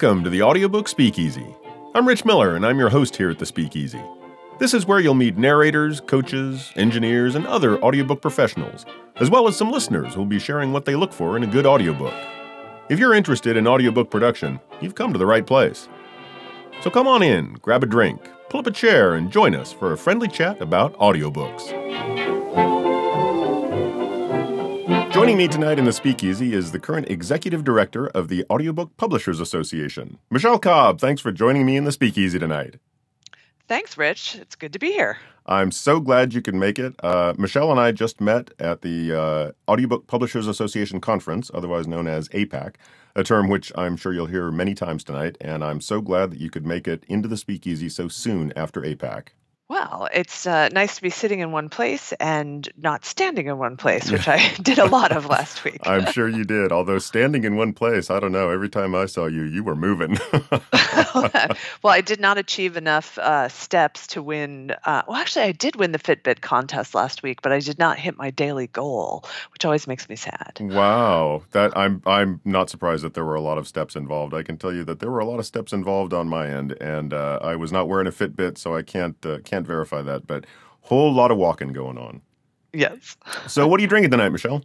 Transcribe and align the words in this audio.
Welcome 0.00 0.22
to 0.22 0.30
the 0.30 0.42
Audiobook 0.42 0.86
Speakeasy. 0.86 1.56
I'm 1.92 2.06
Rich 2.06 2.24
Miller, 2.24 2.54
and 2.54 2.64
I'm 2.64 2.78
your 2.78 2.88
host 2.88 3.16
here 3.16 3.30
at 3.30 3.40
the 3.40 3.44
Speakeasy. 3.44 4.00
This 4.60 4.72
is 4.72 4.86
where 4.86 5.00
you'll 5.00 5.14
meet 5.14 5.36
narrators, 5.36 5.98
coaches, 5.98 6.72
engineers, 6.76 7.34
and 7.34 7.44
other 7.48 7.82
audiobook 7.82 8.22
professionals, 8.22 8.86
as 9.16 9.28
well 9.28 9.48
as 9.48 9.56
some 9.56 9.72
listeners 9.72 10.14
who'll 10.14 10.24
be 10.24 10.38
sharing 10.38 10.72
what 10.72 10.84
they 10.84 10.94
look 10.94 11.12
for 11.12 11.36
in 11.36 11.42
a 11.42 11.48
good 11.48 11.66
audiobook. 11.66 12.14
If 12.88 13.00
you're 13.00 13.12
interested 13.12 13.56
in 13.56 13.66
audiobook 13.66 14.08
production, 14.08 14.60
you've 14.80 14.94
come 14.94 15.12
to 15.12 15.18
the 15.18 15.26
right 15.26 15.44
place. 15.44 15.88
So 16.80 16.90
come 16.90 17.08
on 17.08 17.24
in, 17.24 17.54
grab 17.54 17.82
a 17.82 17.86
drink, 17.86 18.20
pull 18.50 18.60
up 18.60 18.68
a 18.68 18.70
chair, 18.70 19.16
and 19.16 19.32
join 19.32 19.56
us 19.56 19.72
for 19.72 19.92
a 19.92 19.98
friendly 19.98 20.28
chat 20.28 20.62
about 20.62 20.96
audiobooks. 20.98 22.37
Joining 25.18 25.36
me 25.36 25.48
tonight 25.48 25.80
in 25.80 25.84
the 25.84 25.92
Speakeasy 25.92 26.54
is 26.54 26.70
the 26.70 26.78
current 26.78 27.10
executive 27.10 27.64
director 27.64 28.06
of 28.06 28.28
the 28.28 28.46
Audiobook 28.48 28.96
Publishers 28.96 29.40
Association, 29.40 30.16
Michele 30.30 30.60
Cobb. 30.60 31.00
Thanks 31.00 31.20
for 31.20 31.32
joining 31.32 31.66
me 31.66 31.76
in 31.76 31.82
the 31.82 31.90
Speakeasy 31.90 32.38
tonight. 32.38 32.76
Thanks, 33.66 33.98
Rich. 33.98 34.36
It's 34.36 34.54
good 34.54 34.72
to 34.74 34.78
be 34.78 34.92
here. 34.92 35.18
I'm 35.44 35.72
so 35.72 35.98
glad 35.98 36.34
you 36.34 36.40
can 36.40 36.60
make 36.60 36.78
it. 36.78 36.94
Uh, 37.02 37.34
Michele 37.36 37.72
and 37.72 37.80
I 37.80 37.90
just 37.90 38.20
met 38.20 38.52
at 38.60 38.82
the 38.82 39.12
uh, 39.12 39.50
Audiobook 39.68 40.06
Publishers 40.06 40.46
Association 40.46 41.00
conference, 41.00 41.50
otherwise 41.52 41.88
known 41.88 42.06
as 42.06 42.28
APAC, 42.28 42.76
a 43.16 43.24
term 43.24 43.48
which 43.48 43.72
I'm 43.74 43.96
sure 43.96 44.12
you'll 44.12 44.26
hear 44.26 44.52
many 44.52 44.72
times 44.72 45.02
tonight. 45.02 45.36
And 45.40 45.64
I'm 45.64 45.80
so 45.80 46.00
glad 46.00 46.30
that 46.30 46.38
you 46.38 46.48
could 46.48 46.64
make 46.64 46.86
it 46.86 47.02
into 47.08 47.26
the 47.26 47.36
Speakeasy 47.36 47.88
so 47.88 48.06
soon 48.06 48.52
after 48.54 48.82
APAC. 48.82 49.30
Well, 49.68 50.08
it's 50.14 50.46
uh, 50.46 50.70
nice 50.70 50.96
to 50.96 51.02
be 51.02 51.10
sitting 51.10 51.40
in 51.40 51.52
one 51.52 51.68
place 51.68 52.14
and 52.14 52.66
not 52.78 53.04
standing 53.04 53.48
in 53.48 53.58
one 53.58 53.76
place, 53.76 54.10
which 54.10 54.26
I 54.26 54.54
did 54.62 54.78
a 54.78 54.86
lot 54.86 55.12
of 55.12 55.26
last 55.26 55.62
week. 55.62 55.80
I'm 55.82 56.06
sure 56.12 56.26
you 56.26 56.44
did. 56.44 56.72
Although 56.72 56.98
standing 56.98 57.44
in 57.44 57.54
one 57.54 57.74
place, 57.74 58.08
I 58.08 58.18
don't 58.18 58.32
know. 58.32 58.48
Every 58.48 58.70
time 58.70 58.94
I 58.94 59.04
saw 59.04 59.26
you, 59.26 59.42
you 59.42 59.62
were 59.62 59.76
moving. 59.76 60.18
well, 61.14 61.92
I 61.92 62.00
did 62.00 62.18
not 62.18 62.38
achieve 62.38 62.78
enough 62.78 63.18
uh, 63.18 63.48
steps 63.48 64.06
to 64.08 64.22
win. 64.22 64.74
Uh, 64.84 65.02
well, 65.06 65.18
actually, 65.18 65.44
I 65.44 65.52
did 65.52 65.76
win 65.76 65.92
the 65.92 65.98
Fitbit 65.98 66.40
contest 66.40 66.94
last 66.94 67.22
week, 67.22 67.42
but 67.42 67.52
I 67.52 67.60
did 67.60 67.78
not 67.78 67.98
hit 67.98 68.16
my 68.16 68.30
daily 68.30 68.68
goal, 68.68 69.26
which 69.52 69.66
always 69.66 69.86
makes 69.86 70.08
me 70.08 70.16
sad. 70.16 70.60
Wow, 70.60 71.42
that 71.50 71.76
I'm 71.76 72.00
I'm 72.06 72.40
not 72.46 72.70
surprised 72.70 73.04
that 73.04 73.12
there 73.12 73.24
were 73.24 73.34
a 73.34 73.42
lot 73.42 73.58
of 73.58 73.68
steps 73.68 73.96
involved. 73.96 74.32
I 74.32 74.42
can 74.42 74.56
tell 74.56 74.72
you 74.72 74.84
that 74.84 75.00
there 75.00 75.10
were 75.10 75.18
a 75.18 75.26
lot 75.26 75.38
of 75.38 75.44
steps 75.44 75.74
involved 75.74 76.14
on 76.14 76.26
my 76.26 76.48
end, 76.48 76.72
and 76.80 77.12
uh, 77.12 77.38
I 77.42 77.54
was 77.56 77.70
not 77.70 77.86
wearing 77.86 78.06
a 78.06 78.12
Fitbit, 78.12 78.56
so 78.56 78.74
I 78.74 78.80
can't 78.80 79.24
uh, 79.26 79.40
can't 79.58 79.66
verify 79.66 80.02
that. 80.02 80.26
But 80.26 80.46
whole 80.82 81.12
lot 81.12 81.30
of 81.30 81.38
walking 81.38 81.72
going 81.72 81.98
on. 81.98 82.22
Yes. 82.72 83.16
so, 83.46 83.66
what 83.66 83.80
are 83.80 83.82
you 83.82 83.88
drinking 83.88 84.10
tonight, 84.10 84.30
Michele? 84.30 84.62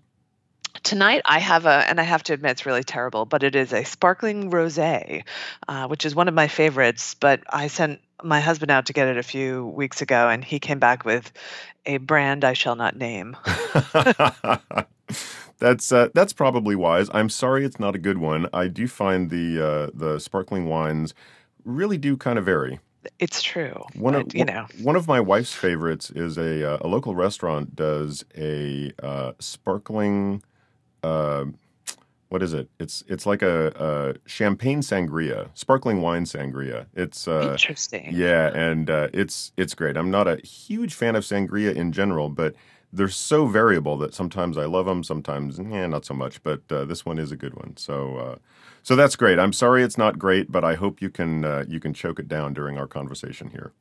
Tonight 0.84 1.22
I 1.26 1.40
have 1.40 1.66
a, 1.66 1.86
and 1.88 2.00
I 2.00 2.04
have 2.04 2.24
to 2.24 2.34
admit 2.34 2.52
it's 2.52 2.66
really 2.66 2.84
terrible, 2.84 3.26
but 3.26 3.44
it 3.44 3.56
is 3.56 3.74
a 3.74 3.84
sparkling 3.84 4.52
rosé, 4.52 5.24
uh, 5.68 5.88
which 5.88 6.06
is 6.06 6.16
one 6.16 6.28
of 6.28 6.34
my 6.34 6.48
favorites. 6.48 7.16
But 7.16 7.42
I 7.50 7.68
sent 7.68 8.02
my 8.24 8.40
husband 8.40 8.72
out 8.72 8.88
to 8.88 8.94
get 8.94 9.08
it 9.08 9.18
a 9.18 9.24
few 9.24 9.68
weeks 9.68 10.02
ago, 10.02 10.30
and 10.30 10.44
he 10.44 10.60
came 10.60 10.80
back 10.80 11.06
with 11.06 11.32
a 11.86 11.98
brand 11.98 12.44
I 12.44 12.54
shall 12.54 12.76
not 12.76 12.96
name. 12.96 13.38
that's 15.60 15.92
uh, 15.92 16.10
that's 16.14 16.34
probably 16.34 16.76
wise. 16.76 17.10
I'm 17.14 17.30
sorry 17.30 17.66
it's 17.66 17.80
not 17.80 17.96
a 17.96 18.00
good 18.00 18.18
one. 18.18 18.48
I 18.52 18.68
do 18.68 18.88
find 18.88 19.30
the 19.30 19.62
uh, 19.62 19.90
the 19.94 20.20
sparkling 20.20 20.66
wines 20.66 21.14
really 21.64 21.98
do 21.98 22.18
kind 22.18 22.38
of 22.38 22.46
vary. 22.46 22.80
It's 23.20 23.42
true. 23.42 23.84
One 23.96 24.14
but, 24.14 24.28
of 24.28 24.36
you 24.36 24.46
know 24.46 24.68
one 24.82 24.96
of 24.96 25.08
my 25.08 25.20
wife's 25.20 25.54
favorites 25.54 26.10
is 26.12 26.38
a 26.38 26.74
uh, 26.74 26.78
a 26.82 26.88
local 26.88 27.16
restaurant 27.16 27.76
does 27.76 28.24
a 28.38 28.92
uh, 29.02 29.34
sparkling. 29.40 30.44
Uh, 31.04 31.46
what 32.30 32.42
is 32.42 32.54
it? 32.54 32.68
It's 32.80 33.04
it's 33.08 33.28
like 33.28 33.44
a, 33.44 33.68
a, 33.76 34.28
champagne 34.28 34.82
sangria, 34.82 35.50
sparkling 35.54 36.02
wine 36.02 36.26
sangria. 36.26 36.88
It's 36.96 37.28
uh, 37.28 37.50
interesting. 37.52 38.10
Yeah, 38.12 38.52
and 38.56 38.90
uh, 38.90 39.10
it's 39.14 39.52
it's 39.56 39.76
great. 39.76 39.96
I'm 39.98 40.10
not 40.10 40.28
a 40.28 40.38
huge 40.38 40.96
fan 40.96 41.16
of 41.16 41.24
sangria 41.24 41.76
in 41.76 41.92
general, 41.92 42.30
but 42.30 42.56
they're 42.92 43.08
so 43.08 43.46
variable 43.46 43.98
that 43.98 44.16
sometimes 44.16 44.58
I 44.58 44.66
love 44.66 44.86
them, 44.86 45.04
sometimes 45.04 45.60
eh, 45.60 45.86
not 45.86 46.06
so 46.06 46.16
much. 46.16 46.42
But 46.42 46.62
uh, 46.72 46.86
this 46.86 47.06
one 47.06 47.20
is 47.20 47.32
a 47.32 47.36
good 47.36 47.54
one. 47.54 47.78
So 47.78 48.18
uh, 48.18 48.36
so 48.84 48.96
that's 48.96 49.16
great. 49.16 49.40
I'm 49.40 49.54
sorry 49.54 49.84
it's 49.84 49.98
not 49.98 50.20
great, 50.20 50.52
but 50.52 50.64
I 50.64 50.76
hope 50.76 51.02
you 51.02 51.10
can 51.10 51.44
uh, 51.44 51.66
you 51.68 51.80
can 51.80 51.94
choke 51.94 52.20
it 52.20 52.28
down 52.28 52.54
during 52.54 52.78
our 52.78 52.88
conversation 52.88 53.50
here. 53.50 53.72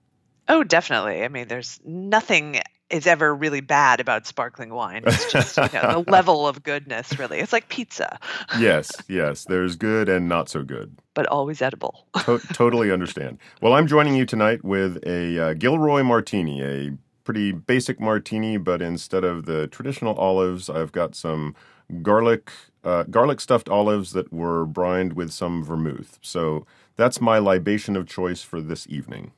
Oh, 0.49 0.65
definitely. 0.65 1.23
I 1.23 1.29
mean, 1.29 1.49
there's 1.49 1.79
nothing 1.85 2.61
is 2.91 3.07
ever 3.07 3.35
really 3.35 3.61
bad 3.62 4.01
about 4.01 4.27
sparkling 4.27 4.75
wine. 4.75 5.03
It's 5.07 5.33
just 5.33 5.57
you 5.57 5.62
know, 5.73 6.03
the 6.03 6.05
level 6.11 6.47
of 6.47 6.62
goodness, 6.62 7.19
really. 7.19 7.39
It's 7.39 7.53
like 7.53 7.69
pizza. 7.69 8.19
yes, 8.59 8.93
yes. 9.09 9.45
There's 9.45 9.77
good 9.77 10.09
and 10.09 10.29
not 10.29 10.49
so 10.49 10.62
good, 10.62 10.97
but 11.15 11.27
always 11.27 11.62
edible. 11.62 12.07
to- 12.25 12.41
totally 12.53 12.91
understand. 12.93 13.39
Well, 13.62 13.73
I'm 13.73 13.87
joining 13.87 14.15
you 14.15 14.27
tonight 14.27 14.62
with 14.65 14.99
a 15.07 15.39
uh, 15.39 15.53
Gilroy 15.55 16.03
Martini, 16.03 16.62
a 16.62 16.91
pretty 17.25 17.53
basic 17.53 17.99
martini, 17.99 18.57
but 18.59 18.83
instead 18.83 19.25
of 19.25 19.47
the 19.47 19.69
traditional 19.69 20.15
olives, 20.17 20.69
I've 20.69 20.93
got 20.93 21.15
some 21.15 21.55
garlic 22.03 22.51
uh, 22.84 23.04
garlic 23.04 23.41
stuffed 23.41 23.69
olives 23.69 24.12
that 24.12 24.32
were 24.32 24.65
brined 24.66 25.12
with 25.15 25.31
some 25.32 25.62
vermouth. 25.65 26.19
So 26.22 26.66
that's 26.97 27.20
my 27.20 27.38
libation 27.38 27.97
of 27.97 28.06
choice 28.06 28.43
for 28.43 28.60
this 28.60 28.87
evening. 28.88 29.32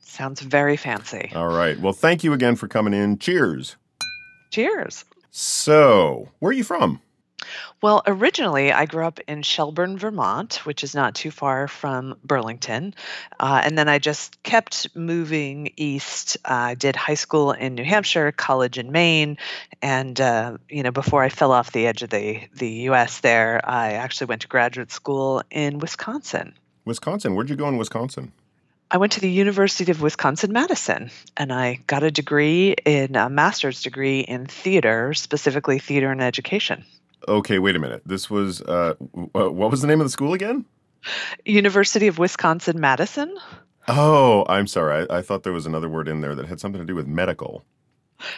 Sounds 0.00 0.40
very 0.40 0.76
fancy. 0.76 1.30
All 1.34 1.48
right. 1.48 1.78
Well, 1.78 1.92
thank 1.92 2.24
you 2.24 2.32
again 2.32 2.56
for 2.56 2.68
coming 2.68 2.94
in. 2.94 3.18
Cheers. 3.18 3.76
Cheers. 4.50 5.04
So, 5.30 6.30
where 6.38 6.50
are 6.50 6.54
you 6.54 6.64
from? 6.64 7.00
Well, 7.82 8.02
originally 8.06 8.72
I 8.72 8.86
grew 8.86 9.04
up 9.06 9.20
in 9.28 9.42
Shelburne, 9.42 9.98
Vermont, 9.98 10.64
which 10.64 10.82
is 10.82 10.94
not 10.94 11.14
too 11.14 11.30
far 11.30 11.68
from 11.68 12.16
Burlington. 12.24 12.94
Uh, 13.38 13.60
and 13.62 13.76
then 13.76 13.88
I 13.88 13.98
just 13.98 14.42
kept 14.42 14.94
moving 14.96 15.72
east. 15.76 16.38
Uh, 16.44 16.52
I 16.52 16.74
did 16.74 16.96
high 16.96 17.14
school 17.14 17.52
in 17.52 17.74
New 17.74 17.84
Hampshire, 17.84 18.32
college 18.32 18.78
in 18.78 18.90
Maine, 18.90 19.36
and 19.82 20.18
uh, 20.20 20.56
you 20.68 20.82
know 20.82 20.90
before 20.90 21.22
I 21.22 21.28
fell 21.28 21.52
off 21.52 21.72
the 21.72 21.86
edge 21.86 22.02
of 22.02 22.10
the 22.10 22.40
the 22.54 22.70
U.S. 22.90 23.20
There, 23.20 23.60
I 23.62 23.92
actually 23.92 24.28
went 24.28 24.42
to 24.42 24.48
graduate 24.48 24.90
school 24.90 25.42
in 25.50 25.78
Wisconsin. 25.78 26.54
Wisconsin. 26.84 27.34
Where'd 27.34 27.50
you 27.50 27.56
go 27.56 27.68
in 27.68 27.76
Wisconsin? 27.76 28.32
I 28.88 28.98
went 28.98 29.12
to 29.12 29.20
the 29.20 29.30
University 29.30 29.90
of 29.90 30.00
Wisconsin 30.00 30.52
Madison 30.52 31.10
and 31.36 31.52
I 31.52 31.80
got 31.88 32.04
a 32.04 32.10
degree 32.10 32.76
in 32.84 33.16
a 33.16 33.28
master's 33.28 33.82
degree 33.82 34.20
in 34.20 34.46
theater, 34.46 35.12
specifically 35.12 35.80
theater 35.80 36.12
and 36.12 36.22
education. 36.22 36.84
Okay, 37.28 37.58
wait 37.58 37.76
a 37.76 37.78
minute. 37.78 38.02
This 38.06 38.30
was 38.30 38.62
uh, 38.62 38.94
what 39.32 39.70
was 39.70 39.80
the 39.80 39.86
name 39.86 40.00
of 40.00 40.06
the 40.06 40.10
school 40.10 40.32
again? 40.32 40.64
University 41.44 42.06
of 42.06 42.18
Wisconsin 42.18 42.80
Madison. 42.80 43.36
Oh, 43.88 44.44
I'm 44.48 44.66
sorry. 44.66 45.06
I, 45.08 45.18
I, 45.18 45.22
thought 45.22 45.44
there 45.44 45.52
was 45.52 45.66
another 45.66 45.88
word 45.88 46.08
in 46.08 46.20
there 46.20 46.34
that 46.34 46.46
had 46.46 46.58
something 46.58 46.80
to 46.80 46.86
do 46.86 46.96
with 46.96 47.06
medical. 47.06 47.64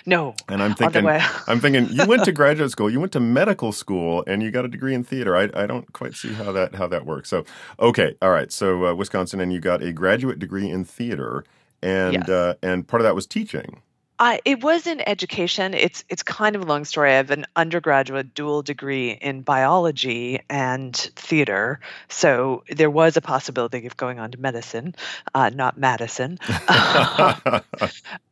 No. 0.05 0.35
And 0.49 0.63
I'm 0.63 0.75
thinking, 0.75 1.07
I'm 1.47 1.61
thinking, 1.61 1.89
you 1.91 2.07
went 2.07 2.25
to 2.25 2.33
graduate 2.33 2.71
school, 2.71 2.91
you 2.91 3.01
went 3.01 3.13
to 3.13 3.21
medical 3.21 3.73
school, 3.73 4.25
and 4.27 4.43
you 4.43 4.51
got 4.51 4.65
a 4.65 4.69
degree 4.69 4.95
in 4.95 5.05
theater. 5.05 5.37
I, 5.37 5.49
I 5.55 5.67
don't 5.67 5.91
quite 5.93 6.15
see 6.15 6.33
how 6.33 6.53
that 6.53 6.75
how 6.75 6.87
that 6.89 7.07
works. 7.07 7.29
So, 7.29 7.45
okay, 7.81 8.15
all 8.21 8.31
right. 8.31 8.53
So 8.53 8.87
uh, 8.87 8.95
Wisconsin, 8.95 9.41
and 9.41 9.53
you 9.53 9.61
got 9.61 9.83
a 9.83 9.93
graduate 9.93 10.39
degree 10.39 10.69
in 10.69 10.85
theater, 10.85 11.45
and 11.83 12.15
yes. 12.15 12.29
uh, 12.29 12.55
and 12.63 12.87
part 12.87 13.01
of 13.01 13.05
that 13.05 13.15
was 13.15 13.27
teaching. 13.27 13.83
I, 14.21 14.41
it 14.45 14.63
was 14.63 14.87
in 14.87 15.01
education. 15.07 15.75
It's 15.75 16.05
it's 16.09 16.23
kind 16.23 16.57
of 16.57 16.63
a 16.63 16.65
long 16.65 16.85
story. 16.85 17.13
I 17.13 17.17
have 17.17 17.31
an 17.31 17.47
undergraduate 17.55 18.35
dual 18.35 18.63
degree 18.63 19.11
in 19.11 19.43
biology 19.43 20.41
and 20.51 20.97
theater, 20.97 21.79
so 22.09 22.65
there 22.69 22.91
was 22.91 23.17
a 23.17 23.21
possibility 23.21 23.87
of 23.87 23.97
going 23.97 24.19
on 24.19 24.33
to 24.33 24.39
medicine, 24.39 24.95
uh, 25.35 25.51
not 25.51 25.79
Madison. 25.79 26.39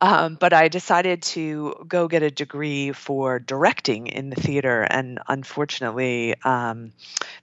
um, 0.00 0.36
but 0.40 0.52
I 0.52 0.68
decided 0.68 1.22
to 1.22 1.84
go 1.86 2.08
get 2.08 2.22
a 2.22 2.30
degree 2.30 2.92
for 2.92 3.38
directing 3.38 4.08
in 4.08 4.30
the 4.30 4.36
theater, 4.36 4.82
and 4.82 5.20
unfortunately, 5.28 6.34
um, 6.42 6.92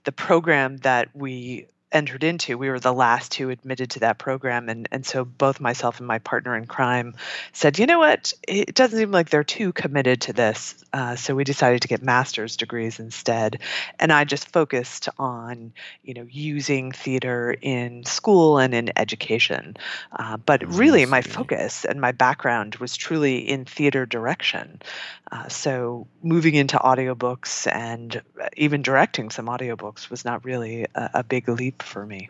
the 0.04 0.12
program 0.12 0.76
that 0.78 1.08
we 1.14 1.66
entered 1.94 2.24
into. 2.24 2.58
We 2.58 2.68
were 2.68 2.80
the 2.80 2.92
last 2.92 3.34
who 3.34 3.48
admitted 3.50 3.90
to 3.90 4.00
that 4.00 4.18
program. 4.18 4.68
And, 4.68 4.88
and 4.90 5.06
so 5.06 5.24
both 5.24 5.60
myself 5.60 5.98
and 5.98 6.06
my 6.06 6.18
partner 6.18 6.56
in 6.56 6.66
crime 6.66 7.14
said, 7.52 7.78
you 7.78 7.86
know 7.86 8.00
what, 8.00 8.34
it 8.46 8.74
doesn't 8.74 8.98
seem 8.98 9.12
like 9.12 9.30
they're 9.30 9.44
too 9.44 9.72
committed 9.72 10.22
to 10.22 10.32
this. 10.32 10.84
Uh, 10.92 11.14
so 11.16 11.34
we 11.34 11.44
decided 11.44 11.82
to 11.82 11.88
get 11.88 12.02
master's 12.02 12.56
degrees 12.56 12.98
instead. 12.98 13.60
And 14.00 14.12
I 14.12 14.24
just 14.24 14.52
focused 14.52 15.08
on, 15.18 15.72
you 16.02 16.14
know, 16.14 16.26
using 16.28 16.90
theater 16.92 17.56
in 17.62 18.04
school 18.04 18.58
and 18.58 18.74
in 18.74 18.90
education. 18.96 19.76
Uh, 20.12 20.36
but 20.36 20.66
really, 20.66 21.06
my 21.06 21.22
focus 21.22 21.84
and 21.84 22.00
my 22.00 22.12
background 22.12 22.76
was 22.76 22.96
truly 22.96 23.38
in 23.48 23.64
theater 23.64 24.04
direction. 24.04 24.82
Uh, 25.30 25.48
so 25.48 26.06
moving 26.22 26.54
into 26.54 26.76
audiobooks 26.78 27.70
and 27.72 28.20
even 28.56 28.82
directing 28.82 29.30
some 29.30 29.46
audiobooks 29.46 30.10
was 30.10 30.24
not 30.24 30.44
really 30.44 30.86
a, 30.94 31.10
a 31.14 31.24
big 31.24 31.48
leap 31.48 31.83
for 31.84 32.06
me. 32.06 32.28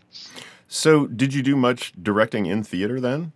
So, 0.68 1.06
did 1.06 1.34
you 1.34 1.42
do 1.42 1.56
much 1.56 1.92
directing 2.00 2.46
in 2.46 2.64
theater 2.64 3.00
then? 3.00 3.32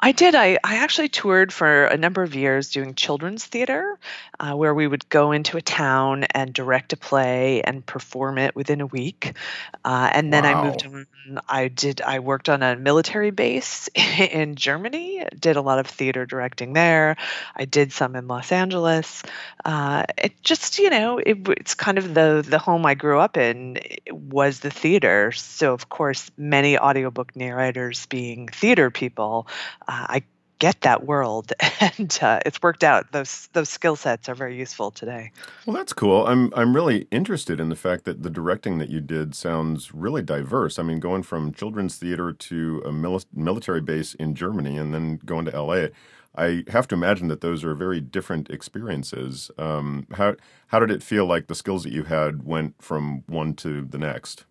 I 0.00 0.12
did. 0.12 0.34
I, 0.34 0.58
I 0.64 0.76
actually 0.76 1.08
toured 1.08 1.52
for 1.52 1.84
a 1.84 1.96
number 1.96 2.22
of 2.22 2.34
years 2.34 2.70
doing 2.70 2.94
children's 2.94 3.44
theater, 3.44 3.98
uh, 4.40 4.54
where 4.54 4.74
we 4.74 4.86
would 4.86 5.08
go 5.08 5.30
into 5.30 5.56
a 5.56 5.62
town 5.62 6.24
and 6.24 6.52
direct 6.52 6.92
a 6.92 6.96
play 6.96 7.62
and 7.62 7.86
perform 7.86 8.38
it 8.38 8.56
within 8.56 8.80
a 8.80 8.86
week. 8.86 9.36
Uh, 9.84 10.10
and 10.12 10.32
then 10.32 10.44
I 10.44 10.64
moved 10.64 10.84
on. 10.84 11.06
I 11.48 11.68
did. 11.68 12.00
I 12.00 12.18
worked 12.18 12.48
on 12.48 12.62
a 12.62 12.74
military 12.74 13.30
base 13.30 13.88
in 13.94 14.56
Germany. 14.56 15.24
Did 15.38 15.56
a 15.56 15.60
lot 15.60 15.78
of 15.78 15.86
theater 15.86 16.26
directing 16.26 16.72
there. 16.72 17.16
I 17.54 17.64
did 17.64 17.92
some 17.92 18.16
in 18.16 18.26
Los 18.26 18.50
Angeles. 18.50 19.22
Uh, 19.64 20.04
it 20.18 20.42
just, 20.42 20.80
you 20.80 20.90
know, 20.90 21.18
it, 21.18 21.48
it's 21.48 21.74
kind 21.74 21.98
of 21.98 22.12
the 22.14 22.44
the 22.46 22.58
home 22.58 22.84
I 22.86 22.94
grew 22.94 23.20
up 23.20 23.36
in 23.36 23.78
was 24.10 24.58
the 24.58 24.70
theater. 24.70 25.30
So 25.30 25.72
of 25.72 25.88
course, 25.88 26.30
many 26.36 26.76
audiobook 26.76 27.36
narrators 27.36 28.06
being 28.06 28.48
theater 28.48 28.90
people 28.90 29.46
uh, 29.88 30.06
I 30.08 30.22
get 30.62 30.82
that 30.82 31.04
world, 31.04 31.52
and 31.80 32.16
uh, 32.22 32.38
it's 32.46 32.62
worked 32.62 32.84
out. 32.84 33.10
Those 33.10 33.48
those 33.52 33.68
skill 33.68 33.96
sets 33.96 34.28
are 34.28 34.34
very 34.34 34.56
useful 34.56 34.92
today. 34.92 35.32
Well, 35.66 35.74
that's 35.76 35.92
cool. 35.92 36.24
I'm 36.26 36.52
I'm 36.54 36.72
really 36.74 37.08
interested 37.10 37.58
in 37.58 37.68
the 37.68 37.74
fact 37.76 38.04
that 38.04 38.22
the 38.22 38.30
directing 38.30 38.78
that 38.78 38.88
you 38.88 39.00
did 39.00 39.34
sounds 39.34 39.92
really 39.92 40.22
diverse. 40.22 40.78
I 40.78 40.84
mean, 40.84 41.00
going 41.00 41.24
from 41.24 41.52
children's 41.52 41.96
theater 41.96 42.32
to 42.32 42.82
a 42.84 42.90
mili- 42.90 43.26
military 43.34 43.80
base 43.80 44.14
in 44.14 44.36
Germany 44.36 44.76
and 44.78 44.94
then 44.94 45.18
going 45.24 45.46
to 45.46 45.60
LA. 45.60 45.86
I 46.34 46.64
have 46.68 46.88
to 46.88 46.94
imagine 46.94 47.28
that 47.28 47.42
those 47.42 47.62
are 47.62 47.74
very 47.74 48.00
different 48.00 48.48
experiences. 48.48 49.50
Um, 49.58 50.06
how 50.12 50.36
how 50.68 50.78
did 50.78 50.92
it 50.92 51.02
feel 51.02 51.26
like 51.26 51.48
the 51.48 51.56
skills 51.56 51.82
that 51.82 51.92
you 51.92 52.04
had 52.04 52.44
went 52.44 52.80
from 52.80 53.24
one 53.26 53.54
to 53.56 53.84
the 53.84 53.98
next? 53.98 54.46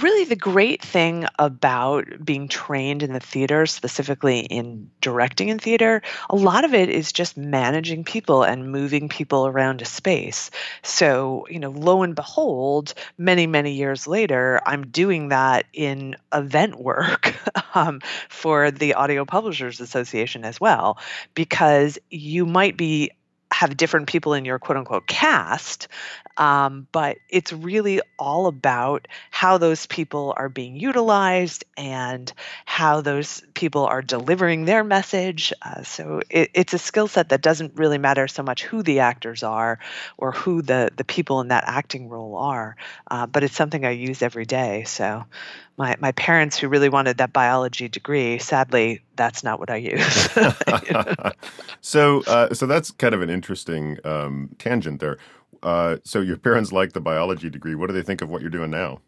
Really, 0.00 0.24
the 0.24 0.36
great 0.36 0.80
thing 0.80 1.26
about 1.38 2.06
being 2.24 2.48
trained 2.48 3.02
in 3.02 3.12
the 3.12 3.20
theater, 3.20 3.66
specifically 3.66 4.40
in 4.40 4.90
directing 5.02 5.50
in 5.50 5.58
theater, 5.58 6.00
a 6.30 6.36
lot 6.36 6.64
of 6.64 6.72
it 6.72 6.88
is 6.88 7.12
just 7.12 7.36
managing 7.36 8.02
people 8.02 8.42
and 8.42 8.72
moving 8.72 9.10
people 9.10 9.46
around 9.46 9.82
a 9.82 9.84
space. 9.84 10.50
So, 10.82 11.46
you 11.50 11.58
know, 11.58 11.70
lo 11.70 12.02
and 12.02 12.14
behold, 12.14 12.94
many, 13.18 13.46
many 13.46 13.72
years 13.72 14.06
later, 14.06 14.62
I'm 14.64 14.86
doing 14.86 15.28
that 15.28 15.66
in 15.74 16.16
event 16.32 16.80
work 16.80 17.34
um, 17.74 18.00
for 18.30 18.70
the 18.70 18.94
Audio 18.94 19.26
Publishers 19.26 19.78
Association 19.78 20.46
as 20.46 20.58
well, 20.58 20.96
because 21.34 21.98
you 22.08 22.46
might 22.46 22.78
be 22.78 23.10
have 23.52 23.76
different 23.76 24.08
people 24.08 24.32
in 24.34 24.44
your 24.44 24.58
quote 24.58 24.78
unquote 24.78 25.06
cast 25.06 25.88
um, 26.36 26.86
but 26.92 27.18
it's 27.28 27.52
really 27.52 28.00
all 28.18 28.46
about 28.46 29.08
how 29.30 29.58
those 29.58 29.86
people 29.86 30.34
are 30.36 30.48
being 30.48 30.76
utilized 30.76 31.64
and 31.76 32.32
how 32.64 33.00
those 33.00 33.42
people 33.54 33.84
are 33.84 34.02
delivering 34.02 34.64
their 34.64 34.84
message. 34.84 35.52
Uh, 35.62 35.82
so 35.82 36.22
it, 36.30 36.50
it's 36.54 36.74
a 36.74 36.78
skill 36.78 37.08
set 37.08 37.30
that 37.30 37.42
doesn't 37.42 37.74
really 37.76 37.98
matter 37.98 38.28
so 38.28 38.42
much 38.42 38.62
who 38.62 38.82
the 38.82 39.00
actors 39.00 39.42
are 39.42 39.78
or 40.16 40.32
who 40.32 40.62
the, 40.62 40.90
the 40.96 41.04
people 41.04 41.40
in 41.40 41.48
that 41.48 41.64
acting 41.66 42.08
role 42.08 42.36
are, 42.36 42.76
uh, 43.10 43.26
but 43.26 43.42
it's 43.42 43.56
something 43.56 43.84
I 43.84 43.90
use 43.90 44.22
every 44.22 44.46
day. 44.46 44.84
So 44.84 45.24
my, 45.76 45.96
my 46.00 46.12
parents 46.12 46.58
who 46.58 46.68
really 46.68 46.88
wanted 46.88 47.18
that 47.18 47.32
biology 47.32 47.88
degree, 47.88 48.38
sadly, 48.38 49.02
that's 49.16 49.42
not 49.42 49.58
what 49.58 49.70
I 49.70 49.76
use. 49.76 50.28
so 51.80 52.22
uh, 52.26 52.54
so 52.54 52.66
that's 52.66 52.90
kind 52.90 53.14
of 53.14 53.22
an 53.22 53.30
interesting 53.30 53.98
um, 54.04 54.50
tangent 54.58 55.00
there. 55.00 55.18
Uh, 55.62 55.96
so 56.04 56.20
your 56.20 56.36
parents 56.36 56.72
like 56.72 56.92
the 56.92 57.00
biology 57.00 57.48
degree. 57.48 57.74
What 57.74 57.88
do 57.88 57.92
they 57.94 58.02
think 58.02 58.22
of 58.22 58.28
what 58.28 58.40
you're 58.40 58.50
doing 58.50 58.70
now? 58.70 59.00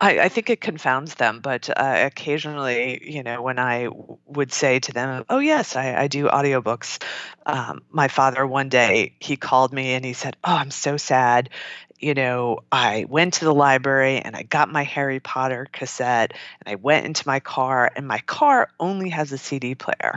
I, 0.00 0.20
I 0.20 0.28
think 0.28 0.50
it 0.50 0.60
confounds 0.60 1.14
them, 1.14 1.40
but 1.40 1.70
uh, 1.70 1.94
occasionally, 2.04 3.00
you 3.02 3.22
know, 3.22 3.40
when 3.40 3.58
I 3.58 3.84
w- 3.84 4.18
would 4.26 4.52
say 4.52 4.78
to 4.80 4.92
them, 4.92 5.24
"Oh 5.30 5.38
yes, 5.38 5.74
I, 5.74 6.02
I 6.02 6.06
do 6.08 6.26
audiobooks," 6.26 7.02
um, 7.46 7.82
my 7.90 8.08
father 8.08 8.46
one 8.46 8.68
day 8.68 9.14
he 9.20 9.36
called 9.36 9.72
me 9.72 9.94
and 9.94 10.04
he 10.04 10.12
said, 10.12 10.36
"Oh, 10.44 10.54
I'm 10.54 10.70
so 10.70 10.98
sad. 10.98 11.48
You 11.98 12.14
know, 12.14 12.60
I 12.70 13.06
went 13.08 13.34
to 13.34 13.44
the 13.44 13.54
library 13.54 14.18
and 14.18 14.36
I 14.36 14.42
got 14.42 14.70
my 14.70 14.82
Harry 14.84 15.20
Potter 15.20 15.66
cassette 15.72 16.32
and 16.60 16.72
I 16.72 16.74
went 16.76 17.06
into 17.06 17.26
my 17.26 17.40
car 17.40 17.90
and 17.96 18.06
my 18.06 18.18
car 18.18 18.68
only 18.78 19.08
has 19.10 19.32
a 19.32 19.38
CD 19.38 19.74
player." 19.74 20.12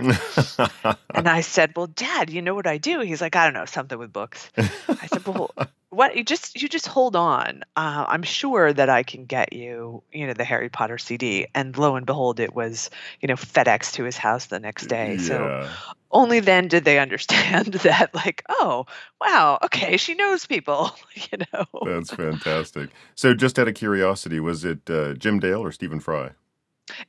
And 1.13 1.27
I 1.27 1.41
said, 1.55 1.73
"Well, 1.75 1.87
Dad, 1.87 2.29
you 2.29 2.41
know 2.41 2.55
what 2.55 2.67
I 2.67 2.77
do?" 2.77 2.99
He's 3.01 3.21
like, 3.21 3.35
"I 3.35 3.45
don't 3.45 3.53
know, 3.53 3.65
something 3.65 3.97
with 3.97 4.11
books." 4.11 4.49
I 4.57 5.07
said, 5.07 5.25
"Well, 5.25 5.53
what? 5.89 6.15
You 6.15 6.23
just 6.23 6.61
you 6.61 6.67
just 6.67 6.87
hold 6.87 7.15
on. 7.15 7.63
Uh, 7.75 8.05
I'm 8.07 8.23
sure 8.23 8.73
that 8.73 8.89
I 8.89 9.03
can 9.03 9.25
get 9.25 9.53
you, 9.53 10.03
you 10.11 10.27
know, 10.27 10.33
the 10.33 10.43
Harry 10.43 10.69
Potter 10.69 10.97
CD." 10.97 11.47
And 11.55 11.77
lo 11.77 11.95
and 11.95 12.05
behold, 12.05 12.39
it 12.39 12.53
was, 12.53 12.89
you 13.21 13.27
know, 13.27 13.35
FedEx 13.35 13.93
to 13.93 14.03
his 14.03 14.17
house 14.17 14.47
the 14.47 14.59
next 14.59 14.87
day. 14.87 15.17
So 15.17 15.47
yeah. 15.47 15.73
Only 16.11 16.39
then 16.39 16.67
did 16.67 16.85
they 16.85 16.99
understand 16.99 17.67
that, 17.73 18.13
like, 18.13 18.43
oh, 18.49 18.85
wow, 19.21 19.59
okay, 19.63 19.97
she 19.97 20.13
knows 20.15 20.45
people, 20.45 20.91
you 21.13 21.39
know. 21.53 21.65
That's 21.85 22.13
fantastic. 22.13 22.89
So, 23.15 23.33
just 23.33 23.59
out 23.59 23.67
of 23.67 23.75
curiosity, 23.75 24.39
was 24.39 24.65
it 24.65 24.89
uh, 24.89 25.13
Jim 25.13 25.39
Dale 25.39 25.63
or 25.63 25.71
Stephen 25.71 25.99
Fry? 25.99 26.31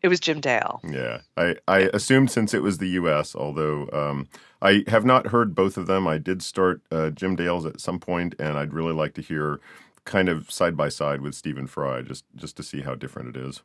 It 0.02 0.08
was 0.08 0.20
Jim 0.20 0.40
Dale. 0.40 0.80
Yeah, 0.84 1.20
I, 1.36 1.56
I 1.66 1.90
assumed 1.94 2.30
since 2.30 2.52
it 2.52 2.62
was 2.62 2.78
the 2.78 2.88
U.S., 2.90 3.34
although 3.34 3.88
um, 3.92 4.28
I 4.60 4.84
have 4.88 5.04
not 5.04 5.28
heard 5.28 5.54
both 5.54 5.76
of 5.76 5.86
them. 5.86 6.06
I 6.06 6.18
did 6.18 6.42
start 6.42 6.82
uh, 6.90 7.10
Jim 7.10 7.34
Dale's 7.36 7.64
at 7.64 7.80
some 7.80 7.98
point, 7.98 8.34
and 8.38 8.58
I'd 8.58 8.74
really 8.74 8.92
like 8.92 9.14
to 9.14 9.22
hear 9.22 9.60
kind 10.04 10.28
of 10.28 10.50
side 10.50 10.76
by 10.76 10.88
side 10.88 11.20
with 11.20 11.34
Stephen 11.34 11.66
Fry, 11.66 12.02
just 12.02 12.24
just 12.36 12.56
to 12.56 12.62
see 12.62 12.82
how 12.82 12.94
different 12.94 13.34
it 13.34 13.40
is. 13.40 13.62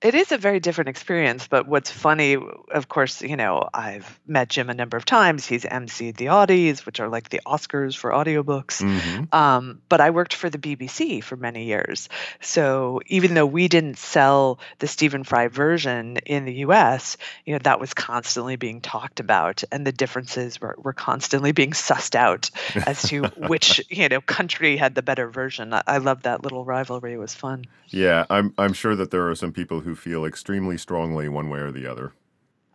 It 0.00 0.14
is 0.14 0.30
a 0.30 0.38
very 0.38 0.60
different 0.60 0.90
experience, 0.90 1.48
but 1.48 1.66
what's 1.66 1.90
funny, 1.90 2.36
of 2.36 2.88
course, 2.88 3.20
you 3.20 3.36
know, 3.36 3.68
I've 3.74 4.20
met 4.28 4.48
Jim 4.48 4.70
a 4.70 4.74
number 4.74 4.96
of 4.96 5.04
times. 5.04 5.44
He's 5.44 5.64
emceed 5.64 6.16
the 6.16 6.26
Audies, 6.26 6.86
which 6.86 7.00
are 7.00 7.08
like 7.08 7.30
the 7.30 7.40
Oscars 7.44 7.96
for 7.96 8.12
audiobooks. 8.12 8.80
hmm 8.80 9.24
Um, 9.34 9.82
but 9.88 10.00
I 10.00 10.10
worked 10.10 10.34
for 10.34 10.48
the 10.48 10.58
BBC 10.58 11.20
for 11.24 11.34
many 11.34 11.64
years. 11.64 12.08
So 12.40 13.00
even 13.06 13.34
though 13.34 13.44
we 13.46 13.66
didn't 13.66 13.98
sell 13.98 14.60
the 14.78 14.86
Stephen 14.86 15.24
Fry 15.24 15.48
version 15.48 16.18
in 16.18 16.44
the 16.44 16.54
US, 16.66 17.16
you 17.44 17.54
know, 17.54 17.60
that 17.64 17.80
was 17.80 17.92
constantly 17.92 18.54
being 18.54 18.80
talked 18.80 19.18
about 19.18 19.64
and 19.72 19.84
the 19.84 19.90
differences 19.90 20.60
were, 20.60 20.76
were 20.78 20.92
constantly 20.92 21.50
being 21.50 21.72
sussed 21.72 22.14
out 22.14 22.50
as 22.86 23.02
to 23.08 23.22
which, 23.48 23.84
you 23.90 24.08
know, 24.08 24.20
country 24.20 24.76
had 24.76 24.94
the 24.94 25.02
better 25.02 25.28
version. 25.28 25.74
I, 25.74 25.82
I 25.88 25.98
love 25.98 26.22
that 26.22 26.44
little 26.44 26.64
rivalry. 26.64 27.14
It 27.14 27.18
was 27.18 27.34
fun. 27.34 27.64
Yeah, 27.88 28.26
I'm 28.28 28.52
I'm 28.58 28.74
sure 28.74 28.94
that 28.94 29.10
there 29.10 29.28
are 29.28 29.34
some 29.34 29.52
people 29.52 29.80
who 29.80 29.87
feel 29.94 30.24
extremely 30.24 30.78
strongly 30.78 31.28
one 31.28 31.48
way 31.48 31.60
or 31.60 31.70
the 31.70 31.86
other. 31.86 32.12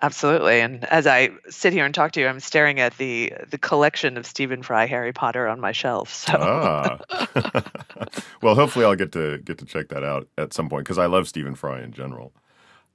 Absolutely. 0.02 0.60
And 0.60 0.84
as 0.86 1.08
I 1.08 1.30
sit 1.50 1.72
here 1.72 1.86
and 1.86 1.96
talk 1.96 2.12
to 2.12 2.20
you, 2.20 2.28
I'm 2.28 2.42
staring 2.42 2.82
at 2.82 2.98
the 2.98 3.34
the 3.50 3.58
collection 3.58 4.18
of 4.18 4.26
Stephen 4.26 4.62
Fry 4.62 4.86
Harry 4.86 5.14
Potter 5.14 5.48
on 5.48 5.62
my 5.62 5.72
shelf. 5.72 6.14
So 6.14 6.34
Ah, 6.38 7.00
well, 8.42 8.56
hopefully 8.56 8.84
I'll 8.84 8.96
get 8.96 9.14
to 9.14 9.38
get 9.38 9.60
to 9.60 9.66
check 9.66 9.88
that 9.90 10.04
out 10.04 10.28
at 10.38 10.54
some 10.54 10.68
point 10.68 10.84
because 10.84 10.98
I 10.98 11.06
love 11.06 11.30
Stephen 11.30 11.56
Fry 11.56 11.82
in 11.82 11.94
general. 11.94 12.34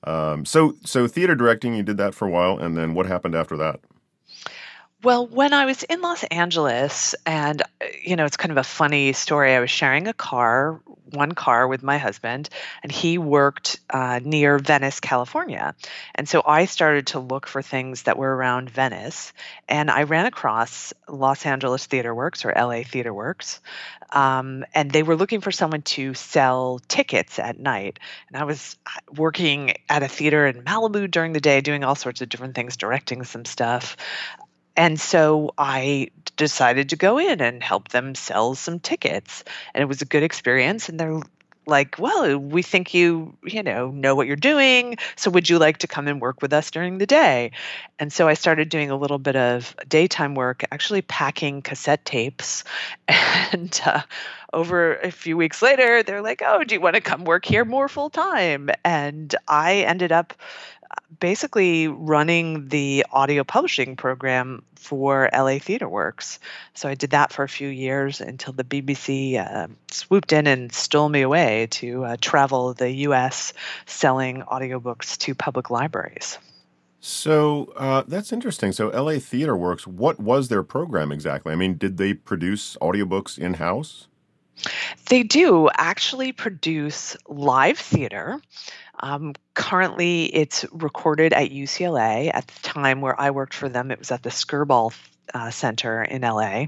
Um, 0.05 0.45
so 0.45 0.75
so 0.85 1.09
theater 1.09 1.35
directing, 1.35 1.75
you 1.75 1.83
did 1.83 1.97
that 1.97 2.15
for 2.15 2.29
a 2.29 2.31
while, 2.31 2.59
and 2.59 2.77
then 2.77 2.93
what 2.93 3.07
happened 3.07 3.35
after 3.35 3.57
that? 3.57 3.81
Well, 5.03 5.27
when 5.29 5.53
I 5.53 5.65
was 5.65 5.85
in 5.85 6.03
Los 6.03 6.25
Angeles, 6.25 7.15
and 7.25 7.63
uh, 7.63 7.87
you 8.03 8.17
know, 8.17 8.25
it's 8.25 8.37
kind 8.37 8.51
of 8.51 8.59
a 8.59 8.65
funny 8.65 9.13
story. 9.13 9.55
I 9.55 9.61
was 9.61 9.71
sharing 9.71 10.09
a 10.09 10.13
car, 10.13 10.81
one 11.13 11.33
car 11.33 11.67
with 11.67 11.83
my 11.83 11.99
husband, 11.99 12.49
and 12.83 12.93
he 12.93 13.19
worked 13.19 13.81
uh, 13.91 14.21
near 14.23 14.59
Venice, 14.59 15.01
California. 15.01 15.75
And 16.15 16.29
so 16.29 16.43
I 16.45 16.67
started 16.67 17.09
to 17.09 17.21
look 17.21 17.47
for 17.47 17.63
things 17.63 18.05
that 18.05 18.19
were 18.19 18.35
around 18.35 18.71
Venice, 18.71 19.33
and 19.69 19.91
I 19.91 20.05
ran 20.05 20.27
across 20.27 20.93
Los 21.09 21.47
Angeles 21.47 21.87
Theater 21.87 22.15
Works 22.15 22.45
or 22.45 22.53
LA 22.57 22.83
Theater 22.83 23.13
Works. 23.13 23.61
Um, 24.11 24.65
and 24.75 24.91
they 24.91 25.03
were 25.03 25.17
looking 25.17 25.41
for 25.41 25.53
someone 25.53 25.83
to 25.83 26.15
sell 26.15 26.81
tickets 26.89 27.39
at 27.39 27.59
night. 27.59 27.99
And 28.29 28.37
I 28.37 28.45
was 28.45 28.77
uh, 28.87 29.01
working 29.15 29.75
at 29.89 30.03
a 30.03 30.09
theater 30.09 30.47
in 30.47 30.63
Malibu 30.63 31.11
during 31.11 31.33
the 31.33 31.41
day, 31.41 31.61
doing 31.61 31.85
all 31.85 31.95
sorts 31.95 32.23
of 32.23 32.29
different 32.29 32.55
things, 32.55 32.77
directing 32.77 33.25
some 33.25 33.45
stuff. 33.45 33.97
And 34.79 34.99
so 34.99 35.53
I 35.59 36.11
decided 36.37 36.91
to 36.91 36.97
go 36.97 37.19
in 37.19 37.41
and 37.41 37.61
help 37.61 37.89
them 37.89 38.15
sell 38.15 38.55
some 38.55 38.79
tickets. 38.79 39.43
And 39.75 39.83
it 39.83 39.87
was 39.87 40.03
a 40.03 40.07
good 40.07 40.23
experience. 40.23 40.89
And 40.89 41.01
they're 41.01 41.21
like, 41.67 41.97
well, 41.99 42.39
we 42.39 42.63
think 42.63 42.95
you, 42.95 43.37
you 43.43 43.65
know, 43.65 43.91
know 43.91 44.15
what 44.15 44.29
you're 44.29 44.37
doing. 44.37 44.97
So 45.17 45.33
would 45.33 45.51
you 45.51 45.59
like 45.59 45.79
to 45.79 45.89
come 45.89 46.07
and 46.07 46.21
work 46.21 46.41
with 46.41 46.53
us 46.53 46.71
during 46.71 46.99
the 46.99 47.07
day? 47.07 47.51
And 47.99 48.13
so 48.13 48.29
I 48.29 48.35
started 48.35 48.69
doing 48.69 48.89
a 48.91 48.97
little 48.97 49.19
bit 49.19 49.35
of 49.35 49.75
daytime 49.89 50.37
work, 50.37 50.63
actually 50.71 51.03
packing 51.03 51.61
cassette 51.61 52.05
tapes. 52.05 52.63
And 53.51 53.81
uh, 53.87 54.03
over 54.53 54.97
a 54.97 55.11
few 55.11 55.39
weeks 55.39 55.63
later, 55.63 56.03
they're 56.03 56.21
like, 56.21 56.43
oh, 56.45 56.65
do 56.65 56.75
you 56.75 56.83
want 56.83 56.97
to 56.97 57.01
come 57.01 57.25
work 57.25 57.47
here 57.47 57.65
more 57.65 57.89
full 57.89 58.11
time? 58.11 58.69
And 58.85 59.35
I 59.49 59.77
ended 59.77 60.13
up 60.13 60.35
basically 61.21 61.89
running 61.89 62.69
the 62.69 63.05
audio 63.11 63.45
publishing 63.45 63.97
program 63.97 64.63
for 64.77 65.29
LA 65.33 65.59
Theater 65.59 65.89
Works. 65.89 66.39
So 66.75 66.89
I 66.89 66.95
did 66.95 67.11
that 67.11 67.33
for 67.33 67.43
a 67.43 67.49
few 67.49 67.69
years 67.69 68.21
until 68.21 68.53
the 68.53 68.65
BBC 68.65 69.39
uh, 69.39 69.69
swooped 69.91 70.33
in 70.33 70.47
and 70.47 70.73
stole 70.73 71.09
me 71.09 71.23
away 71.23 71.69
to 71.73 72.05
uh, 72.05 72.17
travel 72.21 72.75
the 72.75 72.91
US 73.09 73.53
selling 73.87 74.43
audiobooks 74.43 75.19
to 75.19 75.35
public 75.35 75.71
libraries. 75.71 76.39
So 77.01 77.73
uh, 77.77 78.03
that's 78.07 78.33
interesting. 78.33 78.73
So 78.73 78.89
LA 78.89 79.19
Theater 79.19 79.57
Works, 79.57 79.87
what 79.87 80.19
was 80.19 80.49
their 80.49 80.63
program 80.63 81.13
exactly? 81.13 81.53
I 81.53 81.57
mean, 81.57 81.77
did 81.77 81.97
they 81.97 82.15
produce 82.15 82.77
audiobooks 82.81 83.39
in 83.39 83.55
house? 83.55 84.09
They 85.09 85.23
do 85.23 85.69
actually 85.77 86.33
produce 86.33 87.17
live 87.29 87.79
theater. 87.79 88.41
Um, 89.01 89.35
currently, 89.55 90.25
it's 90.25 90.65
recorded 90.73 91.33
at 91.33 91.51
UCLA. 91.51 92.31
At 92.33 92.47
the 92.49 92.61
time 92.63 93.01
where 93.01 93.19
I 93.19 93.31
worked 93.31 93.55
for 93.55 93.69
them, 93.69 93.91
it 93.91 93.99
was 93.99 94.11
at 94.11 94.23
the 94.23 94.31
Skirball 94.31 94.93
uh, 95.35 95.51
Center 95.51 96.03
in 96.03 96.23
LA. 96.23 96.67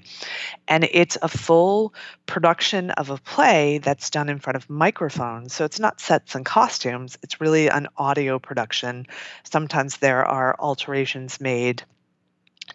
And 0.68 0.84
it's 0.90 1.16
a 1.20 1.28
full 1.28 1.94
production 2.26 2.90
of 2.90 3.10
a 3.10 3.16
play 3.16 3.78
that's 3.78 4.10
done 4.10 4.28
in 4.28 4.38
front 4.38 4.56
of 4.56 4.68
microphones. 4.68 5.52
So 5.54 5.64
it's 5.64 5.80
not 5.80 6.00
sets 6.00 6.34
and 6.34 6.44
costumes, 6.44 7.18
it's 7.22 7.40
really 7.40 7.68
an 7.68 7.88
audio 7.96 8.38
production. 8.38 9.06
Sometimes 9.44 9.96
there 9.98 10.24
are 10.24 10.56
alterations 10.58 11.40
made 11.40 11.82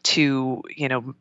to, 0.04 0.62
you 0.76 0.88
know, 0.88 1.16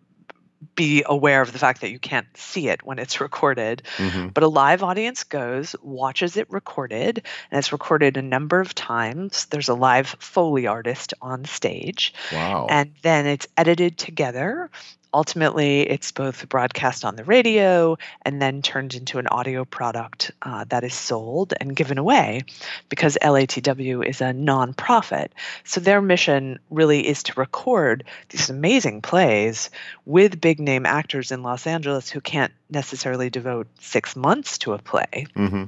be 0.74 1.04
aware 1.06 1.42
of 1.42 1.52
the 1.52 1.58
fact 1.58 1.80
that 1.80 1.90
you 1.90 1.98
can't 1.98 2.26
see 2.36 2.68
it 2.68 2.84
when 2.84 2.98
it's 2.98 3.20
recorded. 3.20 3.82
Mm-hmm. 3.96 4.28
But 4.28 4.42
a 4.42 4.48
live 4.48 4.82
audience 4.82 5.24
goes, 5.24 5.76
watches 5.82 6.36
it 6.36 6.50
recorded, 6.50 7.22
and 7.50 7.58
it's 7.58 7.72
recorded 7.72 8.16
a 8.16 8.22
number 8.22 8.60
of 8.60 8.74
times. 8.74 9.46
There's 9.46 9.68
a 9.68 9.74
live 9.74 10.14
Foley 10.18 10.66
artist 10.66 11.14
on 11.20 11.44
stage. 11.44 12.14
Wow. 12.32 12.66
And 12.68 12.92
then 13.02 13.26
it's 13.26 13.46
edited 13.56 13.98
together 13.98 14.70
ultimately 15.14 15.82
it's 15.82 16.12
both 16.12 16.46
broadcast 16.48 17.04
on 17.04 17.16
the 17.16 17.24
radio 17.24 17.96
and 18.22 18.42
then 18.42 18.60
turned 18.60 18.94
into 18.94 19.18
an 19.18 19.28
audio 19.28 19.64
product 19.64 20.32
uh, 20.42 20.64
that 20.64 20.84
is 20.84 20.92
sold 20.92 21.54
and 21.58 21.74
given 21.74 21.96
away 21.96 22.42
because 22.88 23.16
LATW 23.22 24.04
is 24.04 24.20
a 24.20 24.34
nonprofit. 24.34 25.28
So 25.62 25.80
their 25.80 26.02
mission 26.02 26.58
really 26.68 27.06
is 27.06 27.22
to 27.24 27.40
record 27.40 28.04
these 28.28 28.50
amazing 28.50 29.00
plays 29.00 29.70
with 30.04 30.40
big 30.40 30.58
name 30.58 30.84
actors 30.84 31.30
in 31.30 31.42
Los 31.42 31.66
Angeles 31.66 32.10
who 32.10 32.20
can't 32.20 32.52
necessarily 32.68 33.30
devote 33.30 33.68
six 33.78 34.16
months 34.16 34.58
to 34.58 34.72
a 34.72 34.78
play. 34.78 35.26
Mm-hmm 35.36 35.64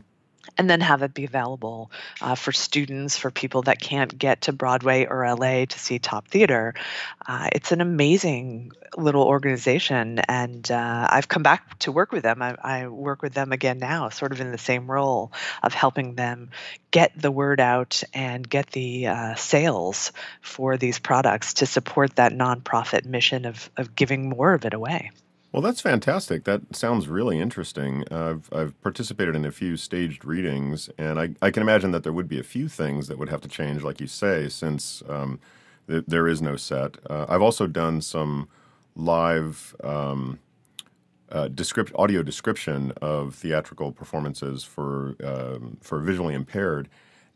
and 0.59 0.69
then 0.69 0.81
have 0.81 1.03
it 1.03 1.15
be 1.15 1.25
available 1.25 1.91
uh, 2.21 2.35
for 2.35 2.53
students, 2.53 3.17
for 3.17 3.31
people 3.31 3.63
that 3.63 3.81
can't 3.81 4.17
get 4.17 4.43
to 4.43 4.53
Broadway 4.53 5.07
or 5.07 5.27
LA 5.35 5.67
to 5.67 5.79
see 5.79 5.99
top 5.99 6.29
theater. 6.29 6.75
Uh, 7.27 7.49
it's 7.53 7.73
an 7.73 7.81
amazing 7.81 8.73
little 8.97 9.25
organization, 9.25 10.19
and 10.21 10.71
uh, 10.71 11.09
I've 11.11 11.29
come 11.29 11.43
back 11.43 11.79
to 11.81 11.93
work 11.93 12.13
with 12.13 12.23
them. 12.23 12.43
I, 12.43 12.57
I, 12.63 12.89
work 12.89 13.23
with 13.23 13.35
them 13.35 13.53
again 13.53 13.79
now, 13.79 14.09
sort 14.09 14.33
of 14.33 14.41
in 14.41 14.53
the 14.53 14.59
same 14.59 14.91
role 14.91 15.33
of 15.63 15.75
helping 15.75 16.15
them 16.15 16.51
get 16.91 17.13
the 17.21 17.31
word 17.31 17.61
out 17.61 18.03
and 18.15 18.49
get 18.49 18.69
the 18.69 19.09
uh, 19.09 19.35
sales 19.35 20.13
for 20.41 20.77
these 20.77 20.99
products 20.99 21.55
to 21.55 21.67
support 21.67 22.17
that 22.17 22.33
nonprofit 22.33 23.05
mission 23.05 23.45
of, 23.45 23.71
of 23.77 23.95
giving 23.95 24.29
more 24.29 24.55
of 24.55 24.65
it 24.65 24.75
away. 24.75 25.11
Well, 25.57 25.63
that's 25.63 25.81
fantastic. 25.81 26.45
That 26.45 26.77
sounds 26.77 27.09
really 27.09 27.41
interesting. 27.41 28.05
I've, 28.11 28.47
I've 28.53 28.79
participated 28.83 29.35
in 29.35 29.47
a 29.47 29.51
few 29.51 29.79
staged 29.79 30.23
readings, 30.23 30.91
and 30.99 31.19
I, 31.19 31.31
I 31.41 31.51
can 31.51 31.63
imagine 31.63 31.93
that 31.93 32.03
there 32.03 32.13
would 32.13 32.29
be 32.29 32.39
a 32.39 32.43
few 32.43 32.69
things 32.69 33.09
that 33.09 33.17
would 33.17 33.31
have 33.31 33.41
to 33.41 33.49
change, 33.49 33.83
like 33.83 33.99
you 33.99 34.07
say, 34.07 34.51
since 34.51 35.03
um, 35.09 35.41
th- 35.89 36.05
there 36.07 36.29
is 36.29 36.43
no 36.43 36.57
set. 36.57 36.99
Uh, 37.09 37.25
I've 37.27 37.41
also 37.41 37.67
done 37.67 38.03
some 38.03 38.51
live 38.97 39.75
um, 39.83 40.41
uh, 41.33 41.49
descript- 41.49 41.93
audio 41.95 42.23
description 42.23 42.93
of 43.01 43.35
theatrical 43.35 43.93
performances 43.93 44.63
for 44.63 45.17
um, 45.25 45.79
for 45.81 46.01
visually 46.01 46.35
impaired. 46.35 46.87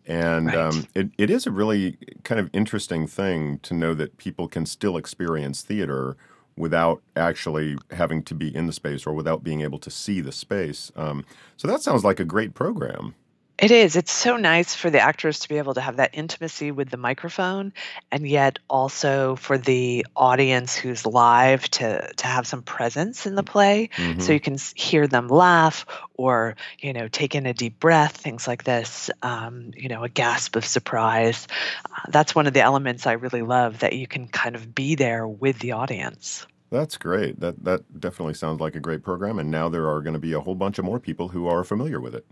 And 0.06 0.48
right. 0.48 0.56
um, 0.56 0.86
it, 0.94 1.08
it 1.16 1.30
is 1.30 1.46
a 1.46 1.50
really 1.50 1.96
kind 2.24 2.38
of 2.38 2.50
interesting 2.52 3.06
thing 3.06 3.60
to 3.60 3.72
know 3.72 3.94
that 3.94 4.18
people 4.18 4.46
can 4.46 4.66
still 4.66 4.98
experience 4.98 5.62
theater 5.62 6.18
without 6.61 7.02
actually 7.17 7.76
having 7.90 8.23
to 8.23 8.35
be 8.35 8.55
in 8.55 8.67
the 8.67 8.73
space 8.73 9.07
or 9.07 9.14
without 9.14 9.43
being 9.43 9.62
able 9.62 9.79
to 9.79 9.90
see 9.90 10.21
the 10.21 10.31
space. 10.31 10.93
Um, 10.95 11.25
so 11.57 11.67
that 11.67 11.83
sounds 11.83 12.05
like 12.05 12.21
a 12.21 12.25
great 12.25 12.55
program. 12.55 13.14
It 13.61 13.71
is. 13.71 13.95
It's 13.95 14.11
so 14.11 14.38
nice 14.38 14.75
for 14.75 14.88
the 14.88 15.00
actors 15.00 15.40
to 15.40 15.49
be 15.49 15.59
able 15.59 15.75
to 15.75 15.83
have 15.83 15.97
that 15.97 16.14
intimacy 16.14 16.71
with 16.71 16.88
the 16.88 16.97
microphone 16.97 17.75
and 18.11 18.26
yet 18.26 18.59
also 18.71 19.37
for 19.37 19.59
the 19.59 20.07
audience 20.17 20.76
who's 20.76 21.05
live 21.05 21.69
to 21.73 22.11
to 22.11 22.26
have 22.26 22.47
some 22.47 22.62
presence 22.62 23.26
in 23.26 23.35
the 23.35 23.43
play 23.43 23.90
mm-hmm. 23.97 24.19
so 24.19 24.33
you 24.33 24.40
can 24.40 24.57
hear 24.76 25.07
them 25.07 25.29
laugh 25.29 25.85
or, 26.14 26.57
you 26.79 26.95
know, 26.95 27.07
take 27.09 27.35
in 27.35 27.45
a 27.45 27.52
deep 27.52 27.79
breath, 27.79 28.17
things 28.17 28.49
like 28.49 28.64
this, 28.64 29.11
um, 29.23 29.73
you 29.76 29.90
know, 29.90 30.05
a 30.05 30.09
gasp 30.09 30.57
of 30.57 30.64
surprise. 30.64 31.47
Uh, 31.85 32.09
that's 32.09 32.35
one 32.35 32.47
of 32.47 32.55
the 32.55 32.62
elements 32.62 33.07
I 33.07 33.12
really 33.12 33.43
love 33.43 33.81
that 33.81 33.93
you 33.93 34.07
can 34.07 34.26
kind 34.26 34.57
of 34.57 34.75
be 34.75 34.95
there 34.95 35.29
with 35.29 35.59
the 35.59 35.73
audience. 35.73 36.47
That's 36.71 36.97
great. 36.97 37.40
That 37.40 37.62
that 37.64 38.00
definitely 38.00 38.35
sounds 38.35 38.59
like 38.59 38.75
a 38.75 38.81
great 38.81 39.02
program 39.02 39.38
and 39.38 39.50
now 39.50 39.69
there 39.69 39.87
are 39.87 40.00
going 40.00 40.14
to 40.14 40.19
be 40.19 40.33
a 40.33 40.40
whole 40.40 40.55
bunch 40.55 40.79
of 40.79 40.87
more 40.87 40.99
people 40.99 41.29
who 41.29 41.47
are 41.47 41.62
familiar 41.62 42.00
with 42.00 42.14
it. 42.14 42.25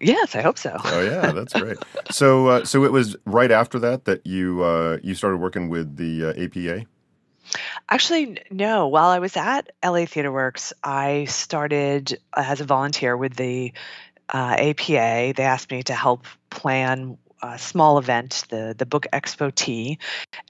Yes, 0.00 0.34
I 0.34 0.42
hope 0.42 0.58
so. 0.58 0.76
oh 0.84 1.00
yeah, 1.02 1.32
that's 1.32 1.52
great. 1.52 1.78
So 2.10 2.48
uh, 2.48 2.64
so 2.64 2.84
it 2.84 2.92
was 2.92 3.16
right 3.24 3.50
after 3.50 3.78
that 3.80 4.04
that 4.06 4.26
you 4.26 4.62
uh, 4.62 4.98
you 5.02 5.14
started 5.14 5.38
working 5.38 5.68
with 5.68 5.96
the 5.96 6.26
uh, 6.26 6.44
APA. 6.44 6.86
Actually, 7.88 8.38
no. 8.50 8.88
While 8.88 9.08
I 9.08 9.18
was 9.18 9.36
at 9.36 9.70
LA 9.84 10.06
Theater 10.06 10.32
Works, 10.32 10.72
I 10.82 11.26
started 11.26 12.18
as 12.36 12.60
a 12.60 12.64
volunteer 12.64 13.16
with 13.16 13.36
the 13.36 13.72
uh, 14.32 14.56
APA. 14.58 15.34
They 15.36 15.42
asked 15.42 15.70
me 15.70 15.82
to 15.84 15.94
help 15.94 16.26
plan 16.50 17.18
a 17.42 17.58
small 17.58 17.98
event, 17.98 18.44
the 18.48 18.74
the 18.76 18.86
Book 18.86 19.06
Expo 19.12 19.54
Tea, 19.54 19.98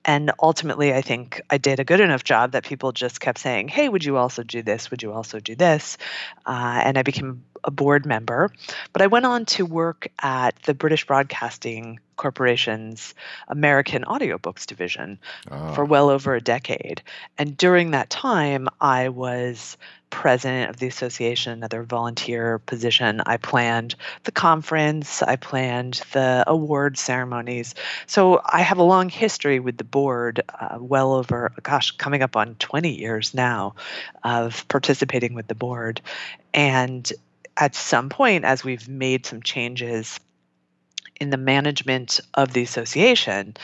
and 0.05 0.31
ultimately, 0.41 0.95
I 0.95 1.03
think 1.03 1.43
I 1.51 1.59
did 1.59 1.81
a 1.81 1.85
good 1.85 2.01
enough 2.01 2.25
job 2.25 2.53
that 2.53 2.65
people 2.65 2.93
just 2.93 3.21
kept 3.21 3.39
saying, 3.39 3.69
"Hey, 3.69 3.89
would 3.89 4.05
you 4.05 4.17
also 4.17 4.43
do 4.43 4.63
this? 4.63 4.91
Would 4.91 5.03
you 5.03 5.13
also 5.13 5.41
do 5.41 5.57
this?" 5.57 5.99
Uh, 6.47 6.81
and 6.85 6.97
I 6.97 7.03
became 7.03 7.45
a 7.65 7.71
board 7.71 8.07
member, 8.07 8.51
but 8.93 9.03
I 9.03 9.07
went 9.07 9.27
on 9.27 9.45
to 9.47 9.67
work 9.67 10.09
at 10.21 10.55
the 10.63 10.75
British 10.75 11.07
Broadcasting 11.07 11.99
Corporation's 12.17 13.15
American 13.49 14.05
Audiobooks 14.05 14.67
division 14.67 15.19
oh. 15.51 15.75
for 15.75 15.85
well 15.85 16.11
over 16.11 16.35
a 16.35 16.41
decade. 16.41 17.03
And 17.39 17.57
during 17.57 17.91
that 17.91 18.11
time, 18.11 18.69
I 18.81 19.09
was 19.09 19.77
president 20.15 20.71
of 20.71 20.77
the 20.77 20.87
association, 20.87 21.53
another 21.53 21.83
volunteer 21.83 22.61
position. 22.61 23.21
I 23.27 23.37
planned 23.37 23.97
the 24.23 24.31
conference, 24.31 25.23
I 25.23 25.35
planned 25.35 26.01
the 26.13 26.45
award 26.47 26.97
ceremonies. 26.97 27.75
So 28.07 28.41
I 28.45 28.61
have 28.61 28.79
a 28.79 28.85
long 28.85 29.09
history 29.09 29.59
with 29.59 29.77
the 29.77 29.83
board, 29.83 30.41
uh, 30.61 30.79
well 30.79 31.15
over, 31.15 31.53
gosh, 31.65 31.91
coming 31.91 32.23
up 32.23 32.37
on 32.37 32.55
20 32.55 32.95
years 32.95 33.35
now 33.35 33.75
of 34.23 34.69
participating 34.69 35.35
with 35.35 35.49
the 35.49 35.57
board. 35.57 36.01
And 36.53 37.13
at 37.57 37.75
some 37.75 38.09
point, 38.09 38.45
as 38.45 38.65
we've 38.65 38.89
made 38.89 39.27
some 39.27 39.43
changes 39.43 40.19
in 41.21 41.31
the 41.31 41.37
management 41.37 42.21
of 42.35 42.53
the 42.53 42.63
association, 42.63 43.55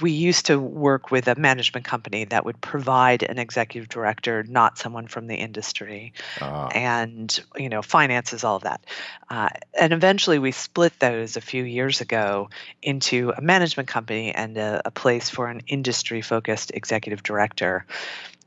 we 0.00 0.10
used 0.10 0.46
to 0.46 0.58
work 0.58 1.10
with 1.10 1.28
a 1.28 1.36
management 1.36 1.86
company 1.86 2.24
that 2.24 2.44
would 2.44 2.60
provide 2.60 3.22
an 3.22 3.38
executive 3.38 3.88
director, 3.88 4.42
not 4.42 4.76
someone 4.76 5.06
from 5.06 5.26
the 5.28 5.36
industry, 5.36 6.12
uh. 6.40 6.66
and 6.74 7.40
you 7.56 7.68
know 7.68 7.82
finances 7.82 8.42
all 8.42 8.56
of 8.56 8.64
that. 8.64 8.84
Uh, 9.28 9.48
and 9.78 9.92
eventually, 9.92 10.38
we 10.38 10.50
split 10.50 10.92
those 10.98 11.36
a 11.36 11.40
few 11.40 11.62
years 11.62 12.00
ago 12.00 12.50
into 12.82 13.32
a 13.36 13.40
management 13.40 13.88
company 13.88 14.34
and 14.34 14.56
a, 14.58 14.82
a 14.84 14.90
place 14.90 15.30
for 15.30 15.48
an 15.48 15.60
industry-focused 15.68 16.72
executive 16.74 17.22
director 17.22 17.86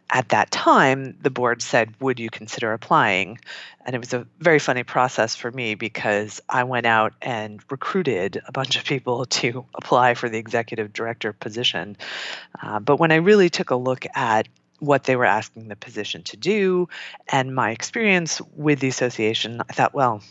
at 0.10 0.30
that 0.30 0.52
time, 0.52 1.18
the 1.22 1.30
board 1.30 1.62
said, 1.62 1.94
Would 2.00 2.20
you 2.20 2.30
consider 2.30 2.74
applying? 2.74 3.40
And 3.86 3.96
it 3.96 4.00
was 4.00 4.14
a 4.14 4.28
very 4.40 4.60
funny 4.60 4.84
process 4.84 5.36
for 5.36 5.52
me 5.52 5.76
because 5.76 6.40
I 6.48 6.64
went 6.64 6.86
out 6.86 7.14
and 7.22 7.62
recruited 7.70 8.42
a 8.48 8.52
bunch 8.52 8.76
of 8.78 8.86
people 8.86 9.26
to 9.42 9.66
apply 9.76 10.14
for 10.14 10.30
the 10.30 10.38
executive 10.38 10.94
director 10.94 11.34
position. 11.34 11.98
Uh, 12.62 12.80
but 12.80 12.98
when 12.98 13.12
I 13.12 13.16
really 13.16 13.50
took 13.50 13.72
a 13.72 13.76
look 13.76 14.06
at 14.16 14.48
what 14.80 15.06
they 15.06 15.16
were 15.16 15.26
asking 15.26 15.70
the 15.70 15.76
position 15.76 16.24
to 16.24 16.38
do 16.38 16.90
and 17.30 17.56
my 17.56 17.72
experience 17.72 18.42
with 18.56 18.80
the 18.80 18.90
association, 18.90 19.62
I 19.70 19.74
thought, 19.74 19.94
well, 19.94 20.22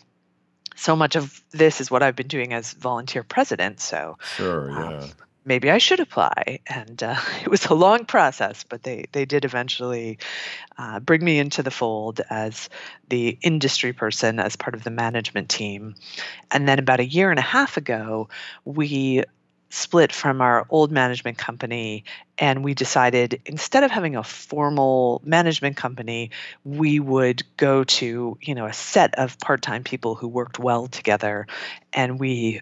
so 0.77 0.97
much 0.97 1.17
of 1.17 1.43
this 1.53 1.81
is 1.81 1.91
what 1.91 2.03
I've 2.03 2.17
been 2.17 2.29
doing 2.29 2.53
as 2.53 2.73
volunteer 2.73 3.23
president. 3.23 3.81
So, 3.81 4.19
sure, 4.37 4.71
um, 4.71 4.79
yeah. 4.79 4.99
Um, 4.99 5.11
maybe 5.45 5.71
I 5.71 5.79
should 5.79 6.01
apply. 6.01 6.61
And 6.67 7.03
uh, 7.03 7.17
it 7.43 7.49
was 7.49 7.67
a 7.67 7.75
long 7.75 8.05
process, 8.05 8.65
but 8.65 8.83
they, 8.83 9.07
they 9.13 9.25
did 9.25 9.45
eventually 9.45 10.19
uh, 10.79 11.01
bring 11.01 11.25
me 11.25 11.39
into 11.39 11.63
the 11.63 11.71
fold 11.71 12.21
as 12.31 12.69
the 13.09 13.39
industry 13.43 13.93
person, 13.93 14.39
as 14.39 14.57
part 14.57 14.75
of 14.75 14.85
the 14.85 14.91
management 14.91 15.49
team. 15.49 15.95
And 16.51 16.69
then 16.69 16.79
about 16.79 17.01
a 17.01 17.07
year 17.07 17.31
and 17.31 17.39
a 17.39 17.43
half 17.43 17.77
ago, 17.77 18.29
we 18.65 19.25
split 19.73 20.13
from 20.13 20.43
our 20.43 20.67
old 20.69 20.93
management 20.93 21.39
company 21.39 22.05
and 22.37 22.63
we 22.63 22.75
decided 22.75 23.41
instead 23.47 23.83
of 23.83 23.91
having 23.91 24.17
a 24.17 24.23
formal 24.23 25.23
management 25.25 25.79
company 25.79 26.31
we 26.63 27.01
would 27.01 27.43
go 27.57 27.83
to 27.83 28.37
you 28.43 28.55
know 28.55 28.67
a 28.67 28.73
set 28.75 29.15
of 29.15 29.39
part-time 29.39 29.83
people 29.83 30.15
who 30.15 30.29
worked 30.29 30.59
well 30.59 30.89
together 30.89 31.47
and 31.95 32.21
we 32.21 32.61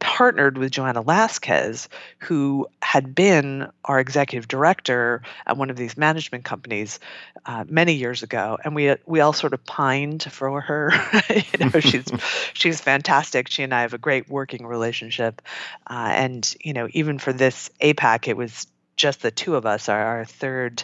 partnered 0.00 0.58
with 0.58 0.72
Joanna 0.72 1.02
Lasquez, 1.02 1.88
who 2.18 2.66
had 2.82 3.14
been 3.14 3.70
our 3.84 4.00
executive 4.00 4.48
director 4.48 5.22
at 5.46 5.56
one 5.56 5.70
of 5.70 5.76
these 5.76 5.96
management 5.96 6.44
companies 6.44 6.98
uh, 7.46 7.64
many 7.68 7.92
years 7.92 8.22
ago, 8.22 8.58
and 8.64 8.74
we 8.74 8.96
we 9.06 9.20
all 9.20 9.32
sort 9.32 9.52
of 9.52 9.64
pined 9.64 10.24
for 10.24 10.60
her. 10.60 10.92
you 11.30 11.70
know, 11.70 11.80
she's 11.80 12.06
she's 12.54 12.80
fantastic. 12.80 13.48
She 13.48 13.62
and 13.62 13.72
I 13.72 13.82
have 13.82 13.94
a 13.94 13.98
great 13.98 14.28
working 14.28 14.66
relationship, 14.66 15.42
uh, 15.88 16.10
and 16.12 16.54
you 16.64 16.72
know, 16.72 16.88
even 16.92 17.18
for 17.18 17.32
this 17.32 17.70
APAC, 17.80 18.26
it 18.26 18.36
was 18.36 18.66
just 18.96 19.22
the 19.22 19.30
two 19.30 19.54
of 19.54 19.66
us. 19.66 19.88
Our, 19.88 20.00
our 20.00 20.24
third 20.24 20.82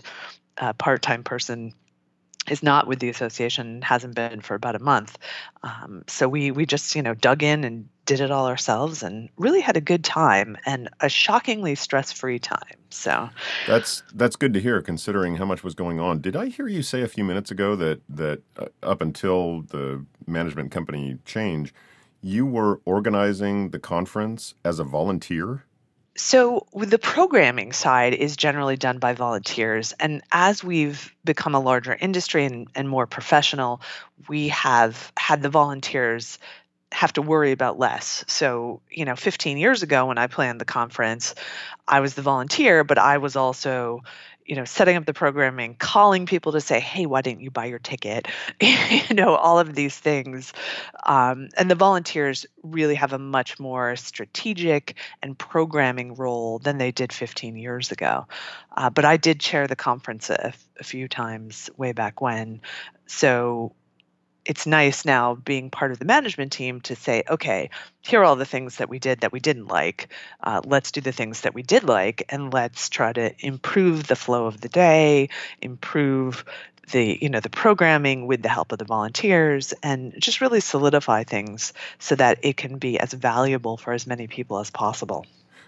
uh, 0.58 0.74
part-time 0.74 1.24
person 1.24 1.72
is 2.48 2.62
not 2.62 2.86
with 2.86 3.00
the 3.00 3.08
association 3.08 3.82
hasn't 3.82 4.14
been 4.14 4.40
for 4.40 4.54
about 4.54 4.76
a 4.76 4.78
month 4.78 5.18
um, 5.64 6.04
so 6.06 6.28
we 6.28 6.52
we 6.52 6.64
just 6.64 6.94
you 6.94 7.02
know 7.02 7.12
dug 7.12 7.42
in 7.42 7.64
and 7.64 7.88
did 8.06 8.20
it 8.20 8.30
all 8.30 8.46
ourselves 8.46 9.02
and 9.02 9.28
really 9.36 9.60
had 9.60 9.76
a 9.76 9.80
good 9.80 10.04
time 10.04 10.56
and 10.64 10.88
a 11.00 11.08
shockingly 11.08 11.74
stress-free 11.74 12.38
time 12.38 12.60
so 12.90 13.28
that's 13.66 14.02
that's 14.14 14.36
good 14.36 14.54
to 14.54 14.60
hear 14.60 14.80
considering 14.80 15.36
how 15.36 15.44
much 15.44 15.62
was 15.62 15.74
going 15.74 16.00
on 16.00 16.20
did 16.20 16.36
i 16.36 16.46
hear 16.46 16.68
you 16.68 16.82
say 16.82 17.02
a 17.02 17.08
few 17.08 17.24
minutes 17.24 17.50
ago 17.50 17.76
that 17.76 18.00
that 18.08 18.40
uh, 18.58 18.66
up 18.82 19.02
until 19.02 19.62
the 19.62 20.04
management 20.26 20.70
company 20.70 21.18
change 21.24 21.74
you 22.22 22.46
were 22.46 22.80
organizing 22.84 23.70
the 23.70 23.78
conference 23.78 24.54
as 24.64 24.78
a 24.78 24.84
volunteer 24.84 25.64
so 26.18 26.66
the 26.74 26.98
programming 26.98 27.72
side 27.72 28.14
is 28.14 28.36
generally 28.36 28.76
done 28.76 28.98
by 28.98 29.12
volunteers. 29.12 29.92
And 30.00 30.22
as 30.32 30.64
we've 30.64 31.14
become 31.24 31.54
a 31.54 31.60
larger 31.60 31.94
industry 31.94 32.46
and, 32.46 32.68
and 32.74 32.88
more 32.88 33.06
professional, 33.06 33.82
we 34.26 34.48
have 34.48 35.12
had 35.18 35.42
the 35.42 35.50
volunteers 35.50 36.38
have 36.92 37.12
to 37.14 37.22
worry 37.22 37.52
about 37.52 37.78
less. 37.78 38.24
So, 38.28 38.80
you 38.90 39.04
know, 39.04 39.16
15 39.16 39.58
years 39.58 39.82
ago 39.82 40.06
when 40.06 40.18
I 40.18 40.28
planned 40.28 40.60
the 40.60 40.64
conference, 40.64 41.34
I 41.86 42.00
was 42.00 42.14
the 42.14 42.22
volunteer, 42.22 42.84
but 42.84 42.98
I 42.98 43.18
was 43.18 43.36
also 43.36 44.02
you 44.46 44.54
know 44.54 44.64
setting 44.64 44.96
up 44.96 45.04
the 45.04 45.12
programming 45.12 45.74
calling 45.74 46.24
people 46.24 46.52
to 46.52 46.60
say 46.60 46.78
hey 46.78 47.04
why 47.06 47.20
didn't 47.20 47.40
you 47.42 47.50
buy 47.50 47.66
your 47.66 47.78
ticket? 47.78 48.28
You 49.08 49.14
know 49.14 49.34
all 49.34 49.58
of 49.58 49.74
these 49.74 49.96
things. 49.96 50.52
Um, 51.04 51.48
and 51.56 51.70
the 51.70 51.74
volunteers 51.74 52.46
really 52.62 52.94
have 52.94 53.12
a 53.12 53.18
much 53.18 53.58
more 53.58 53.96
strategic 53.96 54.96
and 55.22 55.38
programming 55.38 56.14
role 56.14 56.58
than 56.58 56.78
they 56.78 56.92
did 56.92 57.12
15 57.12 57.56
years 57.56 57.92
ago. 57.92 58.26
Uh, 58.74 58.90
but 58.90 59.04
i 59.04 59.16
did 59.16 59.40
chair 59.40 59.66
the 59.66 59.76
conference 59.76 60.30
a, 60.30 60.52
a 60.78 60.84
few 60.84 61.08
times 61.08 61.68
way 61.76 61.92
back 61.92 62.20
when. 62.20 62.60
So 63.06 63.74
it's 64.46 64.66
nice 64.66 65.04
now 65.04 65.34
being 65.34 65.70
part 65.70 65.90
of 65.90 65.98
the 65.98 66.04
management 66.04 66.52
team 66.52 66.80
to 66.82 66.94
say, 66.94 67.24
okay, 67.28 67.70
here 68.00 68.20
are 68.20 68.24
all 68.24 68.36
the 68.36 68.44
things 68.44 68.76
that 68.76 68.88
we 68.88 68.98
did 68.98 69.20
that 69.20 69.32
we 69.32 69.40
didn't 69.40 69.66
like. 69.66 70.08
Uh, 70.42 70.60
let's 70.64 70.92
do 70.92 71.00
the 71.00 71.12
things 71.12 71.42
that 71.42 71.54
we 71.54 71.62
did 71.62 71.84
like, 71.84 72.24
and 72.28 72.52
let's 72.52 72.88
try 72.88 73.12
to 73.12 73.34
improve 73.44 74.06
the 74.06 74.16
flow 74.16 74.46
of 74.46 74.60
the 74.60 74.68
day, 74.68 75.28
improve 75.60 76.44
the 76.92 77.18
you 77.20 77.28
know 77.28 77.40
the 77.40 77.50
programming 77.50 78.28
with 78.28 78.42
the 78.42 78.48
help 78.48 78.70
of 78.70 78.78
the 78.78 78.84
volunteers, 78.84 79.74
and 79.82 80.14
just 80.18 80.40
really 80.40 80.60
solidify 80.60 81.24
things 81.24 81.72
so 81.98 82.14
that 82.14 82.38
it 82.42 82.56
can 82.56 82.78
be 82.78 83.00
as 83.00 83.12
valuable 83.12 83.76
for 83.76 83.92
as 83.92 84.06
many 84.06 84.28
people 84.28 84.58
as 84.58 84.70
possible. 84.70 85.26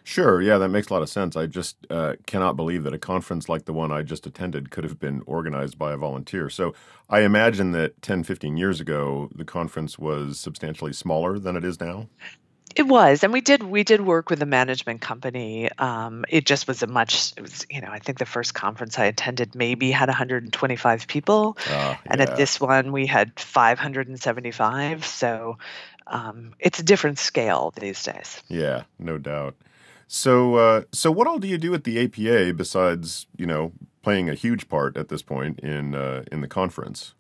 Sure, 0.09 0.41
yeah, 0.41 0.57
that 0.57 0.71
makes 0.71 0.88
a 0.88 0.95
lot 0.95 1.03
of 1.03 1.11
sense. 1.11 1.37
I 1.37 1.45
just 1.45 1.77
uh, 1.91 2.15
cannot 2.27 2.57
believe 2.57 2.85
that 2.85 2.95
a 2.95 2.99
conference 2.99 3.47
like 3.47 3.67
the 3.67 3.75
one 3.75 3.93
I 3.93 4.00
just 4.00 4.27
attended 4.27 4.71
could 4.71 4.85
have 4.85 4.99
been 4.99 5.23
organized 5.27 5.79
by 5.79 5.93
a 5.93 5.99
volunteer. 5.99 6.49
So 6.49 6.75
I 7.11 7.21
imagine 7.21 7.73
that 7.73 8.00
10, 8.00 8.25
15 8.25 8.57
years 8.57 8.81
ago, 8.81 9.29
the 9.35 9.45
conference 9.45 9.99
was 9.99 10.41
substantially 10.41 10.95
smaller 10.95 11.38
than 11.38 11.57
it 11.57 11.65
is 11.65 11.79
now. 11.79 12.09
It 12.75 12.85
was, 12.85 13.23
and 13.23 13.35
we 13.35 13.43
did 13.43 13.62
we 13.65 13.85
did 13.85 14.00
work 14.00 14.31
with 14.31 14.41
a 14.41 14.47
management 14.47 15.03
company. 15.03 15.71
Um, 15.77 16.25
it 16.31 16.47
just 16.47 16.67
was 16.67 16.83
a 16.83 16.87
much, 16.87 17.35
it 17.37 17.43
was 17.43 17.67
you 17.69 17.82
know 17.82 17.89
I 17.91 17.99
think 17.99 18.19
the 18.19 18.25
first 18.25 18.54
conference 18.54 18.99
I 18.99 19.04
attended 19.04 19.54
maybe 19.54 19.91
had 19.91 20.09
125 20.09 21.06
people, 21.06 21.59
uh, 21.69 21.97
and 22.06 22.23
at 22.23 22.35
this 22.39 22.59
one 22.59 22.93
we 22.93 23.04
had 23.04 23.39
575. 23.39 25.04
So 25.04 25.59
um, 26.06 26.54
it's 26.59 26.78
a 26.78 26.82
different 26.82 27.19
scale 27.19 27.75
these 27.78 28.02
days. 28.02 28.43
Yeah, 28.49 28.85
no 28.99 29.19
doubt. 29.19 29.54
So, 30.08 30.54
uh, 30.54 30.82
so 30.90 31.12
what 31.12 31.26
all 31.26 31.38
do 31.38 31.47
you 31.47 31.58
do 31.58 31.75
at 31.75 31.84
the 31.84 32.02
APA 32.02 32.54
besides, 32.54 33.26
you 33.36 33.47
know, 33.47 33.73
playing 34.02 34.30
a 34.30 34.34
huge 34.34 34.68
part 34.68 34.97
at 34.97 35.08
this 35.08 35.23
point 35.23 35.60
in 35.60 35.94
uh, 35.94 36.25
in 36.32 36.40
the 36.40 36.49
conference? 36.49 37.14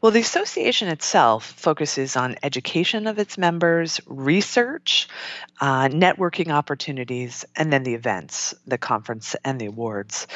Well, 0.00 0.10
the 0.10 0.20
association 0.20 0.88
itself 0.88 1.44
focuses 1.44 2.16
on 2.16 2.34
education 2.42 3.06
of 3.06 3.20
its 3.20 3.38
members, 3.38 4.00
research, 4.06 5.08
uh, 5.60 5.88
networking 5.88 6.50
opportunities, 6.50 7.44
and 7.54 7.72
then 7.72 7.84
the 7.84 7.94
events, 7.94 8.52
the 8.66 8.78
conference, 8.78 9.36
and 9.44 9.60
the 9.60 9.66
awards. 9.66 10.26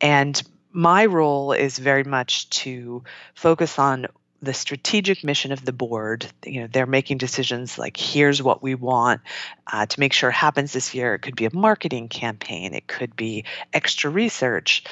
And 0.00 0.42
my 0.72 1.06
role 1.06 1.52
is 1.52 1.78
very 1.78 2.04
much 2.04 2.50
to 2.50 3.04
focus 3.34 3.78
on 3.78 4.08
the 4.44 4.54
strategic 4.54 5.24
mission 5.24 5.52
of 5.52 5.64
the 5.64 5.72
board. 5.72 6.26
You 6.44 6.62
know 6.62 6.66
they're 6.66 6.86
making 6.86 7.18
decisions 7.18 7.78
like 7.78 7.96
here's 7.96 8.42
what 8.42 8.62
we 8.62 8.74
want 8.74 9.20
uh, 9.66 9.86
to 9.86 10.00
make 10.00 10.12
sure 10.12 10.30
happens 10.30 10.72
this 10.72 10.94
year. 10.94 11.14
It 11.14 11.20
could 11.20 11.36
be 11.36 11.46
a 11.46 11.54
marketing 11.54 12.08
campaign. 12.08 12.74
It 12.74 12.86
could 12.86 13.16
be 13.16 13.44
extra 13.72 14.10
research. 14.10 14.84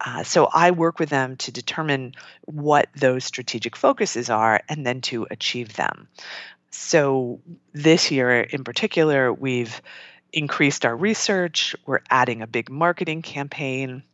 Uh, 0.00 0.22
so 0.22 0.48
i 0.54 0.70
work 0.70 0.98
with 0.98 1.10
them 1.10 1.36
to 1.36 1.52
determine 1.52 2.14
what 2.46 2.88
those 2.94 3.24
strategic 3.24 3.76
focuses 3.76 4.30
are 4.30 4.62
and 4.68 4.86
then 4.86 5.00
to 5.02 5.26
achieve 5.30 5.74
them. 5.74 6.08
So 6.70 7.40
this 7.72 8.10
year 8.10 8.40
in 8.40 8.64
particular 8.64 9.32
we've 9.32 9.82
increased 10.32 10.86
our 10.86 10.96
research. 10.96 11.74
We're 11.86 12.00
adding 12.08 12.42
a 12.42 12.46
big 12.46 12.70
marketing 12.70 13.22
campaign. 13.22 14.04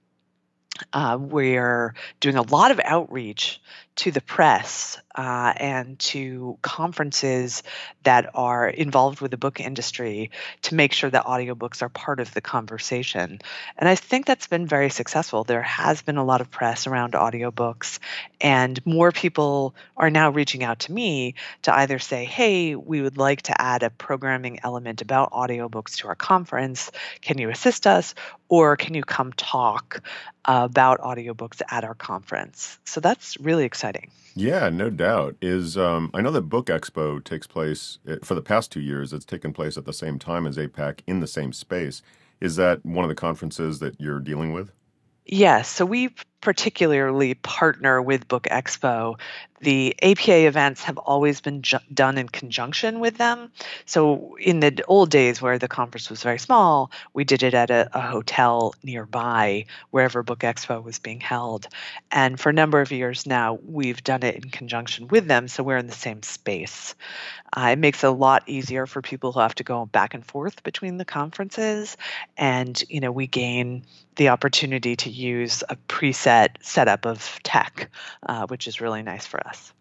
Uh, 0.93 1.19
we're 1.21 1.95
doing 2.21 2.37
a 2.37 2.43
lot 2.43 2.71
of 2.71 2.81
outreach 2.85 3.61
to 3.97 4.11
the 4.11 4.21
press 4.21 4.99
uh, 5.15 5.55
and 5.57 5.99
to 5.99 6.59
conferences 6.61 7.63
that 8.03 8.29
are 8.35 8.69
involved 8.69 9.23
with 9.23 9.31
the 9.31 9.39
book 9.39 9.59
industry 9.59 10.31
to 10.61 10.75
make 10.75 10.93
sure 10.93 11.09
that 11.09 11.25
audiobooks 11.25 11.81
are 11.81 11.89
part 11.89 12.21
of 12.21 12.33
the 12.35 12.43
conversation. 12.43 13.41
And 13.79 13.89
I 13.89 13.95
think 13.95 14.27
that's 14.27 14.47
been 14.47 14.67
very 14.67 14.91
successful. 14.91 15.45
There 15.45 15.63
has 15.63 16.03
been 16.03 16.19
a 16.19 16.25
lot 16.25 16.43
of 16.43 16.51
press 16.51 16.87
around 16.87 17.15
audiobooks, 17.15 17.99
and 18.41 18.85
more 18.85 19.13
people 19.13 19.75
are 19.97 20.11
now 20.11 20.31
reaching 20.31 20.63
out 20.63 20.81
to 20.81 20.93
me 20.93 21.35
to 21.63 21.75
either 21.75 21.99
say, 21.99 22.27
hey, 22.27 22.75
we 22.75 23.01
would 23.01 23.17
like 23.17 23.43
to 23.43 23.59
add 23.59 23.83
a 23.83 23.91
programming 23.91 24.61
element 24.63 25.01
about 25.01 25.33
audiobooks 25.33 25.97
to 25.97 26.09
our 26.09 26.15
conference. 26.15 26.91
Can 27.23 27.39
you 27.39 27.49
assist 27.49 27.87
us? 27.87 28.15
Or 28.49 28.77
can 28.77 28.95
you 28.95 29.03
come 29.03 29.33
talk 29.33 30.03
about 30.45 31.01
audiobooks 31.01 31.63
at 31.69 31.83
our 31.83 31.95
conference? 31.95 32.79
So 32.85 33.01
that's 33.01 33.37
really 33.41 33.65
exciting. 33.65 33.86
Yeah, 34.35 34.69
no 34.69 34.91
doubt. 34.91 35.37
Is 35.41 35.79
um, 35.79 36.11
I 36.13 36.21
know 36.21 36.31
that 36.33 36.43
Book 36.43 36.67
Expo 36.67 37.23
takes 37.25 37.47
place 37.47 37.99
eh, 38.07 38.17
for 38.23 38.35
the 38.35 38.43
past 38.43 38.71
two 38.71 38.81
years. 38.81 39.13
It's 39.13 39.25
taken 39.25 39.53
place 39.53 39.77
at 39.77 39.87
the 39.87 39.93
same 39.93 40.19
time 40.19 40.47
as 40.47 40.57
APAC 40.59 41.01
in 41.07 41.21
the 41.21 41.27
same 41.27 41.53
space. 41.53 42.03
Is 42.41 42.57
that 42.57 42.85
one 42.85 43.05
of 43.05 43.09
the 43.09 43.15
conferences 43.15 43.79
that 43.79 43.99
you're 43.99 44.21
dealing 44.21 44.53
with? 44.53 44.73
Yes. 45.25 45.69
So 45.69 45.87
we 45.87 46.11
particularly 46.41 47.35
partner 47.35 48.01
with 48.01 48.29
Book 48.29 48.45
Expo. 48.45 49.19
The 49.61 49.97
APA 50.03 50.47
events 50.47 50.83
have 50.83 50.99
always 50.99 51.41
been 51.41 51.63
ju- 51.63 51.79
done 51.93 52.19
in 52.19 52.29
conjunction 52.29 53.01
with 53.01 53.17
them. 53.17 53.51
So, 53.87 54.37
in 54.39 54.61
the 54.61 54.85
old 54.87 55.11
days 55.11 55.41
where 55.41 55.59
the 55.59 55.67
conference 55.67 56.11
was 56.11 56.23
very 56.23 56.39
small, 56.39 56.91
we 57.15 57.25
did 57.25 57.43
it 57.43 57.55
at 57.55 57.71
a, 57.71 57.89
a 57.95 58.01
hotel 58.03 58.75
nearby, 58.83 59.65
wherever 59.91 60.23
Book 60.23 60.41
Expo 60.41 60.83
was 60.83 60.99
being 60.99 61.21
held. 61.21 61.69
And 62.13 62.39
for 62.39 62.51
a 62.51 62.53
number 62.53 62.83
of 62.83 62.93
years 62.93 63.27
now, 63.27 63.59
we've 63.67 64.05
done 64.05 64.23
it 64.23 64.37
in 64.37 64.51
conjunction 64.51 65.09
with 65.09 65.27
them. 65.27 65.49
So, 65.49 65.63
we're 65.63 65.79
in 65.79 65.87
the 65.87 65.93
same 65.95 66.23
space. 66.23 66.95
Uh, 67.57 67.71
it 67.73 67.79
makes 67.79 68.05
it 68.05 68.09
a 68.09 68.11
lot 68.11 68.43
easier 68.47 68.87
for 68.87 69.01
people 69.01 69.33
who 69.33 69.41
have 69.41 69.55
to 69.55 69.65
go 69.65 69.87
back 69.87 70.13
and 70.13 70.25
forth 70.25 70.63
between 70.63 70.99
the 70.99 71.05
conferences. 71.07 71.97
And, 72.37 72.83
you 72.91 73.01
know, 73.01 73.11
we 73.11 73.27
gain 73.27 73.85
the 74.17 74.31
opportunity 74.31 74.97
to 74.97 75.11
use 75.11 75.63
a 75.69 75.77
preset 76.27 76.49
setup 76.63 77.07
of 77.07 77.41
tech, 77.43 77.91
uh, 78.29 78.47
which 78.47 78.67
is 78.67 78.81
really 78.81 79.03
nice 79.03 79.27
for 79.27 79.45
us. 79.47 79.73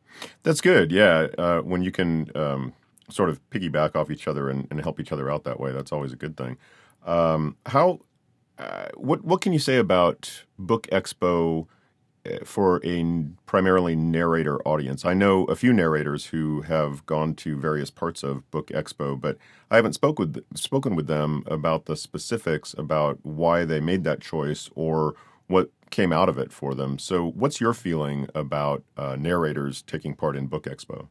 That's 0.43 0.61
good. 0.61 0.91
Yeah. 0.91 1.27
Uh, 1.37 1.59
when 1.59 1.81
you 1.81 1.91
can 1.91 2.29
um, 2.35 2.73
sort 3.09 3.29
of 3.29 3.39
piggyback 3.49 3.95
off 3.95 4.09
each 4.09 4.27
other 4.27 4.49
and, 4.49 4.67
and, 4.71 4.81
help 4.81 4.99
each 4.99 5.11
other 5.11 5.29
out 5.29 5.43
that 5.43 5.59
way, 5.59 5.71
that's 5.71 5.91
always 5.91 6.13
a 6.13 6.15
good 6.15 6.37
thing. 6.37 6.57
Um, 7.05 7.57
how, 7.65 7.99
uh, 8.57 8.87
what, 8.95 9.23
what 9.23 9.41
can 9.41 9.53
you 9.53 9.59
say 9.59 9.77
about 9.77 10.43
Book 10.57 10.87
Expo 10.87 11.67
for 12.43 12.81
a 12.83 13.05
primarily 13.45 13.95
narrator 13.95 14.59
audience. 14.67 15.05
I 15.05 15.13
know 15.13 15.45
a 15.45 15.55
few 15.55 15.71
narrators 15.71 16.25
who 16.25 16.61
have 16.61 17.05
gone 17.05 17.35
to 17.35 17.55
various 17.55 17.91
parts 17.91 18.23
of 18.23 18.49
Book 18.51 18.69
Expo, 18.69 19.19
but 19.19 19.37
I 19.69 19.75
haven't 19.75 19.93
spoke 19.93 20.17
with, 20.17 20.43
spoken 20.55 20.95
with 20.95 21.07
them 21.07 21.43
about 21.45 21.85
the 21.85 21.95
specifics 21.95 22.73
about 22.77 23.19
why 23.23 23.63
they 23.65 23.79
made 23.79 24.03
that 24.05 24.21
choice 24.21 24.69
or 24.75 25.15
what 25.47 25.69
came 25.89 26.11
out 26.11 26.29
of 26.29 26.37
it 26.37 26.51
for 26.51 26.73
them. 26.73 26.99
So, 26.99 27.31
what's 27.31 27.61
your 27.61 27.73
feeling 27.73 28.27
about 28.35 28.83
uh, 28.97 29.15
narrators 29.17 29.81
taking 29.81 30.15
part 30.15 30.35
in 30.35 30.47
Book 30.47 30.65
Expo? 30.65 31.07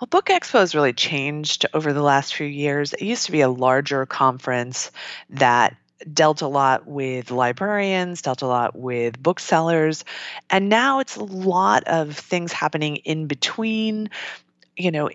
Well, 0.00 0.08
Book 0.08 0.26
Expo 0.26 0.60
has 0.60 0.74
really 0.74 0.92
changed 0.92 1.66
over 1.74 1.92
the 1.92 2.02
last 2.02 2.34
few 2.34 2.46
years. 2.46 2.92
It 2.94 3.02
used 3.02 3.26
to 3.26 3.32
be 3.32 3.42
a 3.42 3.50
larger 3.50 4.06
conference 4.06 4.90
that 5.28 5.76
dealt 6.12 6.40
a 6.40 6.48
lot 6.48 6.86
with 6.86 7.30
librarians, 7.30 8.22
dealt 8.22 8.40
a 8.40 8.46
lot 8.46 8.76
with 8.76 9.22
booksellers, 9.22 10.04
and 10.48 10.68
now 10.68 11.00
it's 11.00 11.16
a 11.16 11.24
lot 11.24 11.84
of 11.84 12.16
things 12.16 12.52
happening 12.52 12.96
in 12.96 13.26
between 13.26 14.08
you 14.80 14.90
know 14.90 15.10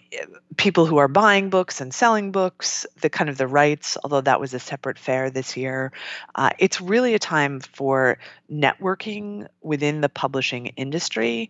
people 0.58 0.86
who 0.86 0.98
are 0.98 1.08
buying 1.08 1.50
books 1.50 1.82
and 1.82 1.94
selling 1.94 2.32
books 2.32 2.86
the 3.02 3.10
kind 3.10 3.30
of 3.30 3.38
the 3.38 3.48
rights 3.48 3.98
although 4.04 4.22
that 4.22 4.40
was 4.40 4.54
a 4.54 4.60
separate 4.60 4.98
fair 4.98 5.30
this 5.30 5.58
year 5.58 5.92
uh, 6.36 6.52
it's 6.60 6.80
really 6.80 7.14
a 7.14 7.20
time 7.20 7.60
for 7.60 8.18
networking 8.52 9.48
within 9.62 10.02
the 10.02 10.10
publishing 10.10 10.68
industry 10.78 11.50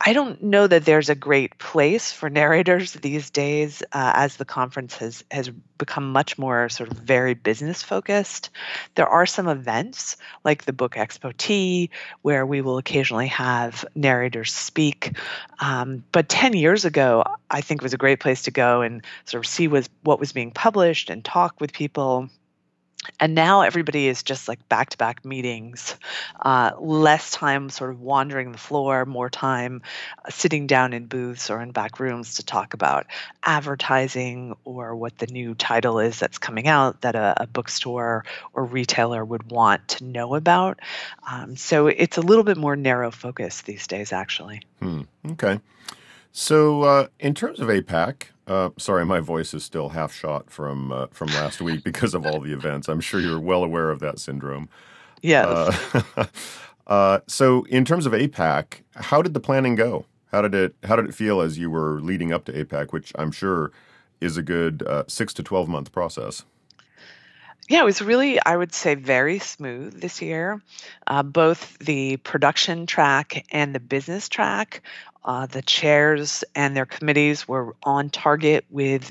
I 0.00 0.12
don't 0.12 0.42
know 0.42 0.66
that 0.66 0.84
there's 0.84 1.08
a 1.08 1.14
great 1.14 1.58
place 1.58 2.12
for 2.12 2.28
narrators 2.28 2.92
these 2.92 3.30
days 3.30 3.82
uh, 3.92 4.12
as 4.14 4.36
the 4.36 4.44
conference 4.44 4.96
has, 4.98 5.24
has 5.30 5.48
become 5.78 6.12
much 6.12 6.38
more 6.38 6.68
sort 6.68 6.90
of 6.90 6.98
very 6.98 7.34
business 7.34 7.82
focused. 7.82 8.50
There 8.94 9.08
are 9.08 9.26
some 9.26 9.48
events 9.48 10.16
like 10.44 10.64
the 10.64 10.72
Book 10.72 10.94
Expo 10.94 11.34
Tea 11.36 11.90
where 12.22 12.44
we 12.44 12.60
will 12.60 12.78
occasionally 12.78 13.28
have 13.28 13.84
narrators 13.94 14.52
speak. 14.52 15.16
Um, 15.60 16.04
but 16.12 16.28
10 16.28 16.52
years 16.52 16.84
ago, 16.84 17.24
I 17.50 17.62
think 17.62 17.80
it 17.80 17.84
was 17.84 17.94
a 17.94 17.98
great 17.98 18.20
place 18.20 18.42
to 18.42 18.50
go 18.50 18.82
and 18.82 19.02
sort 19.24 19.44
of 19.44 19.50
see 19.50 19.66
was, 19.66 19.88
what 20.02 20.20
was 20.20 20.32
being 20.32 20.50
published 20.50 21.08
and 21.08 21.24
talk 21.24 21.60
with 21.60 21.72
people 21.72 22.28
and 23.20 23.34
now 23.34 23.62
everybody 23.62 24.08
is 24.08 24.22
just 24.22 24.48
like 24.48 24.68
back 24.68 24.90
to 24.90 24.98
back 24.98 25.24
meetings 25.24 25.96
uh, 26.40 26.72
less 26.78 27.30
time 27.30 27.70
sort 27.70 27.90
of 27.90 28.00
wandering 28.00 28.52
the 28.52 28.58
floor 28.58 29.04
more 29.04 29.30
time 29.30 29.82
uh, 30.24 30.30
sitting 30.30 30.66
down 30.66 30.92
in 30.92 31.06
booths 31.06 31.50
or 31.50 31.60
in 31.60 31.70
back 31.70 32.00
rooms 32.00 32.36
to 32.36 32.44
talk 32.44 32.74
about 32.74 33.06
advertising 33.42 34.54
or 34.64 34.94
what 34.94 35.16
the 35.18 35.26
new 35.26 35.54
title 35.54 35.98
is 35.98 36.18
that's 36.18 36.38
coming 36.38 36.68
out 36.68 37.00
that 37.02 37.14
a, 37.14 37.42
a 37.42 37.46
bookstore 37.46 38.24
or 38.52 38.64
retailer 38.64 39.24
would 39.24 39.50
want 39.50 39.86
to 39.88 40.04
know 40.04 40.34
about. 40.34 40.80
Um, 41.30 41.56
so 41.56 41.86
it's 41.86 42.16
a 42.16 42.22
little 42.22 42.44
bit 42.44 42.56
more 42.56 42.76
narrow 42.76 43.10
focus 43.10 43.62
these 43.62 43.86
days 43.86 44.12
actually. 44.12 44.62
Hmm. 44.80 45.02
okay. 45.32 45.60
So 46.32 46.82
uh, 46.82 47.06
in 47.18 47.34
terms 47.34 47.60
of 47.60 47.68
apac 47.68 48.24
uh, 48.46 48.70
sorry, 48.78 49.04
my 49.04 49.20
voice 49.20 49.52
is 49.54 49.64
still 49.64 49.90
half 49.90 50.12
shot 50.12 50.50
from 50.50 50.92
uh, 50.92 51.06
from 51.10 51.28
last 51.28 51.60
week 51.60 51.82
because 51.82 52.14
of 52.14 52.24
all 52.24 52.40
the 52.40 52.52
events. 52.52 52.88
I'm 52.88 53.00
sure 53.00 53.20
you're 53.20 53.40
well 53.40 53.64
aware 53.64 53.90
of 53.90 54.00
that 54.00 54.18
syndrome. 54.18 54.68
Yes. 55.22 55.46
Uh, 55.46 56.26
uh 56.86 57.18
so, 57.26 57.64
in 57.64 57.84
terms 57.84 58.06
of 58.06 58.12
APAC, 58.12 58.82
how 58.94 59.22
did 59.22 59.34
the 59.34 59.40
planning 59.40 59.74
go? 59.74 60.06
How 60.30 60.42
did 60.42 60.54
it 60.54 60.76
How 60.84 60.96
did 60.96 61.06
it 61.06 61.14
feel 61.14 61.40
as 61.40 61.58
you 61.58 61.70
were 61.70 62.00
leading 62.00 62.32
up 62.32 62.44
to 62.44 62.52
APAC, 62.52 62.92
which 62.92 63.12
I'm 63.16 63.32
sure 63.32 63.72
is 64.20 64.36
a 64.36 64.42
good 64.42 64.82
uh, 64.86 65.04
six 65.08 65.34
to 65.34 65.42
twelve 65.42 65.68
month 65.68 65.90
process? 65.92 66.44
Yeah, 67.68 67.80
it 67.80 67.84
was 67.84 68.00
really, 68.00 68.38
I 68.40 68.56
would 68.56 68.72
say, 68.72 68.94
very 68.94 69.40
smooth 69.40 70.00
this 70.00 70.22
year. 70.22 70.62
Uh, 71.06 71.24
both 71.24 71.76
the 71.80 72.16
production 72.18 72.86
track 72.86 73.44
and 73.50 73.74
the 73.74 73.80
business 73.80 74.28
track, 74.28 74.82
uh, 75.24 75.46
the 75.46 75.62
chairs 75.62 76.44
and 76.54 76.76
their 76.76 76.86
committees 76.86 77.48
were 77.48 77.74
on 77.82 78.10
target 78.10 78.64
with 78.70 79.10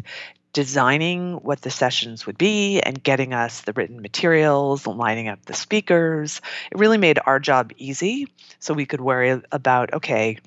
designing 0.53 1.33
what 1.33 1.61
the 1.61 1.69
sessions 1.69 2.25
would 2.25 2.37
be 2.37 2.79
and 2.79 3.03
getting 3.03 3.33
us 3.33 3.59
the 3.61 3.73
written 3.73 4.01
materials, 4.01 4.87
lining 4.87 5.27
up 5.27 5.45
the 5.45 5.53
speakers. 5.53 6.39
It 6.71 6.77
really 6.77 6.97
made 6.97 7.19
our 7.25 7.41
job 7.41 7.73
easy 7.75 8.29
so 8.59 8.73
we 8.73 8.85
could 8.85 9.01
worry 9.01 9.41
about 9.51 9.93
okay, 9.95 10.37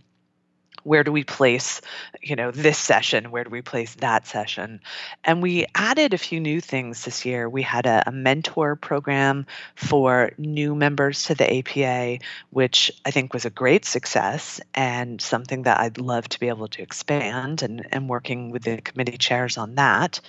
where 0.85 1.05
do 1.05 1.13
we 1.13 1.25
place 1.25 1.81
you 2.23 2.37
know 2.37 2.51
this 2.51 2.79
session? 2.79 3.31
Where 3.31 3.45
do 3.45 3.51
we 3.51 3.63
place 3.63 3.95
that 3.97 4.27
session? 4.27 4.81
And 5.25 5.43
we 5.43 5.67
added 5.75 6.15
a 6.15 6.19
few 6.19 6.41
new 6.41 6.61
things 6.61 7.05
this 7.05 7.25
year. 7.25 7.49
We 7.49 7.63
had 7.63 7.87
a, 7.87 8.05
a, 8.07 8.13
mentor 8.19 8.75
program 8.75 9.47
for 9.75 10.33
new 10.39 10.75
members 10.75 11.25
to 11.25 11.35
the 11.35 11.59
apa 11.59 12.19
which 12.51 12.91
i 13.07 13.11
think 13.11 13.33
was 13.33 13.45
a 13.45 13.51
great 13.51 13.85
success 13.85 14.61
and 14.75 15.21
something 15.21 15.63
that 15.63 15.79
i'd 15.81 15.99
love 15.99 16.29
to 16.29 16.41
be 16.41 16.49
able 16.49 16.67
to 16.67 16.83
expand 16.83 17.63
and, 17.63 17.87
and 17.93 18.09
working 18.09 18.51
with 18.51 18.63
the 18.65 18.81
committee 18.81 19.17
chairs 19.17 19.57
on 19.57 19.77
that. 19.77 20.21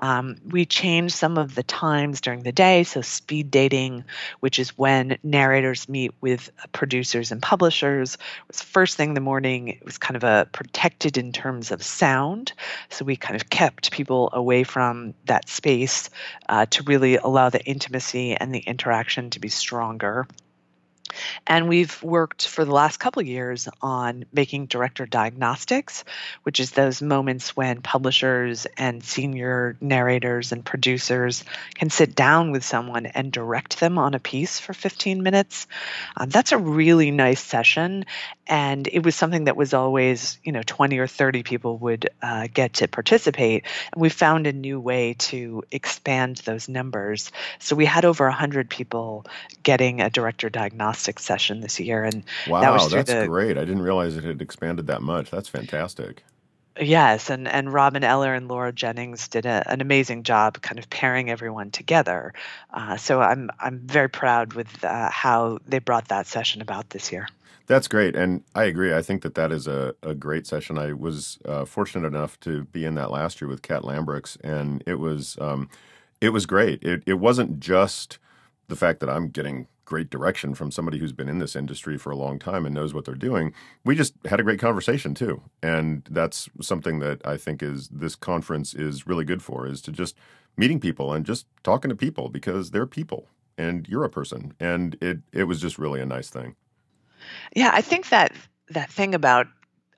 Um, 0.00 0.36
we 0.46 0.64
changed 0.64 1.14
some 1.14 1.36
of 1.36 1.54
the 1.54 1.62
times 1.62 2.20
during 2.20 2.42
the 2.42 2.52
day 2.52 2.84
so 2.84 3.00
speed 3.00 3.50
dating 3.50 4.04
which 4.40 4.58
is 4.58 4.76
when 4.78 5.18
narrators 5.22 5.88
meet 5.88 6.12
with 6.20 6.50
producers 6.72 7.32
and 7.32 7.42
publishers. 7.42 8.18
Was 8.48 8.62
first 8.62 8.96
thing 8.96 9.10
in 9.10 9.14
the 9.14 9.20
morning 9.20 9.68
it 9.68 9.84
was 9.84 9.98
kind 10.02 10.16
of 10.16 10.24
a 10.24 10.46
protected 10.52 11.16
in 11.16 11.32
terms 11.32 11.70
of 11.70 11.82
sound. 11.82 12.52
So 12.90 13.04
we 13.04 13.14
kind 13.14 13.36
of 13.36 13.48
kept 13.50 13.92
people 13.92 14.30
away 14.32 14.64
from 14.64 15.14
that 15.26 15.48
space 15.48 16.10
uh, 16.48 16.66
to 16.66 16.82
really 16.82 17.16
allow 17.16 17.48
the 17.48 17.64
intimacy 17.64 18.34
and 18.34 18.52
the 18.52 18.58
interaction 18.58 19.30
to 19.30 19.40
be 19.40 19.48
stronger. 19.48 20.26
And 21.46 21.68
we've 21.68 22.02
worked 22.02 22.46
for 22.46 22.64
the 22.64 22.72
last 22.72 22.98
couple 22.98 23.22
years 23.22 23.68
on 23.80 24.24
making 24.32 24.66
director 24.66 25.06
diagnostics, 25.06 26.04
which 26.42 26.60
is 26.60 26.70
those 26.70 27.02
moments 27.02 27.56
when 27.56 27.82
publishers 27.82 28.66
and 28.76 29.02
senior 29.02 29.76
narrators 29.80 30.52
and 30.52 30.64
producers 30.64 31.44
can 31.74 31.90
sit 31.90 32.14
down 32.14 32.52
with 32.52 32.64
someone 32.64 33.06
and 33.06 33.32
direct 33.32 33.80
them 33.80 33.98
on 33.98 34.14
a 34.14 34.20
piece 34.20 34.58
for 34.58 34.72
15 34.72 35.22
minutes. 35.22 35.66
Um, 36.16 36.28
that's 36.28 36.52
a 36.52 36.58
really 36.58 37.10
nice 37.10 37.42
session. 37.42 38.04
And 38.46 38.88
it 38.88 39.04
was 39.04 39.16
something 39.16 39.44
that 39.44 39.56
was 39.56 39.72
always, 39.74 40.38
you 40.44 40.52
know, 40.52 40.62
20 40.64 40.98
or 40.98 41.06
30 41.06 41.42
people 41.42 41.78
would 41.78 42.10
uh, 42.20 42.48
get 42.52 42.74
to 42.74 42.88
participate. 42.88 43.64
And 43.92 44.00
we 44.00 44.08
found 44.08 44.46
a 44.46 44.52
new 44.52 44.78
way 44.80 45.14
to 45.14 45.62
expand 45.70 46.36
those 46.38 46.68
numbers. 46.68 47.32
So 47.58 47.76
we 47.76 47.86
had 47.86 48.04
over 48.04 48.26
100 48.26 48.68
people 48.68 49.24
getting 49.62 50.00
a 50.00 50.10
director 50.10 50.50
diagnostic 50.50 50.91
session 50.92 51.60
this 51.60 51.78
year, 51.80 52.04
and 52.04 52.24
wow, 52.48 52.60
that 52.60 52.72
was 52.72 52.90
that's 52.90 53.12
the, 53.12 53.26
great. 53.26 53.58
I 53.58 53.64
didn't 53.64 53.82
realize 53.82 54.16
it 54.16 54.24
had 54.24 54.42
expanded 54.42 54.86
that 54.86 55.02
much. 55.02 55.30
That's 55.30 55.48
fantastic. 55.48 56.22
Yes, 56.80 57.28
and 57.28 57.46
and 57.46 57.72
Robin 57.72 58.02
Eller 58.02 58.34
and 58.34 58.48
Laura 58.48 58.72
Jennings 58.72 59.28
did 59.28 59.44
a, 59.44 59.62
an 59.70 59.82
amazing 59.82 60.22
job, 60.22 60.62
kind 60.62 60.78
of 60.78 60.88
pairing 60.88 61.28
everyone 61.28 61.70
together. 61.70 62.32
Uh, 62.72 62.96
so 62.96 63.20
I'm 63.20 63.50
I'm 63.60 63.80
very 63.80 64.08
proud 64.08 64.54
with 64.54 64.82
uh, 64.82 65.10
how 65.10 65.58
they 65.66 65.80
brought 65.80 66.08
that 66.08 66.26
session 66.26 66.62
about 66.62 66.90
this 66.90 67.12
year. 67.12 67.28
That's 67.66 67.88
great, 67.88 68.16
and 68.16 68.42
I 68.54 68.64
agree. 68.64 68.94
I 68.94 69.02
think 69.02 69.22
that 69.22 69.34
that 69.34 69.52
is 69.52 69.66
a, 69.66 69.94
a 70.02 70.14
great 70.14 70.46
session. 70.46 70.78
I 70.78 70.94
was 70.94 71.38
uh, 71.44 71.66
fortunate 71.66 72.06
enough 72.06 72.40
to 72.40 72.64
be 72.64 72.84
in 72.86 72.94
that 72.94 73.10
last 73.10 73.40
year 73.40 73.48
with 73.48 73.62
Kat 73.62 73.82
Lambrix, 73.82 74.38
and 74.42 74.82
it 74.86 74.96
was 74.96 75.36
um, 75.40 75.68
it 76.22 76.30
was 76.30 76.46
great. 76.46 76.82
It 76.82 77.02
it 77.04 77.14
wasn't 77.14 77.60
just 77.60 78.18
the 78.68 78.76
fact 78.76 79.00
that 79.00 79.10
I'm 79.10 79.28
getting 79.28 79.68
great 79.92 80.08
direction 80.08 80.54
from 80.54 80.70
somebody 80.70 80.96
who's 80.96 81.12
been 81.12 81.28
in 81.28 81.38
this 81.38 81.54
industry 81.54 81.98
for 81.98 82.10
a 82.10 82.16
long 82.16 82.38
time 82.38 82.64
and 82.64 82.74
knows 82.74 82.94
what 82.94 83.04
they're 83.04 83.14
doing. 83.14 83.52
We 83.84 83.94
just 83.94 84.14
had 84.24 84.40
a 84.40 84.42
great 84.42 84.58
conversation 84.58 85.14
too. 85.14 85.42
And 85.62 86.02
that's 86.10 86.48
something 86.62 87.00
that 87.00 87.20
I 87.26 87.36
think 87.36 87.62
is 87.62 87.88
this 87.88 88.14
conference 88.14 88.72
is 88.72 89.06
really 89.06 89.26
good 89.26 89.42
for 89.42 89.66
is 89.66 89.82
to 89.82 89.92
just 89.92 90.16
meeting 90.56 90.80
people 90.80 91.12
and 91.12 91.26
just 91.26 91.44
talking 91.62 91.90
to 91.90 91.94
people 91.94 92.30
because 92.30 92.70
they're 92.70 92.86
people 92.86 93.28
and 93.58 93.86
you're 93.86 94.04
a 94.04 94.08
person. 94.08 94.54
And 94.58 94.96
it 95.02 95.18
it 95.30 95.44
was 95.44 95.60
just 95.60 95.78
really 95.78 96.00
a 96.00 96.06
nice 96.06 96.30
thing. 96.30 96.56
Yeah, 97.54 97.70
I 97.74 97.82
think 97.82 98.08
that 98.08 98.32
that 98.70 98.90
thing 98.90 99.14
about 99.14 99.46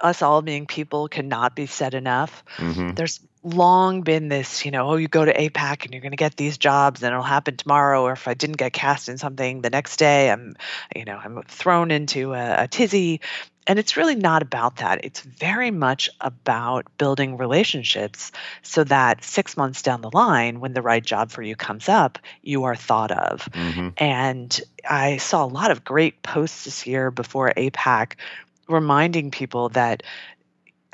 us 0.00 0.22
all 0.22 0.42
being 0.42 0.66
people 0.66 1.06
cannot 1.06 1.54
be 1.54 1.66
said 1.66 1.94
enough. 1.94 2.42
Mm-hmm. 2.56 2.94
There's 2.94 3.20
long 3.44 4.00
been 4.00 4.28
this, 4.28 4.64
you 4.64 4.70
know, 4.70 4.90
oh, 4.90 4.96
you 4.96 5.06
go 5.06 5.24
to 5.24 5.32
APAC 5.32 5.84
and 5.84 5.92
you're 5.92 6.00
going 6.00 6.12
to 6.12 6.16
get 6.16 6.36
these 6.36 6.58
jobs 6.58 7.02
and 7.02 7.12
it'll 7.12 7.22
happen 7.22 7.56
tomorrow. 7.56 8.02
Or 8.02 8.12
if 8.12 8.26
I 8.26 8.34
didn't 8.34 8.56
get 8.56 8.72
cast 8.72 9.08
in 9.08 9.18
something 9.18 9.60
the 9.60 9.70
next 9.70 9.98
day, 9.98 10.30
I'm, 10.30 10.56
you 10.96 11.04
know, 11.04 11.20
I'm 11.22 11.42
thrown 11.42 11.90
into 11.90 12.32
a, 12.32 12.64
a 12.64 12.68
tizzy. 12.68 13.20
And 13.66 13.78
it's 13.78 13.96
really 13.96 14.14
not 14.14 14.42
about 14.42 14.76
that. 14.76 15.04
It's 15.04 15.20
very 15.20 15.70
much 15.70 16.10
about 16.20 16.86
building 16.98 17.36
relationships 17.36 18.30
so 18.62 18.84
that 18.84 19.24
six 19.24 19.56
months 19.56 19.80
down 19.80 20.02
the 20.02 20.10
line, 20.12 20.60
when 20.60 20.74
the 20.74 20.82
right 20.82 21.04
job 21.04 21.30
for 21.30 21.42
you 21.42 21.56
comes 21.56 21.88
up, 21.88 22.18
you 22.42 22.64
are 22.64 22.76
thought 22.76 23.10
of. 23.10 23.48
Mm-hmm. 23.52 23.88
And 23.96 24.60
I 24.88 25.16
saw 25.16 25.44
a 25.44 25.46
lot 25.46 25.70
of 25.70 25.84
great 25.84 26.22
posts 26.22 26.64
this 26.64 26.86
year 26.86 27.10
before 27.10 27.52
APAC 27.56 28.14
reminding 28.68 29.30
people 29.30 29.70
that 29.70 30.02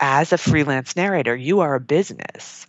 as 0.01 0.33
a 0.33 0.39
freelance 0.39 0.97
narrator, 0.97 1.37
you 1.37 1.61
are 1.61 1.75
a 1.75 1.81
business. 1.81 2.67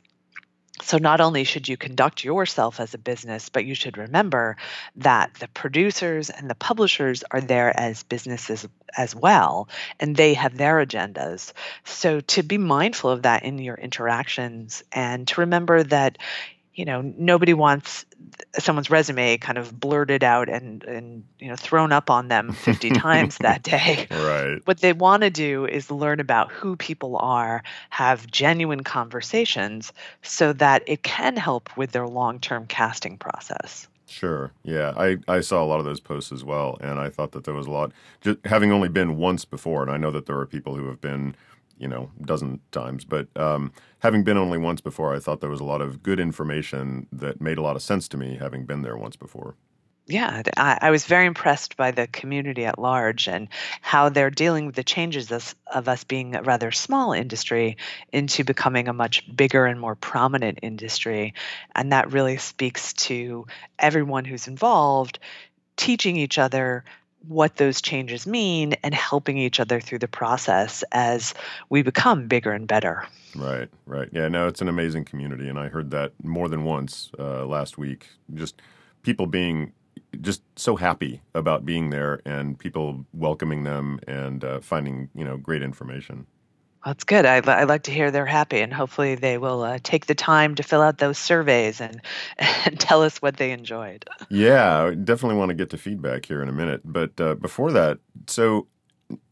So, 0.82 0.98
not 0.98 1.22
only 1.22 1.44
should 1.44 1.68
you 1.68 1.78
conduct 1.78 2.24
yourself 2.24 2.80
as 2.80 2.94
a 2.94 2.98
business, 2.98 3.50
but 3.50 3.66
you 3.66 3.76
should 3.76 3.98
remember 3.98 4.58
that 4.96 5.34
the 5.36 5.48
producers 5.48 6.30
and 6.30 6.50
the 6.50 6.56
publishers 6.56 7.24
are 7.30 7.40
there 7.40 7.72
as 7.80 8.04
businesses 8.04 8.68
as 8.98 9.16
well, 9.16 9.70
and 10.00 10.16
they 10.16 10.34
have 10.34 10.58
their 10.58 10.84
agendas. 10.84 11.54
So, 11.86 12.20
to 12.22 12.44
be 12.44 12.58
mindful 12.58 13.12
of 13.12 13.22
that 13.24 13.44
in 13.44 13.60
your 13.60 13.76
interactions 13.76 14.84
and 14.92 15.28
to 15.28 15.42
remember 15.42 15.84
that 15.84 16.18
you 16.82 16.86
know 16.86 17.02
nobody 17.16 17.54
wants 17.54 18.08
someone's 18.58 18.90
resume 18.90 19.38
kind 19.38 19.60
of 19.60 19.80
blurted 19.80 20.24
out 20.24 20.50
and 20.50 20.84
and 20.86 21.24
you 21.38 21.48
know 21.48 21.56
thrown 21.56 21.92
up 21.92 22.10
on 22.10 22.28
them 22.28 22.52
50 22.54 22.90
times 23.08 23.38
that 23.38 23.62
day 23.62 24.08
right 24.10 24.58
what 24.66 24.80
they 24.80 24.92
want 24.92 25.22
to 25.22 25.30
do 25.30 25.68
is 25.68 25.92
learn 25.92 26.20
about 26.20 26.52
who 26.52 26.76
people 26.76 27.18
are 27.18 27.62
have 27.92 28.26
genuine 28.32 28.82
conversations 28.82 29.94
so 30.24 30.54
that 30.54 30.82
it 30.88 31.04
can 31.04 31.38
help 31.38 31.70
with 31.78 31.92
their 31.92 32.08
long-term 32.08 32.66
casting 32.66 33.16
process 33.16 33.88
Sure. 34.08 34.52
Yeah, 34.64 34.92
I, 34.98 35.20
I 35.30 35.40
saw 35.40 35.64
a 35.64 35.68
lot 35.68 35.80
of 35.80 35.86
those 35.86 36.02
posts 36.02 36.34
as 36.34 36.44
well, 36.44 36.78
and 36.82 37.00
I 37.00 37.08
thought 37.08 37.32
that 37.32 37.46
there 37.46 37.54
was 37.54 37.66
a 37.66 37.72
lot. 37.72 37.94
Just 38.20 38.40
having 38.44 38.70
only 38.70 38.90
been 38.90 39.16
once 39.16 39.46
before, 39.46 39.84
and 39.84 39.90
I 39.90 39.96
know 39.96 40.12
that 40.12 40.26
there 40.26 40.38
are 40.38 40.46
people 40.46 40.76
who 40.76 40.90
have 40.90 41.00
been, 41.00 41.34
you 41.82 41.88
know, 41.88 42.12
dozen 42.24 42.60
times, 42.72 43.04
but 43.04 43.28
um, 43.36 43.72
having 44.00 44.24
been 44.24 44.38
only 44.38 44.58
once 44.58 44.82
before, 44.82 45.16
I 45.16 45.20
thought 45.20 45.42
there 45.42 45.50
was 45.50 45.60
a 45.60 45.66
lot 45.66 45.82
of 45.82 46.04
good 46.04 46.20
information 46.20 47.08
that 47.12 47.42
made 47.42 47.58
a 47.58 47.62
lot 47.62 47.76
of 47.76 47.82
sense 47.82 48.08
to 48.10 48.18
me, 48.18 48.38
having 48.40 48.66
been 48.66 48.84
there 48.84 48.96
once 48.96 49.16
before 49.16 49.56
yeah, 50.08 50.42
I, 50.58 50.78
I, 50.82 50.92
was 50.92 51.06
very 51.06 51.26
impressed 51.26 51.78
by 51.78 51.92
the 51.92 52.08
community 52.08 52.66
at 52.66 52.80
large 52.80 53.28
and 53.28 53.48
how 53.82 54.10
they're 54.10 54.30
dealing 54.30 54.66
with 54.66 54.76
the 54.76 54.84
changes 54.84 55.32
of, 55.32 55.56
of, 55.68 55.88
us 55.88 56.04
being 56.04 56.36
a 56.36 56.42
rather 56.42 56.72
small 56.72 57.14
industry 57.14 57.78
into 58.12 58.44
becoming 58.44 58.88
a 58.88 58.94
much 58.94 59.24
bigger 59.36 59.66
and 59.66 59.80
more 59.80 59.96
prominent 59.96 60.60
industry. 60.64 61.34
And 61.76 61.92
that 61.92 62.12
really 62.12 62.38
speaks 62.38 62.94
to 62.94 63.46
everyone 63.80 64.26
who's 64.26 64.48
involved 64.48 65.20
teaching 65.78 66.18
each 66.18 66.38
other 66.38 66.84
what 67.28 67.58
those 67.58 67.82
changes 67.82 68.26
mean 68.26 68.74
and 68.84 68.94
helping 68.94 69.38
each 69.38 69.60
other 69.60 69.80
through 69.80 70.00
the 70.00 70.08
process 70.08 70.84
as 70.92 71.34
we 71.70 71.82
become 71.82 72.28
bigger 72.28 72.52
and 72.52 72.68
better. 72.68 73.06
Right, 73.36 73.70
right. 73.86 74.10
Yeah, 74.12 74.28
no, 74.28 74.48
it's 74.48 74.62
an 74.62 74.68
amazing 74.68 75.06
community. 75.06 75.48
And 75.48 75.58
I 75.60 75.70
heard 75.70 75.92
that 75.92 76.14
more 76.24 76.50
than 76.50 76.64
once 76.64 77.12
uh, 77.18 77.46
last 77.46 77.78
week. 77.78 78.08
Just 78.34 78.62
people 79.04 79.28
being 79.28 79.72
just 80.20 80.42
so 80.58 80.76
happy 80.76 81.22
about 81.34 81.66
being 81.66 81.90
there 81.90 82.22
and 82.26 82.58
people 82.60 83.06
welcoming 83.14 83.64
them 83.64 84.00
and 84.08 84.44
uh, 84.44 84.60
finding 84.60 85.10
you 85.16 85.24
know 85.24 85.38
great 85.38 85.62
information. 85.62 86.26
That's 86.86 87.04
good. 87.04 87.26
I, 87.26 87.38
I 87.38 87.64
like 87.66 87.84
to 87.84 87.92
hear 87.92 88.10
they're 88.10 88.26
happy, 88.26 88.60
and 88.60 88.74
hopefully 88.74 89.16
they 89.16 89.38
will 89.38 89.62
uh, 89.62 89.78
take 89.84 90.08
the 90.08 90.16
time 90.16 90.56
to 90.56 90.64
fill 90.64 90.82
out 90.82 90.98
those 90.98 91.18
surveys 91.18 91.80
and 91.80 92.02
and 92.38 92.80
tell 92.80 93.04
us 93.04 93.22
what 93.22 93.38
they 93.38 93.52
enjoyed. 93.52 94.06
Yeah, 94.30 94.92
definitely 95.04 95.38
want 95.38 95.50
to 95.50 95.56
get 95.56 95.70
to 95.72 95.78
feedback 95.78 96.26
here 96.26 96.42
in 96.42 96.50
a 96.50 96.54
minute. 96.54 96.82
But 96.84 97.20
uh, 97.22 97.36
before 97.36 97.72
that, 97.72 98.00
so 98.28 98.68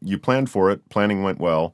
you 0.02 0.20
planned 0.20 0.50
for 0.50 0.70
it. 0.70 0.88
Planning 0.90 1.24
went 1.24 1.40
well. 1.40 1.74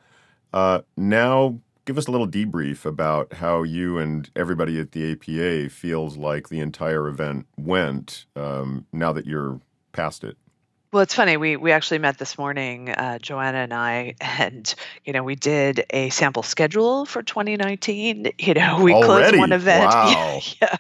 Uh, 0.54 0.82
now 0.96 1.60
give 1.86 1.98
us 1.98 2.08
a 2.08 2.12
little 2.12 2.28
debrief 2.28 2.86
about 2.86 3.34
how 3.34 3.64
you 3.64 3.98
and 3.98 4.30
everybody 4.36 4.80
at 4.80 4.92
the 4.94 5.12
APA 5.12 5.70
feels 5.70 6.18
like 6.18 6.50
the 6.50 6.60
entire 6.60 7.08
event 7.08 7.46
went 7.58 8.26
um, 8.36 8.86
now 8.92 9.14
that 9.14 9.26
you're 9.26 9.60
past 9.92 10.24
it. 10.24 10.38
Well, 10.96 11.04
it's 11.04 11.14
funny. 11.14 11.36
We 11.36 11.58
we 11.58 11.74
actually 11.74 11.98
met 11.98 12.18
this 12.20 12.38
morning, 12.38 12.90
uh, 12.90 13.20
Joanna 13.20 13.58
and 13.58 13.74
I, 13.74 14.16
and 14.22 14.74
you 15.04 15.12
know 15.12 15.24
we 15.24 15.36
did 15.36 15.84
a 15.90 16.10
sample 16.10 16.42
schedule 16.42 17.06
for 17.06 17.22
2019. 17.22 18.32
You 18.40 18.54
know 18.54 18.80
we 18.82 18.94
Already? 18.94 19.06
closed 19.06 19.38
one 19.38 19.52
event, 19.52 19.84
wow. 19.94 20.08
yeah, 20.10 20.40
yeah, 20.62 20.76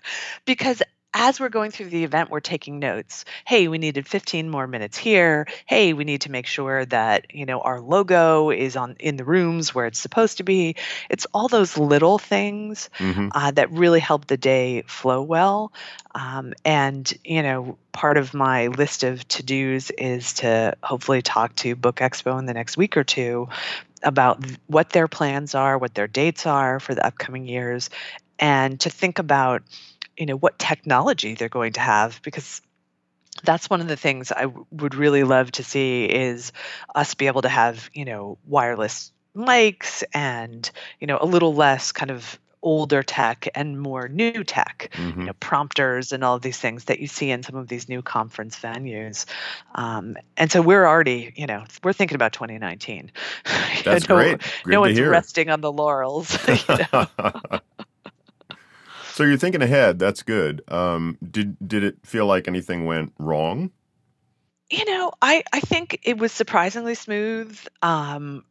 because 0.45 0.81
as 1.17 1.39
we're 1.39 1.47
going 1.47 1.71
through 1.71 1.87
the 1.87 2.03
event, 2.03 2.29
we're 2.29 2.41
taking 2.41 2.77
notes. 2.77 3.23
Hey, 3.47 3.69
we 3.69 3.77
needed 3.77 4.05
15 4.05 4.49
more 4.49 4.67
minutes 4.67 4.97
here. 4.97 5.47
Hey, 5.65 5.93
we 5.93 6.03
need 6.03 6.21
to 6.21 6.31
make 6.31 6.45
sure 6.45 6.85
that, 6.87 7.33
you 7.33 7.45
know, 7.45 7.61
our 7.61 7.79
logo 7.79 8.49
is 8.49 8.75
on 8.75 8.97
in 8.99 9.15
the 9.15 9.23
rooms 9.23 9.73
where 9.73 9.85
it's 9.85 9.97
supposed 9.97 10.37
to 10.37 10.43
be. 10.43 10.75
It's 11.09 11.25
all 11.33 11.47
those 11.47 11.77
little 11.77 12.19
things 12.19 12.89
mm-hmm. 12.99 13.29
uh, 13.31 13.51
that 13.51 13.71
really 13.71 14.01
help 14.01 14.27
the 14.27 14.35
day 14.35 14.81
flow 14.87 15.23
well. 15.23 15.71
Um, 16.13 16.53
and, 16.65 17.11
you 17.23 17.43
know, 17.43 17.77
part 17.93 18.17
of 18.17 18.33
my 18.33 18.67
list 18.67 19.03
of 19.03 19.25
to 19.29 19.43
dos 19.43 19.91
is 19.91 20.33
to 20.33 20.75
hopefully 20.83 21.21
talk 21.21 21.55
to 21.57 21.77
Book 21.77 21.97
Expo 21.97 22.37
in 22.39 22.45
the 22.45 22.53
next 22.53 22.75
week 22.75 22.97
or 22.97 23.05
two 23.05 23.47
about 24.03 24.43
what 24.67 24.89
their 24.89 25.07
plans 25.07 25.55
are, 25.55 25.77
what 25.77 25.95
their 25.95 26.07
dates 26.07 26.45
are 26.45 26.81
for 26.81 26.93
the 26.93 27.05
upcoming 27.05 27.47
years, 27.47 27.89
and 28.37 28.81
to 28.81 28.89
think 28.89 29.19
about 29.19 29.63
you 30.17 30.25
know 30.25 30.35
what 30.35 30.57
technology 30.59 31.35
they're 31.35 31.49
going 31.49 31.73
to 31.73 31.79
have 31.79 32.21
because 32.23 32.61
that's 33.43 33.69
one 33.69 33.81
of 33.81 33.87
the 33.87 33.97
things 33.97 34.31
I 34.31 34.43
w- 34.43 34.65
would 34.71 34.95
really 34.95 35.23
love 35.23 35.51
to 35.53 35.63
see 35.63 36.05
is 36.05 36.51
us 36.93 37.13
be 37.15 37.27
able 37.27 37.41
to 37.41 37.49
have 37.49 37.89
you 37.93 38.05
know 38.05 38.37
wireless 38.45 39.11
mics 39.35 40.03
and 40.13 40.69
you 40.99 41.07
know 41.07 41.17
a 41.19 41.25
little 41.25 41.53
less 41.53 41.91
kind 41.91 42.11
of 42.11 42.39
older 42.65 43.03
tech 43.03 43.47
and 43.55 43.79
more 43.79 44.09
new 44.09 44.43
tech, 44.43 44.89
mm-hmm. 44.93 45.19
you 45.21 45.25
know, 45.27 45.33
prompters 45.33 46.11
and 46.11 46.23
all 46.23 46.35
of 46.35 46.41
these 46.41 46.57
things 46.57 46.85
that 46.85 46.99
you 46.99 47.07
see 47.07 47.29
in 47.29 47.43
some 47.43 47.55
of 47.55 47.67
these 47.67 47.87
new 47.87 48.01
conference 48.01 48.57
venues. 48.59 49.25
Um, 49.75 50.17
and 50.35 50.51
so 50.51 50.61
we're 50.61 50.85
already, 50.85 51.31
you 51.35 51.45
know, 51.45 51.63
we're 51.83 51.93
thinking 51.93 52.15
about 52.15 52.33
2019. 52.33 53.11
That's 53.85 54.09
no, 54.09 54.15
great. 54.15 54.39
Good 54.39 54.71
no 54.71 54.81
one's 54.81 54.97
hear. 54.97 55.11
resting 55.11 55.49
on 55.49 55.61
the 55.61 55.71
laurels. 55.71 56.35
You 56.67 56.77
know? 56.91 57.07
So 59.15 59.23
you're 59.23 59.37
thinking 59.37 59.61
ahead. 59.61 59.97
That's 59.97 60.23
good. 60.23 60.61
Um, 60.67 61.17
did 61.23 61.55
did 61.65 61.85
it 61.85 62.05
feel 62.05 62.25
like 62.25 62.49
anything 62.49 62.83
went 62.83 63.13
wrong? 63.17 63.71
You 64.69 64.83
know, 64.83 65.13
I 65.21 65.41
I 65.53 65.61
think 65.61 66.01
it 66.03 66.17
was 66.17 66.33
surprisingly 66.33 66.95
smooth. 66.95 67.57
Um, 67.81 68.43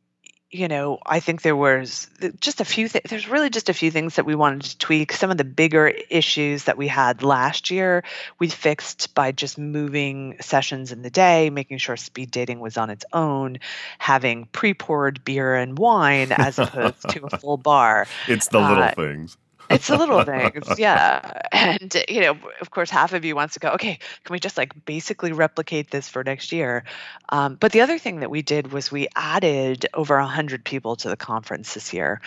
you 0.50 0.68
know, 0.68 1.00
I 1.04 1.20
think 1.20 1.42
there 1.42 1.54
was 1.54 2.08
just 2.40 2.62
a 2.62 2.64
few. 2.64 2.88
Th- 2.88 3.04
there's 3.04 3.28
really 3.28 3.50
just 3.50 3.68
a 3.68 3.74
few 3.74 3.90
things 3.90 4.16
that 4.16 4.24
we 4.24 4.34
wanted 4.34 4.62
to 4.62 4.78
tweak. 4.78 5.12
Some 5.12 5.30
of 5.30 5.36
the 5.36 5.44
bigger 5.44 5.88
issues 6.08 6.64
that 6.64 6.78
we 6.78 6.88
had 6.88 7.22
last 7.22 7.70
year, 7.70 8.02
we 8.38 8.48
fixed 8.48 9.14
by 9.14 9.32
just 9.32 9.58
moving 9.58 10.36
sessions 10.40 10.92
in 10.92 11.02
the 11.02 11.10
day, 11.10 11.50
making 11.50 11.76
sure 11.76 11.98
speed 11.98 12.30
dating 12.30 12.60
was 12.60 12.78
on 12.78 12.88
its 12.88 13.04
own, 13.12 13.58
having 13.98 14.46
pre-poured 14.46 15.26
beer 15.26 15.56
and 15.56 15.76
wine 15.76 16.32
as 16.32 16.58
opposed 16.58 17.06
to 17.10 17.26
a 17.26 17.30
full 17.38 17.58
bar. 17.58 18.06
It's 18.28 18.48
the 18.48 18.60
little 18.60 18.84
uh, 18.84 18.94
things. 18.94 19.36
It's 19.70 19.86
the 19.86 19.96
little 19.96 20.22
things, 20.24 20.64
yeah. 20.78 21.40
And 21.52 21.96
you 22.08 22.20
know, 22.20 22.36
of 22.60 22.70
course, 22.70 22.90
half 22.90 23.12
of 23.12 23.24
you 23.24 23.34
wants 23.34 23.54
to 23.54 23.60
go. 23.60 23.70
Okay, 23.70 23.98
can 24.24 24.32
we 24.32 24.38
just 24.38 24.56
like 24.56 24.72
basically 24.84 25.32
replicate 25.32 25.90
this 25.90 26.08
for 26.08 26.22
next 26.24 26.52
year? 26.52 26.84
Um, 27.28 27.56
but 27.56 27.72
the 27.72 27.80
other 27.80 27.98
thing 27.98 28.20
that 28.20 28.30
we 28.30 28.42
did 28.42 28.72
was 28.72 28.92
we 28.92 29.08
added 29.16 29.86
over 29.94 30.16
a 30.16 30.26
hundred 30.26 30.64
people 30.64 30.96
to 30.96 31.08
the 31.08 31.16
conference 31.16 31.74
this 31.74 31.92
year, 31.92 32.20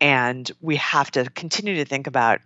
and 0.00 0.50
we 0.60 0.76
have 0.76 1.10
to 1.12 1.28
continue 1.30 1.76
to 1.76 1.84
think 1.84 2.06
about 2.06 2.40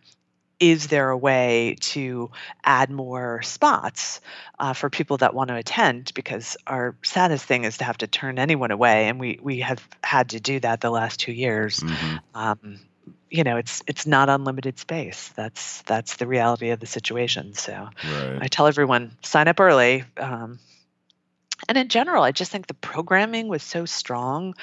is 0.61 0.89
there 0.89 1.11
a 1.11 1.17
way 1.17 1.77
to 1.81 2.31
add 2.65 2.91
more 2.91 3.41
spots 3.43 4.21
uh, 4.59 4.73
for 4.73 4.91
people 4.91 5.17
that 5.19 5.35
want 5.35 5.49
to 5.49 5.55
attend 5.55 6.13
because 6.15 6.57
our 6.67 6.97
saddest 7.05 7.45
thing 7.45 7.65
is 7.65 7.79
to 7.79 7.85
have 7.85 7.99
to 7.99 8.07
turn 8.07 8.39
anyone 8.39 8.71
away 8.71 9.09
and 9.09 9.21
we 9.21 9.39
we 9.41 9.61
have 9.61 9.87
had 10.03 10.31
to 10.31 10.41
do 10.41 10.59
that 10.61 10.81
the 10.81 10.91
last 10.91 11.21
two 11.21 11.33
years 11.33 11.81
mm-hmm. 11.81 12.17
um, 12.35 12.81
you 13.31 13.45
know 13.45 13.57
it's 13.57 13.83
it's 13.87 14.07
not 14.07 14.29
unlimited 14.29 14.79
space. 14.79 15.29
That's 15.37 15.83
that's 15.83 16.17
the 16.17 16.27
reality 16.27 16.71
of 16.71 16.81
the 16.81 16.87
situation. 16.87 17.55
So 17.55 17.89
right. 18.05 18.39
i 18.41 18.49
tell 18.49 18.67
everyone 18.67 19.17
sign 19.23 19.49
up 19.49 19.61
early. 19.61 20.05
Um, 20.17 20.59
and 21.69 21.77
in 21.77 21.89
general 21.89 22.23
i 22.23 22.31
just 22.31 22.53
think 22.53 22.67
the 22.67 22.75
programming 22.75 23.49
was 23.49 23.63
so 23.63 23.85
strong. 23.85 24.55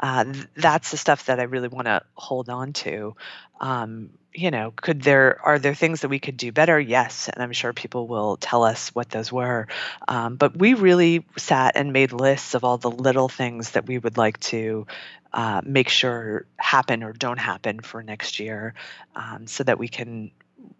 Uh, 0.00 0.32
that's 0.56 0.92
the 0.92 0.96
stuff 0.96 1.26
that 1.26 1.40
i 1.40 1.44
really 1.44 1.68
want 1.68 1.86
to 1.86 2.02
hold 2.14 2.48
on 2.48 2.72
to. 2.72 3.16
Um, 3.60 4.10
you 4.38 4.50
know 4.50 4.72
could 4.76 5.02
there 5.02 5.40
are 5.42 5.58
there 5.58 5.74
things 5.74 6.02
that 6.02 6.08
we 6.08 6.18
could 6.18 6.36
do 6.36 6.52
better 6.52 6.78
yes 6.78 7.28
and 7.28 7.42
i'm 7.42 7.52
sure 7.52 7.72
people 7.72 8.06
will 8.06 8.36
tell 8.36 8.62
us 8.62 8.90
what 8.94 9.10
those 9.10 9.32
were 9.32 9.66
um, 10.06 10.36
but 10.36 10.56
we 10.56 10.74
really 10.74 11.24
sat 11.36 11.76
and 11.76 11.92
made 11.92 12.12
lists 12.12 12.54
of 12.54 12.62
all 12.62 12.78
the 12.78 12.90
little 12.90 13.28
things 13.28 13.72
that 13.72 13.86
we 13.86 13.98
would 13.98 14.16
like 14.16 14.38
to 14.40 14.86
uh, 15.32 15.60
make 15.64 15.88
sure 15.88 16.46
happen 16.56 17.02
or 17.02 17.12
don't 17.12 17.38
happen 17.38 17.80
for 17.80 18.02
next 18.02 18.40
year 18.40 18.74
um, 19.14 19.46
so 19.46 19.64
that 19.64 19.78
we 19.78 19.88
can 19.88 20.30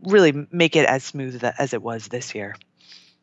really 0.02 0.46
make 0.50 0.76
it 0.76 0.86
as 0.86 1.04
smooth 1.04 1.42
as 1.58 1.74
it 1.74 1.82
was 1.82 2.08
this 2.08 2.34
year. 2.34 2.56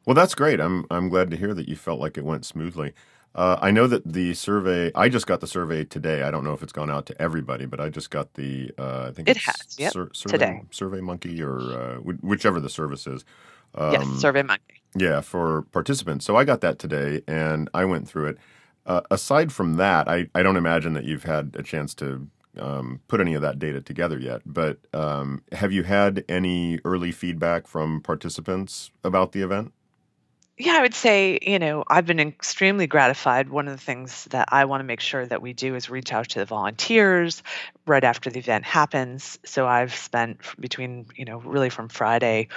Well, 0.06 0.14
that's 0.14 0.36
great. 0.36 0.60
I'm 0.60 0.86
I'm 0.92 1.10
glad 1.10 1.32
to 1.32 1.38
hear 1.38 1.54
that 1.54 1.68
you 1.68 1.76
felt 1.76 2.00
like 2.00 2.18
it 2.18 2.24
went 2.24 2.46
smoothly. 2.46 2.94
Uh, 3.36 3.60
I 3.62 3.70
know 3.72 3.86
that 3.86 4.02
the 4.06 4.34
survey. 4.34 4.92
I 4.96 5.10
just 5.10 5.28
got 5.28 5.42
the 5.42 5.48
survey 5.48 5.84
today. 5.84 6.24
I 6.24 6.32
don't 6.32 6.46
know 6.46 6.54
if 6.54 6.64
it's 6.64 6.72
gone 6.72 6.90
out 6.90 7.06
to 7.08 7.22
everybody, 7.22 7.66
but 7.66 7.82
I 7.82 7.90
just 7.90 8.10
got 8.10 8.34
the. 8.36 8.72
Uh, 8.78 9.08
I 9.10 9.12
think 9.12 9.28
it 9.28 9.38
has. 9.38 9.76
Yep, 9.78 9.92
sur- 9.92 10.10
survey, 10.14 10.32
today. 10.38 10.62
Survey 10.72 11.02
Monkey 11.02 11.44
or 11.44 11.60
uh, 11.60 11.96
whichever 12.22 12.62
the 12.62 12.70
service 12.70 13.06
is. 13.06 13.26
Um, 13.76 13.92
yes, 13.92 14.08
Survey 14.22 14.42
Monkey. 14.42 14.82
Yeah, 14.96 15.20
for 15.20 15.64
participants. 15.74 16.26
So 16.26 16.38
I 16.38 16.46
got 16.46 16.62
that 16.62 16.80
today, 16.80 17.22
and 17.28 17.70
I 17.74 17.84
went 17.84 18.08
through 18.08 18.28
it. 18.28 18.38
Uh, 18.86 19.02
aside 19.12 19.52
from 19.52 19.76
that, 19.76 20.08
I, 20.08 20.28
I 20.34 20.42
don't 20.42 20.58
imagine 20.58 20.94
that 20.94 21.04
you've 21.04 21.24
had 21.24 21.56
a 21.60 21.64
chance 21.64 21.94
to 21.96 22.28
um, 22.58 23.02
put 23.10 23.20
any 23.20 23.34
of 23.34 23.42
that 23.42 23.60
data 23.60 23.82
together 23.82 24.18
yet. 24.18 24.42
But 24.46 24.78
um, 24.94 25.42
have 25.52 25.74
you 25.74 25.84
had 25.84 26.24
any 26.30 26.80
early 26.86 27.12
feedback 27.12 27.68
from 27.68 28.00
participants 28.02 28.92
about 29.04 29.34
the 29.34 29.42
event? 29.42 29.74
Yeah, 30.58 30.78
I 30.78 30.82
would 30.82 30.94
say, 30.94 31.38
you 31.42 31.60
know, 31.60 31.84
I've 31.86 32.06
been 32.06 32.22
extremely 32.22 32.88
gratified. 32.88 33.50
One 33.50 33.68
of 33.68 33.74
the 33.74 33.84
things 33.84 34.24
that 34.26 34.50
I 34.54 34.66
want 34.66 34.80
to 34.80 34.86
make 34.86 35.02
sure 35.02 35.26
that 35.26 35.42
we 35.42 35.52
do 35.52 35.76
is 35.76 35.90
reach 35.90 36.14
out 36.14 36.30
to 36.30 36.40
the 36.40 36.46
volunteers 36.46 37.44
right 37.86 38.04
after 38.04 38.30
the 38.30 38.40
event 38.40 38.64
happens. 38.64 39.38
So 39.44 39.68
I've 39.68 39.94
spent 39.94 40.40
between, 40.58 41.08
you 41.16 41.26
know, 41.26 41.40
really 41.40 41.70
from 41.70 41.90
Friday 41.90 42.48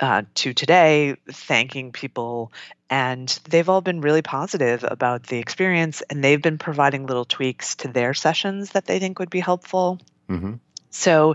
uh, 0.00 0.22
to 0.36 0.54
today, 0.54 1.16
thanking 1.30 1.92
people. 1.92 2.50
And 2.88 3.28
they've 3.48 3.68
all 3.68 3.82
been 3.82 4.00
really 4.00 4.22
positive 4.22 4.82
about 4.82 5.24
the 5.24 5.38
experience, 5.38 6.02
and 6.08 6.24
they've 6.24 6.40
been 6.40 6.58
providing 6.58 7.06
little 7.06 7.26
tweaks 7.26 7.74
to 7.76 7.88
their 7.88 8.14
sessions 8.14 8.70
that 8.70 8.86
they 8.86 8.98
think 8.98 9.18
would 9.18 9.30
be 9.30 9.40
helpful. 9.40 10.00
Mm-hmm. 10.30 10.54
So 10.90 11.34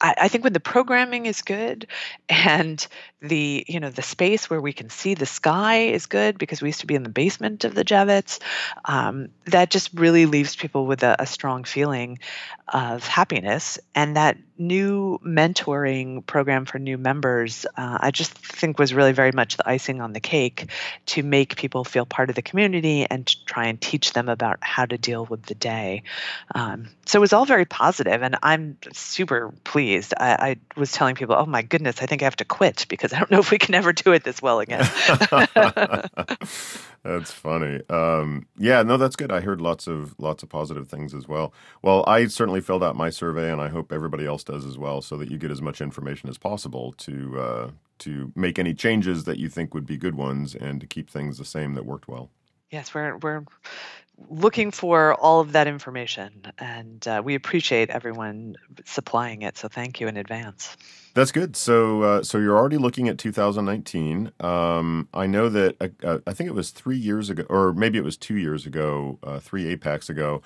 I, 0.00 0.28
think 0.28 0.44
when 0.44 0.52
the 0.52 0.60
programming 0.60 1.26
is 1.26 1.42
good 1.42 1.86
and 2.28 2.86
the 3.20 3.64
you 3.68 3.80
know 3.80 3.90
the 3.90 4.02
space 4.02 4.48
where 4.48 4.60
we 4.60 4.72
can 4.72 4.88
see 4.88 5.14
the 5.14 5.26
sky 5.26 5.88
is 5.88 6.06
good 6.06 6.38
because 6.38 6.62
we 6.62 6.68
used 6.68 6.80
to 6.80 6.86
be 6.86 6.94
in 6.94 7.02
the 7.02 7.10
basement 7.10 7.64
of 7.64 7.74
the 7.74 7.84
Javits, 7.84 8.40
um, 8.86 9.28
that 9.46 9.70
just 9.70 9.92
really 9.94 10.26
leaves 10.26 10.56
people 10.56 10.86
with 10.86 11.02
a, 11.02 11.16
a 11.18 11.26
strong 11.26 11.64
feeling 11.64 12.18
of 12.68 13.06
happiness. 13.06 13.78
And 13.94 14.16
that 14.16 14.38
new 14.60 15.18
mentoring 15.24 16.24
program 16.26 16.66
for 16.66 16.78
new 16.78 16.98
members, 16.98 17.66
uh, 17.76 17.98
I 18.00 18.10
just 18.10 18.32
think 18.32 18.78
was 18.78 18.92
really 18.92 19.12
very 19.12 19.32
much 19.32 19.56
the 19.56 19.68
icing 19.68 20.00
on 20.00 20.12
the 20.12 20.20
cake 20.20 20.70
to 21.06 21.22
make 21.22 21.56
people 21.56 21.82
feel 21.82 22.04
part 22.04 22.28
of 22.28 22.36
the 22.36 22.42
community 22.42 23.06
and 23.08 23.26
to 23.26 23.44
try 23.46 23.66
and 23.66 23.80
teach 23.80 24.12
them 24.12 24.28
about 24.28 24.58
how 24.60 24.84
to 24.84 24.98
deal 24.98 25.24
with 25.24 25.42
the 25.44 25.54
day. 25.54 26.02
Um, 26.54 26.90
so 27.06 27.18
it 27.18 27.22
was 27.22 27.32
all 27.32 27.46
very 27.46 27.64
positive, 27.64 28.22
and 28.22 28.36
I'm 28.42 28.76
super 28.92 29.52
pleased. 29.64 30.14
I, 30.16 30.32
I 30.50 30.56
was 30.76 30.92
telling 30.92 31.16
people, 31.16 31.34
"Oh 31.36 31.46
my 31.46 31.62
goodness, 31.62 32.02
I 32.02 32.06
think 32.06 32.22
I 32.22 32.26
have 32.26 32.36
to 32.36 32.44
quit 32.44 32.86
because 32.88 33.12
I 33.12 33.18
don't 33.18 33.30
know 33.30 33.40
if 33.40 33.50
we 33.50 33.58
can 33.58 33.74
ever 33.74 33.92
do 33.92 34.12
it 34.12 34.22
this 34.22 34.40
well 34.40 34.60
again." 34.60 34.88
that's 37.02 37.30
funny. 37.30 37.80
Um, 37.88 38.46
yeah, 38.58 38.82
no, 38.82 38.96
that's 38.96 39.16
good. 39.16 39.32
I 39.32 39.40
heard 39.40 39.60
lots 39.60 39.86
of 39.86 40.14
lots 40.18 40.42
of 40.42 40.48
positive 40.48 40.88
things 40.88 41.14
as 41.14 41.26
well. 41.26 41.52
Well, 41.82 42.04
I 42.06 42.26
certainly 42.26 42.60
filled 42.60 42.84
out 42.84 42.96
my 42.96 43.10
survey, 43.10 43.50
and 43.50 43.60
I 43.60 43.68
hope 43.68 43.92
everybody 43.92 44.26
else 44.26 44.44
does 44.44 44.66
as 44.66 44.76
well, 44.76 45.00
so 45.00 45.16
that 45.16 45.30
you 45.30 45.38
get 45.38 45.50
as 45.50 45.62
much 45.62 45.80
information 45.80 46.28
as 46.28 46.36
possible 46.36 46.92
to 46.98 47.40
uh, 47.40 47.70
to 48.00 48.32
make 48.36 48.58
any 48.58 48.74
changes 48.74 49.24
that 49.24 49.38
you 49.38 49.48
think 49.48 49.72
would 49.72 49.86
be 49.86 49.96
good 49.96 50.14
ones, 50.14 50.54
and 50.54 50.80
to 50.80 50.86
keep 50.86 51.08
things 51.08 51.38
the 51.38 51.44
same 51.44 51.74
that 51.74 51.86
worked 51.86 52.08
well. 52.08 52.30
Yes, 52.70 52.92
we're 52.94 53.16
we're 53.18 53.44
looking 54.28 54.70
for 54.70 55.14
all 55.14 55.40
of 55.40 55.52
that 55.52 55.66
information, 55.66 56.42
and 56.58 57.06
uh, 57.08 57.22
we 57.24 57.34
appreciate 57.34 57.90
everyone 57.90 58.56
supplying 58.84 59.42
it. 59.42 59.56
So 59.56 59.68
thank 59.68 60.00
you 60.00 60.08
in 60.08 60.16
advance. 60.16 60.76
That's 61.14 61.32
good. 61.32 61.56
So, 61.56 62.02
uh, 62.02 62.22
so 62.22 62.38
you're 62.38 62.56
already 62.56 62.78
looking 62.78 63.08
at 63.08 63.18
2019. 63.18 64.30
Um, 64.40 65.08
I 65.12 65.26
know 65.26 65.48
that 65.48 65.76
uh, 65.80 66.06
uh, 66.06 66.18
I 66.26 66.32
think 66.32 66.48
it 66.48 66.54
was 66.54 66.70
three 66.70 66.96
years 66.96 67.30
ago, 67.30 67.44
or 67.48 67.72
maybe 67.72 67.98
it 67.98 68.04
was 68.04 68.16
two 68.16 68.36
years 68.36 68.64
ago, 68.64 69.18
uh, 69.22 69.40
three 69.40 69.76
APACs 69.76 70.08
ago. 70.08 70.40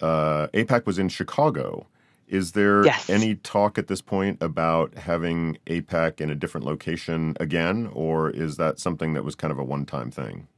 Uh, 0.00 0.46
APAC 0.48 0.86
was 0.86 0.98
in 0.98 1.08
Chicago. 1.08 1.86
Is 2.28 2.52
there 2.52 2.84
yes. 2.84 3.08
any 3.08 3.36
talk 3.36 3.78
at 3.78 3.86
this 3.86 4.00
point 4.00 4.38
about 4.42 4.94
having 4.96 5.58
APAC 5.66 6.20
in 6.20 6.30
a 6.30 6.34
different 6.34 6.66
location 6.66 7.36
again, 7.38 7.88
or 7.92 8.30
is 8.30 8.56
that 8.56 8.80
something 8.80 9.14
that 9.14 9.22
was 9.22 9.34
kind 9.34 9.52
of 9.52 9.58
a 9.58 9.64
one-time 9.64 10.10
thing? 10.10 10.48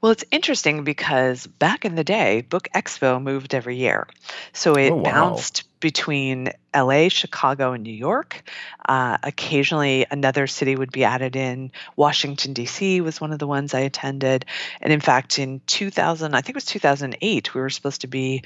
Well, 0.00 0.12
it's 0.12 0.24
interesting 0.30 0.84
because 0.84 1.46
back 1.46 1.84
in 1.84 1.94
the 1.94 2.04
day, 2.04 2.42
Book 2.42 2.68
Expo 2.74 3.22
moved 3.22 3.54
every 3.54 3.76
year. 3.76 4.06
So 4.52 4.74
it 4.74 4.90
Oh, 4.90 4.96
wow. 4.96 5.02
bounced 5.02 5.64
between 5.80 6.50
LA, 6.74 7.08
Chicago, 7.08 7.72
and 7.72 7.82
New 7.82 7.92
York. 7.92 8.42
Uh, 8.86 9.18
occasionally, 9.22 10.06
another 10.10 10.46
city 10.46 10.76
would 10.76 10.92
be 10.92 11.04
added 11.04 11.36
in. 11.36 11.72
Washington, 11.96 12.52
D.C. 12.52 13.00
was 13.00 13.20
one 13.20 13.32
of 13.32 13.38
the 13.38 13.46
ones 13.46 13.72
I 13.74 13.80
attended. 13.80 14.44
And 14.80 14.92
in 14.92 15.00
fact, 15.00 15.38
in 15.38 15.60
2000, 15.66 16.34
I 16.34 16.40
think 16.40 16.50
it 16.50 16.54
was 16.56 16.64
2008, 16.66 17.54
we 17.54 17.60
were 17.60 17.70
supposed 17.70 18.02
to 18.02 18.06
be 18.06 18.42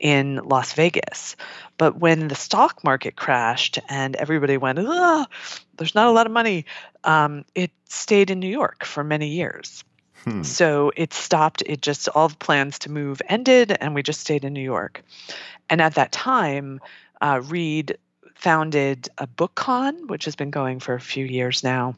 in 0.00 0.36
Las 0.36 0.72
Vegas. 0.74 1.36
But 1.76 1.96
when 1.98 2.28
the 2.28 2.34
stock 2.34 2.84
market 2.84 3.16
crashed 3.16 3.78
and 3.88 4.16
everybody 4.16 4.56
went, 4.56 4.76
there's 4.78 5.94
not 5.94 6.06
a 6.06 6.12
lot 6.12 6.26
of 6.26 6.32
money, 6.32 6.64
um, 7.04 7.44
it 7.54 7.70
stayed 7.88 8.30
in 8.30 8.40
New 8.40 8.48
York 8.48 8.84
for 8.84 9.04
many 9.04 9.28
years. 9.28 9.84
Hmm. 10.24 10.42
So 10.42 10.92
it 10.96 11.12
stopped. 11.12 11.62
It 11.66 11.82
just 11.82 12.08
all 12.08 12.28
the 12.28 12.36
plans 12.36 12.80
to 12.80 12.90
move 12.90 13.22
ended, 13.28 13.76
and 13.80 13.94
we 13.94 14.02
just 14.02 14.20
stayed 14.20 14.44
in 14.44 14.52
New 14.52 14.62
York. 14.62 15.02
And 15.70 15.80
at 15.80 15.94
that 15.94 16.12
time, 16.12 16.80
uh, 17.20 17.40
Reed 17.44 17.98
founded 18.34 19.08
a 19.18 19.26
BookCon, 19.26 20.08
which 20.08 20.24
has 20.24 20.36
been 20.36 20.50
going 20.50 20.80
for 20.80 20.94
a 20.94 21.00
few 21.00 21.24
years 21.24 21.64
now. 21.64 21.96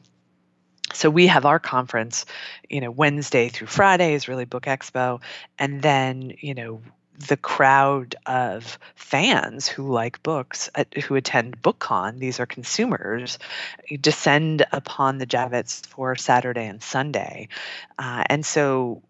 So 0.93 1.09
we 1.09 1.27
have 1.27 1.45
our 1.45 1.59
conference, 1.59 2.25
you 2.69 2.81
know, 2.81 2.91
Wednesday 2.91 3.49
through 3.49 3.67
Friday 3.67 4.13
is 4.13 4.27
really 4.27 4.45
Book 4.45 4.63
Expo, 4.63 5.21
and 5.57 5.81
then 5.81 6.33
you 6.39 6.53
know 6.53 6.81
the 7.27 7.37
crowd 7.37 8.15
of 8.25 8.77
fans 8.95 9.67
who 9.67 9.91
like 9.91 10.23
books, 10.23 10.69
uh, 10.75 10.83
who 11.05 11.15
attend 11.15 11.61
BookCon, 11.61 12.19
these 12.19 12.39
are 12.39 12.45
consumers, 12.45 13.39
descend 13.99 14.65
upon 14.71 15.17
the 15.17 15.27
Javits 15.27 15.85
for 15.85 16.15
Saturday 16.15 16.67
and 16.67 16.81
Sunday. 16.81 17.49
Uh, 17.97 18.23
and 18.27 18.45
so 18.45 19.01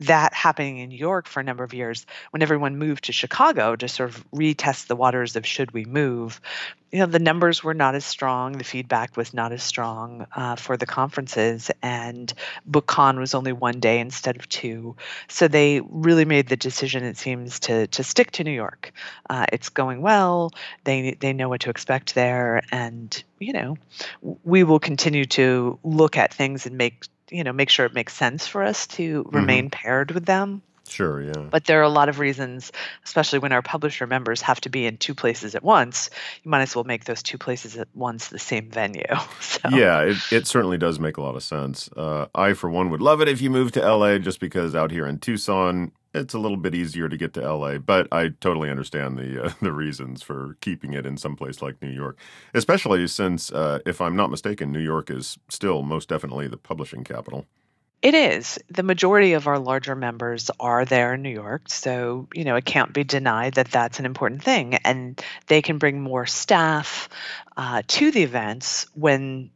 that 0.00 0.34
happening 0.34 0.78
in 0.78 0.88
New 0.88 0.98
York 0.98 1.26
for 1.26 1.40
a 1.40 1.44
number 1.44 1.64
of 1.64 1.74
years, 1.74 2.06
when 2.30 2.42
everyone 2.42 2.76
moved 2.76 3.04
to 3.04 3.12
Chicago 3.12 3.76
to 3.76 3.88
sort 3.88 4.10
of 4.10 4.30
retest 4.30 4.86
the 4.86 4.96
waters 4.96 5.36
of 5.36 5.46
should 5.46 5.72
we 5.72 5.84
move, 5.84 6.40
you 6.92 6.98
know, 6.98 7.06
the 7.06 7.18
numbers 7.18 7.64
were 7.64 7.72
not 7.72 7.94
as 7.94 8.04
strong, 8.04 8.52
the 8.52 8.64
feedback 8.64 9.16
was 9.16 9.32
not 9.32 9.50
as 9.50 9.62
strong 9.62 10.26
uh, 10.36 10.56
for 10.56 10.76
the 10.76 10.84
conferences, 10.84 11.70
and 11.82 12.32
BookCon 12.70 13.18
was 13.18 13.34
only 13.34 13.52
one 13.52 13.80
day 13.80 13.98
instead 13.98 14.36
of 14.36 14.46
two. 14.50 14.94
So 15.28 15.48
they 15.48 15.80
really 15.80 16.26
made 16.26 16.48
the 16.48 16.56
decision, 16.56 17.02
it 17.02 17.16
seems, 17.16 17.60
to 17.60 17.86
to 17.86 18.04
stick 18.04 18.32
to 18.32 18.44
New 18.44 18.52
York. 18.52 18.92
Uh, 19.30 19.46
it's 19.50 19.70
going 19.70 20.02
well. 20.02 20.52
They 20.84 21.16
they 21.18 21.32
know 21.32 21.48
what 21.48 21.62
to 21.62 21.70
expect 21.70 22.14
there, 22.14 22.62
and 22.70 23.22
you 23.38 23.54
know, 23.54 23.78
we 24.44 24.62
will 24.62 24.78
continue 24.78 25.24
to 25.24 25.78
look 25.82 26.18
at 26.18 26.34
things 26.34 26.66
and 26.66 26.76
make 26.76 27.04
you 27.32 27.44
know 27.44 27.52
make 27.52 27.70
sure 27.70 27.86
it 27.86 27.94
makes 27.94 28.14
sense 28.14 28.46
for 28.46 28.62
us 28.62 28.86
to 28.88 29.26
remain 29.32 29.70
paired 29.70 30.10
with 30.10 30.26
them. 30.26 30.62
Sure, 30.88 31.22
yeah. 31.22 31.46
But 31.50 31.64
there 31.64 31.80
are 31.80 31.84
a 31.84 31.88
lot 31.88 32.08
of 32.08 32.18
reasons, 32.18 32.70
especially 33.04 33.38
when 33.38 33.52
our 33.52 33.62
publisher 33.62 34.06
members 34.06 34.42
have 34.42 34.60
to 34.62 34.68
be 34.68 34.84
in 34.84 34.98
two 34.98 35.14
places 35.14 35.54
at 35.54 35.62
once. 35.62 36.10
You 36.42 36.50
might 36.50 36.62
as 36.62 36.74
well 36.74 36.84
make 36.84 37.04
those 37.04 37.22
two 37.22 37.38
places 37.38 37.76
at 37.76 37.88
once 37.94 38.28
the 38.28 38.38
same 38.38 38.70
venue. 38.70 39.02
So. 39.40 39.68
Yeah, 39.68 40.00
it, 40.02 40.16
it 40.32 40.46
certainly 40.46 40.78
does 40.78 40.98
make 40.98 41.18
a 41.18 41.22
lot 41.22 41.36
of 41.36 41.42
sense. 41.42 41.88
Uh, 41.96 42.26
I, 42.34 42.54
for 42.54 42.70
one, 42.70 42.90
would 42.90 43.02
love 43.02 43.20
it 43.20 43.28
if 43.28 43.40
you 43.40 43.50
moved 43.50 43.74
to 43.74 43.80
LA 43.80 44.18
just 44.18 44.40
because 44.40 44.74
out 44.74 44.90
here 44.90 45.06
in 45.06 45.18
Tucson, 45.18 45.92
it's 46.14 46.34
a 46.34 46.38
little 46.38 46.56
bit 46.56 46.74
easier 46.74 47.08
to 47.08 47.16
get 47.16 47.34
to 47.34 47.40
LA. 47.40 47.78
But 47.78 48.08
I 48.12 48.28
totally 48.40 48.70
understand 48.70 49.18
the 49.18 49.46
uh, 49.46 49.52
the 49.62 49.72
reasons 49.72 50.22
for 50.22 50.56
keeping 50.60 50.92
it 50.94 51.06
in 51.06 51.16
some 51.16 51.36
place 51.36 51.62
like 51.62 51.80
New 51.82 51.90
York, 51.90 52.18
especially 52.54 53.06
since, 53.08 53.50
uh, 53.52 53.80
if 53.86 54.00
I'm 54.00 54.16
not 54.16 54.30
mistaken, 54.30 54.72
New 54.72 54.80
York 54.80 55.10
is 55.10 55.38
still 55.48 55.82
most 55.82 56.08
definitely 56.08 56.48
the 56.48 56.56
publishing 56.58 57.04
capital. 57.04 57.46
It 58.02 58.14
is. 58.14 58.58
The 58.68 58.82
majority 58.82 59.34
of 59.34 59.46
our 59.46 59.60
larger 59.60 59.94
members 59.94 60.50
are 60.58 60.84
there 60.84 61.14
in 61.14 61.22
New 61.22 61.30
York. 61.30 61.68
So, 61.68 62.28
you 62.34 62.44
know, 62.44 62.56
it 62.56 62.64
can't 62.64 62.92
be 62.92 63.04
denied 63.04 63.54
that 63.54 63.70
that's 63.70 64.00
an 64.00 64.06
important 64.06 64.42
thing. 64.42 64.74
And 64.84 65.22
they 65.46 65.62
can 65.62 65.78
bring 65.78 66.00
more 66.00 66.26
staff 66.26 67.08
uh, 67.56 67.82
to 67.86 68.10
the 68.10 68.22
events 68.24 68.86
when 68.94 69.50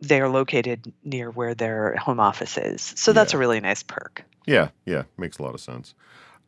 they're 0.00 0.28
located 0.28 0.92
near 1.04 1.30
where 1.30 1.54
their 1.54 1.94
home 1.96 2.18
office 2.18 2.58
is. 2.58 2.92
So 2.96 3.12
that's 3.12 3.32
Yeah. 3.32 3.36
a 3.36 3.38
really 3.38 3.60
nice 3.60 3.84
perk. 3.84 4.24
Yeah, 4.46 4.68
yeah, 4.84 5.04
makes 5.16 5.38
a 5.38 5.42
lot 5.42 5.54
of 5.54 5.60
sense. 5.60 5.94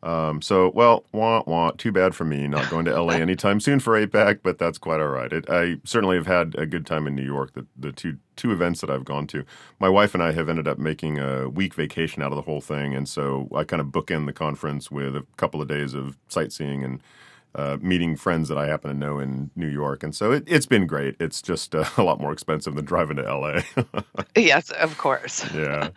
Um, 0.03 0.39
so, 0.41 0.71
well, 0.75 1.03
wah 1.13 1.41
wah. 1.47 1.71
Too 1.71 1.91
bad 1.91 2.13
for 2.13 2.25
me 2.25 2.47
not 2.47 2.69
going 2.69 2.85
to 2.85 3.01
LA 3.01 3.13
anytime 3.15 3.59
soon 3.59 3.79
for 3.79 3.93
APAC, 3.93 4.39
but 4.43 4.59
that's 4.59 4.77
quite 4.77 4.99
all 4.99 5.07
right. 5.07 5.31
It, 5.33 5.49
I 5.49 5.77
certainly 5.83 6.15
have 6.15 6.27
had 6.27 6.53
a 6.59 6.67
good 6.67 6.85
time 6.85 7.07
in 7.07 7.15
New 7.15 7.23
York. 7.25 7.53
The 7.53 7.65
the 7.75 7.91
two 7.91 8.17
two 8.35 8.51
events 8.51 8.81
that 8.81 8.91
I've 8.91 9.05
gone 9.05 9.25
to, 9.27 9.45
my 9.79 9.89
wife 9.89 10.13
and 10.13 10.21
I 10.21 10.31
have 10.33 10.47
ended 10.47 10.67
up 10.67 10.77
making 10.77 11.17
a 11.17 11.49
week 11.49 11.73
vacation 11.73 12.21
out 12.21 12.31
of 12.31 12.35
the 12.35 12.43
whole 12.43 12.61
thing, 12.61 12.93
and 12.93 13.09
so 13.09 13.49
I 13.55 13.63
kind 13.63 13.81
of 13.81 13.87
bookend 13.87 14.27
the 14.27 14.33
conference 14.33 14.91
with 14.91 15.15
a 15.15 15.25
couple 15.37 15.61
of 15.61 15.67
days 15.67 15.93
of 15.93 16.17
sightseeing 16.29 16.83
and. 16.83 17.01
Uh, 17.55 17.77
meeting 17.81 18.17
friends 18.17 18.49
that 18.49 18.57
I 18.57 18.67
happen 18.67 18.89
to 18.91 18.97
know 18.97 19.17
in 19.17 19.49
New 19.55 19.69
York, 19.69 20.03
and 20.03 20.13
so 20.13 20.33
it, 20.33 20.43
it's 20.45 20.65
been 20.65 20.85
great. 20.85 21.15
It's 21.21 21.41
just 21.41 21.73
uh, 21.73 21.85
a 21.97 22.03
lot 22.03 22.19
more 22.19 22.33
expensive 22.33 22.75
than 22.75 22.83
driving 22.83 23.15
to 23.15 23.23
LA. 23.23 23.61
Yes, 24.35 24.71
of 24.71 24.97
course. 24.97 25.45
yeah. 25.53 25.89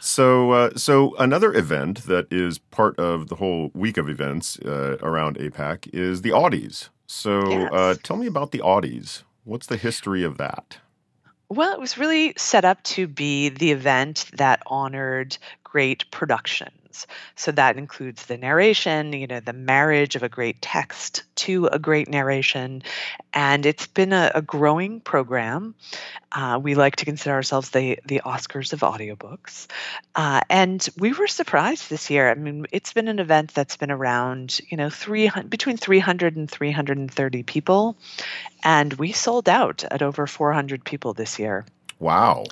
So, 0.00 0.52
uh, 0.52 0.70
so 0.76 1.14
another 1.16 1.52
event 1.54 2.04
that 2.06 2.26
is 2.32 2.58
part 2.58 2.98
of 2.98 3.28
the 3.28 3.34
whole 3.36 3.70
week 3.74 3.98
of 3.98 4.08
events 4.08 4.58
uh, 4.60 4.96
around 5.02 5.36
APAC 5.36 5.88
is 5.92 6.22
the 6.22 6.30
Audies. 6.30 6.88
So, 7.06 7.46
Yes. 7.50 7.72
uh, 7.72 7.94
tell 8.02 8.16
me 8.16 8.26
about 8.26 8.50
the 8.52 8.60
Audies. 8.60 9.22
What's 9.44 9.66
the 9.66 9.76
history 9.76 10.22
of 10.24 10.38
that? 10.38 10.78
Well, 11.50 11.74
it 11.74 11.80
was 11.80 11.98
really 11.98 12.32
set 12.38 12.64
up 12.64 12.82
to 12.84 13.06
be 13.06 13.50
the 13.50 13.72
event 13.72 14.30
that 14.38 14.62
honored 14.66 15.36
great 15.64 16.10
So 17.36 17.52
that 17.52 17.76
includes 17.76 18.26
the 18.26 18.36
narration, 18.36 19.12
you 19.12 19.26
know, 19.26 19.40
the 19.40 19.52
marriage 19.52 20.16
of 20.16 20.22
a 20.22 20.28
great 20.28 20.60
text 20.60 21.22
to 21.36 21.66
a 21.66 21.78
great 21.78 22.08
narration. 22.08 22.82
And 23.32 23.66
it's 23.66 23.86
been 23.86 24.12
a, 24.12 24.30
a 24.34 24.42
growing 24.42 25.00
program. 25.00 25.74
Uh, 26.30 26.58
we 26.62 26.74
like 26.74 26.96
to 26.96 27.04
consider 27.04 27.34
ourselves 27.34 27.70
the, 27.70 27.98
the 28.06 28.22
Oscars 28.24 28.72
of 28.72 28.80
audiobooks. 28.80 29.66
Uh, 30.14 30.40
and 30.48 30.88
we 30.98 31.12
were 31.12 31.26
surprised 31.26 31.90
this 31.90 32.10
year. 32.10 32.30
I 32.30 32.34
mean, 32.34 32.66
it's 32.72 32.92
been 32.92 33.08
an 33.08 33.18
event 33.18 33.52
that's 33.54 33.76
been 33.76 33.90
around, 33.90 34.60
you 34.68 34.76
know, 34.76 34.90
300, 34.90 35.50
between 35.50 35.76
300 35.76 36.36
and 36.36 36.50
330 36.50 37.42
people. 37.42 37.96
And 38.64 38.92
we 38.94 39.12
sold 39.12 39.48
out 39.48 39.84
at 39.90 40.02
over 40.02 40.26
400 40.26 40.84
people 40.84 41.12
this 41.12 41.38
year. 41.38 41.66
Wow. 42.02 42.46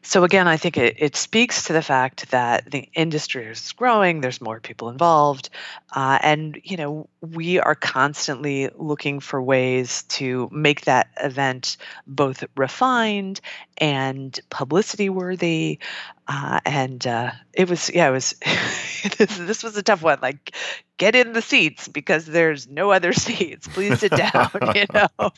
So 0.00 0.24
again, 0.24 0.48
I 0.48 0.56
think 0.56 0.78
it, 0.78 0.96
it 0.98 1.16
speaks 1.16 1.64
to 1.64 1.74
the 1.74 1.82
fact 1.82 2.30
that 2.30 2.70
the 2.70 2.88
industry 2.94 3.44
is 3.44 3.72
growing. 3.72 4.22
There's 4.22 4.40
more 4.40 4.58
people 4.58 4.88
involved, 4.88 5.50
uh, 5.94 6.18
and 6.22 6.58
you 6.64 6.78
know 6.78 7.08
we 7.20 7.60
are 7.60 7.74
constantly 7.74 8.70
looking 8.74 9.20
for 9.20 9.42
ways 9.42 10.04
to 10.04 10.48
make 10.50 10.86
that 10.86 11.08
event 11.22 11.76
both 12.06 12.42
refined 12.56 13.42
and 13.76 14.38
publicity 14.48 15.10
worthy. 15.10 15.78
Uh, 16.26 16.60
and 16.64 17.06
uh, 17.06 17.32
it 17.52 17.68
was 17.68 17.90
yeah, 17.92 18.08
it 18.08 18.12
was 18.12 18.34
this, 19.18 19.36
this 19.36 19.62
was 19.62 19.76
a 19.76 19.82
tough 19.82 20.02
one. 20.02 20.20
Like 20.22 20.56
get 20.96 21.14
in 21.14 21.34
the 21.34 21.42
seats 21.42 21.86
because 21.86 22.24
there's 22.24 22.66
no 22.66 22.92
other 22.92 23.12
seats. 23.26 23.68
Please 23.68 24.00
sit 24.00 24.12
down. 24.12 24.50
you 24.74 24.86
know. 24.94 25.32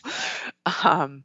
Um, 0.85 1.25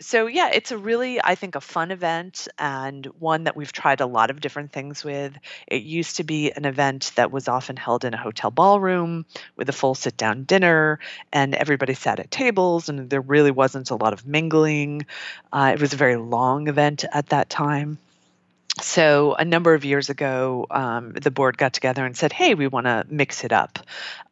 so 0.00 0.26
yeah, 0.26 0.50
it's 0.52 0.72
a 0.72 0.78
really, 0.78 1.22
I 1.22 1.34
think, 1.34 1.54
a 1.54 1.60
fun 1.60 1.90
event 1.90 2.48
and 2.58 3.06
one 3.18 3.44
that 3.44 3.56
we've 3.56 3.72
tried 3.72 4.00
a 4.00 4.06
lot 4.06 4.30
of 4.30 4.40
different 4.40 4.72
things 4.72 5.04
with. 5.04 5.36
It 5.66 5.82
used 5.82 6.16
to 6.16 6.24
be 6.24 6.50
an 6.50 6.64
event 6.64 7.12
that 7.14 7.30
was 7.30 7.48
often 7.48 7.76
held 7.76 8.04
in 8.04 8.12
a 8.12 8.18
hotel 8.18 8.50
ballroom 8.50 9.24
with 9.56 9.68
a 9.68 9.72
full 9.72 9.94
sit 9.94 10.16
down 10.16 10.44
dinner, 10.44 10.98
and 11.32 11.54
everybody 11.54 11.94
sat 11.94 12.18
at 12.18 12.30
tables, 12.30 12.88
and 12.88 13.08
there 13.08 13.20
really 13.20 13.52
wasn't 13.52 13.90
a 13.90 13.96
lot 13.96 14.12
of 14.12 14.26
mingling. 14.26 15.06
Uh, 15.52 15.72
it 15.74 15.80
was 15.80 15.92
a 15.92 15.96
very 15.96 16.16
long 16.16 16.68
event 16.68 17.04
at 17.12 17.28
that 17.28 17.48
time 17.48 17.98
so 18.80 19.34
a 19.34 19.44
number 19.44 19.74
of 19.74 19.84
years 19.84 20.10
ago 20.10 20.66
um, 20.70 21.12
the 21.12 21.30
board 21.30 21.56
got 21.56 21.72
together 21.72 22.04
and 22.04 22.16
said 22.16 22.32
hey 22.32 22.54
we 22.54 22.66
want 22.66 22.86
to 22.86 23.04
mix 23.08 23.44
it 23.44 23.52
up. 23.52 23.78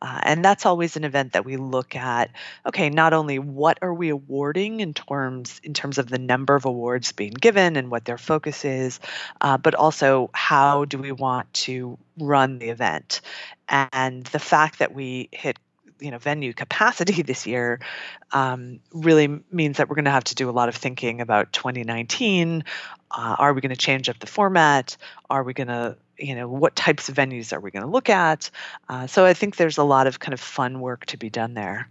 Uh, 0.01 0.21
and 0.25 0.45
that's 0.45 0.67
always 0.67 0.97
an 0.97 1.05
event 1.05 1.35
that 1.35 1.45
we 1.45 1.57
look 1.57 1.95
at 1.95 2.31
okay 2.67 2.91
not 2.91 3.13
only 3.13 3.39
what 3.39 3.79
are 3.83 3.95
we 3.95 4.09
awarding 4.09 4.81
in 4.81 4.95
terms 4.95 5.61
in 5.63 5.75
terms 5.75 5.99
of 5.99 6.09
the 6.09 6.19
number 6.19 6.55
of 6.55 6.65
awards 6.65 7.13
being 7.13 7.33
given 7.33 7.77
and 7.77 7.91
what 7.91 8.05
their 8.05 8.19
focus 8.19 8.65
is 8.65 8.99
uh, 9.41 9.57
but 9.57 9.75
also 9.75 10.31
how 10.33 10.85
do 10.85 10.99
we 10.99 11.13
want 11.13 11.53
to 11.53 11.99
run 12.19 12.59
the 12.59 12.69
event. 12.69 13.21
And 13.69 14.25
the 14.27 14.39
fact 14.39 14.79
that 14.81 14.95
we 14.95 15.29
hit 15.33 15.59
you 16.01 16.11
know 16.11 16.19
venue 16.19 16.53
capacity 16.53 17.23
this 17.23 17.47
year 17.47 17.81
um, 18.33 18.81
really 18.93 19.41
means 19.51 19.77
that 19.77 19.89
we're 19.89 19.95
going 19.95 20.07
to 20.07 20.11
have 20.11 20.25
to 20.25 20.35
do 20.35 20.51
a 20.51 20.53
lot 20.53 20.69
of 20.69 20.75
thinking 20.75 21.21
about 21.21 21.53
2019 21.53 22.65
uh, 23.17 23.37
are 23.39 23.53
we 23.53 23.61
going 23.61 23.71
to 23.71 23.77
change 23.77 24.09
up 24.09 24.19
the 24.19 24.27
format 24.27 24.97
are 25.31 25.43
we 25.43 25.53
going 25.53 25.69
to 25.69 25.97
you 26.19 26.35
know 26.35 26.49
what 26.49 26.77
types 26.77 27.09
of 27.09 27.15
venues 27.15 27.53
are 27.53 27.61
we 27.61 27.71
going 27.71 27.85
to 27.85 27.91
look 27.91 28.09
at 28.11 28.51
uh, 28.89 29.07
so 29.07 29.25
i 29.25 29.35
think 29.35 29.57
there's 29.57 29.79
a 29.79 29.85
lot 29.85 30.07
of 30.07 30.21
kind 30.21 30.33
of 30.33 30.41
fun 30.41 30.81
work 30.81 31.07
to 31.07 31.17
be 31.17 31.31
done 31.31 31.55
there 31.55 31.89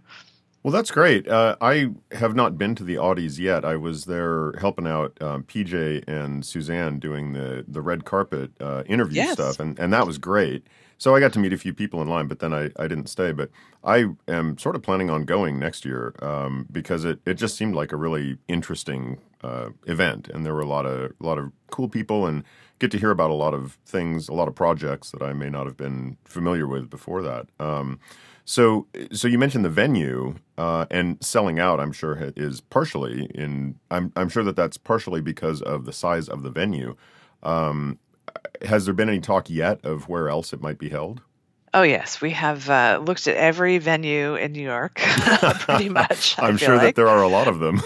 well, 0.62 0.70
that's 0.72 0.92
great. 0.92 1.26
Uh, 1.26 1.56
I 1.60 1.90
have 2.12 2.36
not 2.36 2.56
been 2.56 2.76
to 2.76 2.84
the 2.84 2.94
Audies 2.94 3.36
yet. 3.38 3.64
I 3.64 3.74
was 3.74 4.04
there 4.04 4.52
helping 4.60 4.86
out 4.86 5.20
um, 5.20 5.42
PJ 5.42 6.04
and 6.06 6.46
Suzanne 6.46 7.00
doing 7.00 7.32
the 7.32 7.64
the 7.66 7.82
red 7.82 8.04
carpet 8.04 8.52
uh, 8.60 8.84
interview 8.86 9.22
Yes. 9.22 9.32
stuff, 9.32 9.58
and, 9.58 9.76
and 9.80 9.92
that 9.92 10.06
was 10.06 10.18
great. 10.18 10.64
So 11.02 11.16
I 11.16 11.18
got 11.18 11.32
to 11.32 11.40
meet 11.40 11.52
a 11.52 11.58
few 11.58 11.74
people 11.74 12.00
in 12.00 12.06
line, 12.06 12.28
but 12.28 12.38
then 12.38 12.54
I, 12.54 12.70
I 12.78 12.86
didn't 12.86 13.08
stay. 13.08 13.32
But 13.32 13.50
I 13.82 14.10
am 14.28 14.56
sort 14.56 14.76
of 14.76 14.82
planning 14.82 15.10
on 15.10 15.24
going 15.24 15.58
next 15.58 15.84
year 15.84 16.14
um, 16.22 16.68
because 16.70 17.04
it, 17.04 17.18
it 17.26 17.34
just 17.34 17.56
seemed 17.56 17.74
like 17.74 17.90
a 17.90 17.96
really 17.96 18.38
interesting 18.46 19.18
uh, 19.42 19.70
event, 19.88 20.28
and 20.28 20.46
there 20.46 20.54
were 20.54 20.60
a 20.60 20.64
lot 20.64 20.86
of 20.86 21.10
a 21.20 21.26
lot 21.26 21.38
of 21.38 21.50
cool 21.72 21.88
people 21.88 22.24
and 22.24 22.44
get 22.78 22.92
to 22.92 22.98
hear 22.98 23.10
about 23.10 23.30
a 23.30 23.34
lot 23.34 23.52
of 23.52 23.78
things, 23.84 24.28
a 24.28 24.32
lot 24.32 24.46
of 24.46 24.54
projects 24.54 25.10
that 25.10 25.22
I 25.22 25.32
may 25.32 25.50
not 25.50 25.66
have 25.66 25.76
been 25.76 26.18
familiar 26.24 26.68
with 26.68 26.88
before 26.88 27.20
that. 27.22 27.48
Um, 27.58 27.98
so, 28.44 28.86
so 29.10 29.26
you 29.26 29.40
mentioned 29.40 29.64
the 29.64 29.70
venue 29.70 30.36
uh, 30.56 30.86
and 30.88 31.16
selling 31.20 31.58
out. 31.58 31.80
I'm 31.80 31.90
sure 31.90 32.32
is 32.36 32.60
partially 32.60 33.24
in. 33.34 33.74
I'm 33.90 34.12
I'm 34.14 34.28
sure 34.28 34.44
that 34.44 34.54
that's 34.54 34.76
partially 34.76 35.20
because 35.20 35.62
of 35.62 35.84
the 35.84 35.92
size 35.92 36.28
of 36.28 36.44
the 36.44 36.50
venue. 36.50 36.94
Um, 37.42 37.98
has 38.62 38.84
there 38.84 38.94
been 38.94 39.08
any 39.08 39.20
talk 39.20 39.50
yet 39.50 39.84
of 39.84 40.08
where 40.08 40.28
else 40.28 40.52
it 40.52 40.60
might 40.60 40.78
be 40.78 40.88
held? 40.88 41.22
oh 41.74 41.82
yes 41.82 42.20
we 42.20 42.30
have 42.30 42.68
uh, 42.68 43.00
looked 43.04 43.26
at 43.26 43.36
every 43.36 43.78
venue 43.78 44.34
in 44.34 44.52
new 44.52 44.62
york 44.62 44.96
pretty 45.60 45.88
much 45.88 46.38
I'm 46.38 46.56
sure 46.56 46.76
like. 46.76 46.82
that 46.82 46.96
there 46.96 47.08
are 47.08 47.22
a 47.22 47.28
lot 47.28 47.48
of 47.48 47.60
them. 47.60 47.80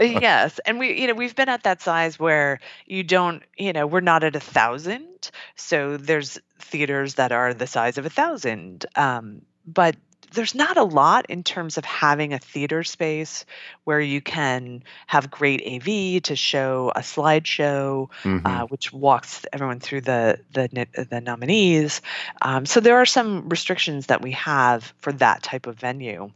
yes 0.00 0.58
and 0.66 0.78
we 0.78 1.00
you 1.00 1.06
know 1.06 1.14
we've 1.14 1.36
been 1.36 1.48
at 1.48 1.62
that 1.62 1.80
size 1.80 2.18
where 2.18 2.60
you 2.86 3.02
don't 3.02 3.42
you 3.56 3.72
know 3.72 3.86
we're 3.86 4.00
not 4.00 4.24
at 4.24 4.36
a 4.36 4.40
thousand 4.40 5.30
so 5.54 5.96
there's 5.96 6.38
theaters 6.58 7.14
that 7.14 7.32
are 7.32 7.54
the 7.54 7.66
size 7.66 7.98
of 7.98 8.06
a 8.06 8.10
thousand 8.10 8.86
um, 8.96 9.42
but 9.66 9.96
there's 10.32 10.54
not 10.54 10.76
a 10.76 10.82
lot 10.82 11.26
in 11.28 11.42
terms 11.42 11.78
of 11.78 11.84
having 11.84 12.32
a 12.32 12.38
theater 12.38 12.82
space 12.82 13.44
where 13.84 14.00
you 14.00 14.20
can 14.20 14.82
have 15.06 15.30
great 15.30 15.62
AV 15.66 16.22
to 16.24 16.36
show 16.36 16.92
a 16.94 17.00
slideshow, 17.00 18.08
Mhm. 18.22 18.42
uh, 18.44 18.66
which 18.66 18.92
walks 18.92 19.44
everyone 19.52 19.80
through 19.80 20.02
the 20.02 20.40
the, 20.52 20.86
the 21.10 21.20
nominees. 21.20 22.00
Um, 22.40 22.66
so 22.66 22.80
there 22.80 22.96
are 22.98 23.06
some 23.06 23.48
restrictions 23.48 24.06
that 24.06 24.22
we 24.22 24.32
have 24.32 24.92
for 24.98 25.12
that 25.12 25.42
type 25.42 25.66
of 25.66 25.78
venue. 25.78 26.30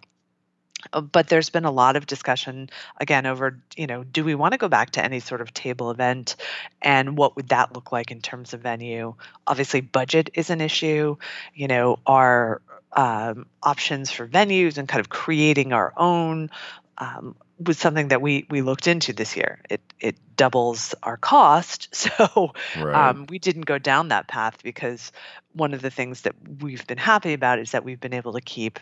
Uh, 0.93 1.01
but 1.01 1.29
there's 1.29 1.51
been 1.51 1.65
a 1.65 1.71
lot 1.71 1.97
of 1.97 2.07
discussion 2.07 2.71
again 3.01 3.27
over 3.27 3.59
you 3.77 3.87
know 3.87 4.05
do 4.05 4.23
we 4.25 4.35
want 4.35 4.53
to 4.53 4.59
go 4.59 4.69
back 4.69 4.91
to 4.91 5.05
any 5.05 5.21
sort 5.21 5.41
of 5.41 5.53
table 5.53 5.91
event 5.91 6.37
and 6.83 7.17
what 7.17 7.35
would 7.35 7.49
that 7.49 7.73
look 7.75 7.91
like 7.91 8.11
in 8.11 8.21
terms 8.21 8.53
of 8.55 8.61
venue 8.61 9.15
obviously 9.47 9.81
budget 9.81 10.31
is 10.35 10.51
an 10.51 10.61
issue 10.61 11.17
you 11.55 11.67
know 11.67 11.99
our 12.07 12.61
um, 12.97 13.47
options 13.63 14.11
for 14.11 14.27
venues 14.27 14.79
and 14.79 14.89
kind 14.89 15.01
of 15.01 15.09
creating 15.09 15.73
our 15.73 15.93
own 15.97 16.51
um, 16.99 17.37
was 17.59 17.79
something 17.79 18.09
that 18.09 18.21
we 18.21 18.47
we 18.51 18.61
looked 18.61 18.87
into 18.87 19.13
this 19.13 19.37
year 19.37 19.61
it 19.71 19.81
it 20.01 20.17
doubles 20.37 20.95
our 21.03 21.17
cost 21.17 21.89
so 21.95 22.53
right. 22.77 22.95
um, 22.95 23.27
we 23.29 23.39
didn't 23.39 23.65
go 23.67 23.79
down 23.79 24.09
that 24.09 24.29
path 24.29 24.63
because 24.63 25.11
one 25.57 25.73
of 25.73 25.81
the 25.81 25.91
things 25.91 26.21
that 26.23 26.35
we've 26.61 26.87
been 26.87 26.99
happy 26.99 27.33
about 27.33 27.59
is 27.59 27.71
that 27.71 27.83
we've 27.83 28.01
been 28.01 28.13
able 28.13 28.35
to 28.35 28.43
keep 28.43 28.79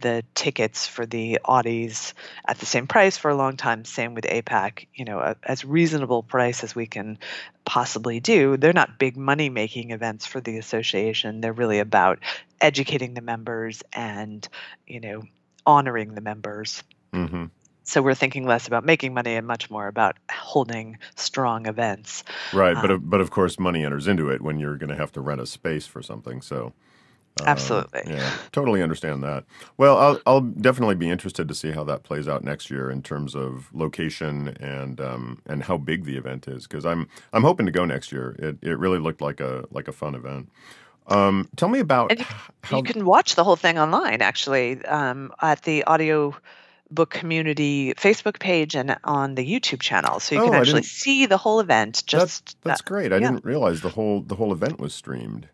the 0.00 0.24
tickets 0.34 0.86
for 0.86 1.04
the 1.04 1.38
Audies 1.44 2.14
at 2.46 2.58
the 2.58 2.66
same 2.66 2.86
price 2.86 3.18
for 3.18 3.30
a 3.30 3.36
long 3.36 3.56
time. 3.56 3.84
Same 3.84 4.14
with 4.14 4.24
APAC, 4.24 4.86
you 4.94 5.04
know, 5.04 5.18
a, 5.18 5.36
as 5.42 5.64
reasonable 5.64 6.22
price 6.22 6.64
as 6.64 6.74
we 6.74 6.86
can 6.86 7.18
possibly 7.64 8.20
do. 8.20 8.56
They're 8.56 8.72
not 8.72 8.98
big 8.98 9.16
money 9.16 9.50
making 9.50 9.90
events 9.90 10.24
for 10.24 10.40
the 10.40 10.56
association. 10.56 11.40
They're 11.40 11.52
really 11.52 11.78
about 11.78 12.20
educating 12.60 13.14
the 13.14 13.20
members 13.20 13.82
and, 13.92 14.46
you 14.86 15.00
know, 15.00 15.22
honoring 15.66 16.14
the 16.14 16.20
members. 16.22 16.82
hmm 17.12 17.44
So 17.84 18.02
we're 18.02 18.14
thinking 18.14 18.46
less 18.46 18.66
about 18.66 18.84
making 18.84 19.14
money 19.14 19.34
and 19.34 19.46
much 19.46 19.70
more 19.70 19.86
about 19.86 20.16
holding 20.30 20.98
strong 21.16 21.66
events. 21.66 22.24
Right, 22.52 22.80
but 22.80 22.90
Um, 22.90 22.96
of- 22.96 23.10
but 23.10 23.20
of 23.20 23.30
course, 23.30 23.58
money 23.58 23.84
enters 23.84 24.06
into 24.08 24.30
it 24.30 24.40
when 24.42 24.58
you're 24.58 24.76
going 24.76 24.90
to 24.90 24.96
have 24.96 25.12
to 25.12 25.20
rent 25.20 25.40
a 25.40 25.46
space 25.46 25.86
for 25.86 26.02
something. 26.02 26.40
So, 26.40 26.72
uh, 27.40 27.44
Absolutely. 27.46 28.02
yeah, 28.04 28.38
totally 28.52 28.82
understand 28.82 29.22
that. 29.24 29.44
Well, 29.76 29.98
I'll 29.98 30.20
I'll 30.26 30.40
definitely 30.40 30.94
be 30.94 31.10
interested 31.10 31.48
to 31.48 31.54
see 31.54 31.72
how 31.72 31.84
that 31.84 32.04
plays 32.04 32.28
out 32.28 32.44
next 32.44 32.70
year 32.70 32.90
in 32.90 33.02
terms 33.02 33.34
of 33.34 33.70
location 33.74 34.56
and 34.60 35.00
um, 35.00 35.42
and 35.46 35.64
how 35.64 35.76
big 35.76 36.04
the 36.04 36.16
event 36.16 36.46
is 36.48 36.66
because 36.66 36.86
I'm 36.86 37.08
I'm 37.32 37.42
hoping 37.42 37.66
to 37.66 37.72
go 37.72 37.84
next 37.84 38.12
year. 38.12 38.36
It 38.38 38.58
it 38.62 38.78
really 38.78 38.98
looked 38.98 39.20
like 39.20 39.40
a 39.40 39.64
like 39.70 39.88
a 39.88 39.92
fun 39.92 40.14
event. 40.14 40.48
Um, 41.08 41.48
tell 41.56 41.68
me 41.68 41.80
about 41.80 42.10
And 42.12 42.20
how 42.62 42.78
you 42.78 42.82
can 42.82 43.04
watch 43.04 43.34
the 43.34 43.44
whole 43.44 43.56
thing 43.56 43.78
online 43.78 44.22
actually 44.22 44.82
um, 44.86 45.32
at 45.42 45.62
the 45.62 45.84
audio 45.84 46.34
book 46.94 47.10
community 47.10 47.92
facebook 47.94 48.38
page 48.38 48.74
and 48.74 48.96
on 49.04 49.34
the 49.34 49.44
youtube 49.44 49.80
channel 49.80 50.20
so 50.20 50.34
you 50.34 50.40
Oh, 50.42 50.44
can 50.46 50.54
actually 50.54 50.82
see 50.82 51.26
the 51.26 51.36
whole 51.38 51.60
event 51.60 52.02
just 52.06 52.56
that's 52.62 52.80
uh, 52.80 52.84
great. 52.86 53.12
I 53.12 53.16
yeah. 53.16 53.30
didn't 53.30 53.44
realize 53.44 53.80
the 53.80 53.88
whole 53.90 54.20
the 54.20 54.34
whole 54.36 54.52
event 54.52 54.78
was 54.78 54.94
streamed. 54.94 55.48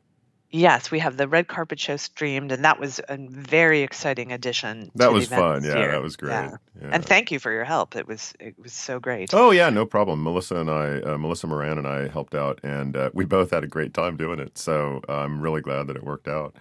yes 0.50 0.90
we 0.90 0.98
have 0.98 1.16
the 1.16 1.28
red 1.28 1.46
carpet 1.48 1.78
show 1.78 1.96
streamed 1.96 2.50
and 2.52 2.64
that 2.64 2.80
was 2.80 3.00
a 3.08 3.16
very 3.30 3.82
exciting 3.82 4.32
addition 4.32 4.90
That 4.96 5.08
to 5.08 5.12
was 5.12 5.28
the 5.28 5.36
event 5.36 5.62
fun. 5.62 5.64
Yeah, 5.64 5.78
year. 5.78 5.92
that 5.92 6.02
was 6.02 6.16
great. 6.16 6.30
Yeah. 6.30 6.56
Yeah. 6.82 6.88
and 6.92 7.04
thank 7.04 7.30
you 7.30 7.38
for 7.38 7.52
your 7.52 7.64
help 7.64 7.94
it 7.96 8.06
was 8.08 8.34
it 8.40 8.54
was 8.58 8.72
so 8.72 8.98
great 8.98 9.32
Oh 9.32 9.50
yeah, 9.52 9.70
no 9.70 9.86
problem. 9.86 10.22
Melissa 10.22 10.56
and 10.56 10.70
I, 10.70 11.00
uh, 11.00 11.18
Melissa 11.18 11.46
Moran 11.46 11.78
and 11.78 11.86
I 11.86 12.08
helped 12.08 12.34
out, 12.34 12.58
and 12.64 12.96
uh, 12.96 13.10
we 13.14 13.24
both 13.24 13.50
had 13.52 13.62
a 13.64 13.66
great 13.68 13.92
time 13.94 14.16
doing 14.16 14.40
it. 14.40 14.56
So 14.58 15.00
I'm 15.08 15.40
really 15.40 15.60
glad 15.60 15.86
that 15.88 15.96
it 15.96 16.02
worked 16.04 16.26
out. 16.28 16.56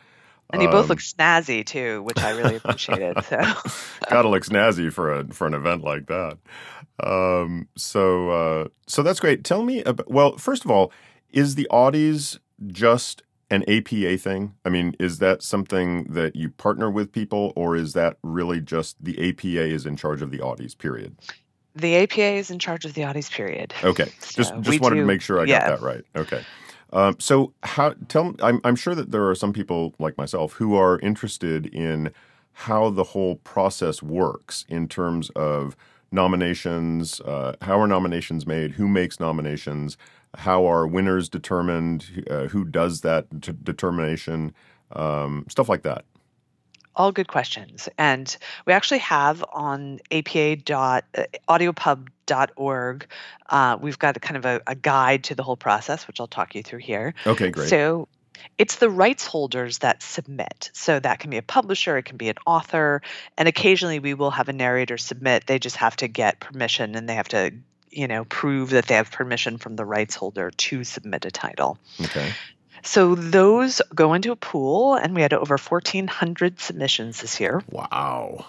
And 0.52 0.62
you 0.62 0.70
both 0.70 0.86
Um, 0.86 0.90
look 0.90 1.00
snazzy 1.00 1.66
too 1.66 2.02
which 2.04 2.18
i 2.20 2.32
really 2.32 2.56
appreciated 2.56 3.24
so 3.26 3.38
Gotta 4.10 4.30
look 4.30 4.44
snazzy 4.44 4.92
for 4.92 5.14
a 5.14 5.28
for 5.28 5.46
an 5.48 5.54
event 5.54 5.84
like 5.84 6.08
that. 6.08 6.38
Um, 7.04 7.68
so 7.78 8.30
uh, 8.32 8.68
so 8.88 9.04
that's 9.04 9.20
great. 9.20 9.44
Tell 9.44 9.64
me 9.64 9.84
about. 9.84 10.10
Well, 10.10 10.38
first 10.38 10.66
of 10.66 10.72
all, 10.72 10.92
is 11.32 11.56
the 11.56 11.68
Audies 11.72 12.40
just 12.68 13.22
an 13.52 13.64
APA 13.70 14.18
thing? 14.18 14.56
I 14.66 14.70
mean, 14.70 14.96
is 15.00 15.20
that 15.20 15.44
something 15.44 16.06
that 16.06 16.36
you 16.36 16.50
partner 16.50 16.90
with 16.90 17.12
people, 17.12 17.54
or 17.56 17.76
is 17.76 17.94
that 17.94 18.18
really 18.24 18.60
just 18.62 18.98
the 19.04 19.18
APA 19.30 19.64
is 19.66 19.86
in 19.86 19.96
charge 19.96 20.22
of 20.22 20.32
the 20.32 20.40
Audies? 20.40 20.76
Period. 20.78 21.16
the 21.76 21.96
apa 21.96 22.22
is 22.22 22.50
in 22.52 22.58
charge 22.60 22.84
of 22.86 22.96
the 22.96 23.02
Audies 23.04 23.30
period 23.32 23.74
Okay, 23.84 24.12
just 24.34 24.50
So 24.50 24.56
just 24.58 24.68
we 24.70 24.80
wanted 24.80 24.96
to 24.98 25.06
make 25.06 25.22
sure 25.22 25.40
I 25.40 25.46
yeah. 25.46 25.70
got 25.70 25.80
that 25.80 25.86
right. 25.86 26.04
Okay, 26.16 26.44
um, 26.92 27.16
so 27.20 27.54
how 27.64 27.94
tell 28.08 28.36
I'm 28.42 28.62
I'm 28.64 28.76
sure 28.76 28.96
that 28.96 29.12
there 29.12 29.30
are 29.30 29.36
some 29.36 29.54
people 29.54 29.94
like 30.00 30.18
myself 30.18 30.54
who 30.54 30.76
are 30.76 31.00
interested 31.00 31.68
in 31.68 32.12
how 32.54 32.90
the 32.90 33.04
whole 33.04 33.38
process 33.38 34.02
works 34.04 34.66
in 34.70 34.88
terms 34.88 35.30
of 35.32 35.76
nominations? 36.12 37.22
Uh, 37.22 37.56
how 37.62 37.80
are 37.80 37.88
nominations 37.88 38.46
made? 38.48 38.72
Who 38.72 38.88
makes 38.88 39.20
nominations? 39.20 39.98
How 40.38 40.66
are 40.66 40.88
winners 40.88 41.30
determined? 41.30 42.26
Uh, 42.30 42.48
who 42.48 42.66
does 42.66 43.02
that 43.02 43.40
d- 43.40 43.54
determination? 43.64 44.54
Um, 44.92 45.46
stuff 45.50 45.70
like 45.70 45.84
that. 45.84 46.06
All 47.00 47.12
good 47.14 47.30
questions. 47.30 47.88
And 47.98 48.36
we 48.66 48.74
actually 48.74 49.00
have 49.00 49.42
on 49.54 50.02
apa.audiopub.org, 50.12 53.08
uh, 53.50 53.78
we've 53.82 53.98
got 53.98 54.18
a 54.18 54.20
kind 54.20 54.38
of 54.38 54.46
a, 54.46 54.62
a 54.68 54.76
guide 54.76 55.24
to 55.24 55.34
the 55.34 55.44
whole 55.44 55.56
process, 55.56 56.06
which 56.08 56.20
I'll 56.20 56.28
talk 56.28 56.56
you 56.56 56.62
through 56.62 56.80
here. 56.80 57.14
Okay, 57.26 57.52
great. 57.52 57.70
So 57.70 58.10
it's 58.58 58.76
the 58.76 58.90
rights 58.90 59.26
holders 59.26 59.80
that 59.80 60.04
submit. 60.04 60.72
So 60.74 61.00
that 61.00 61.20
can 61.20 61.30
be 61.30 61.38
a 61.38 61.42
publisher, 61.42 61.98
it 61.98 62.04
can 62.04 62.18
be 62.18 62.30
an 62.30 62.36
author, 62.46 63.02
and 63.38 63.48
occasionally 63.48 64.00
we 64.00 64.14
will 64.14 64.32
have 64.32 64.50
a 64.50 64.54
narrator 64.54 64.98
submit. 64.98 65.48
They 65.48 65.60
just 65.60 65.78
have 65.78 65.96
to 65.98 66.08
get 66.08 66.40
permission 66.40 66.96
and 66.96 67.08
they 67.08 67.16
have 67.16 67.30
to, 67.30 67.52
you 67.90 68.08
know, 68.08 68.26
prove 68.26 68.72
that 68.72 68.88
they 68.88 68.96
have 68.96 69.12
permission 69.12 69.58
from 69.58 69.76
the 69.76 69.86
rights 69.86 70.16
holder 70.16 70.52
to 70.52 70.84
submit 70.84 71.26
a 71.26 71.32
title. 71.32 71.78
Okay. 72.02 72.34
So 72.84 73.16
those 73.16 73.82
go 73.94 74.14
into 74.14 74.32
a 74.32 74.36
pool, 74.36 74.96
and 74.96 75.16
we 75.16 75.22
had 75.22 75.34
over 75.34 75.58
1,400 75.58 76.60
submissions 76.60 77.22
this 77.22 77.40
year. 77.40 77.64
Wow. 77.70 78.46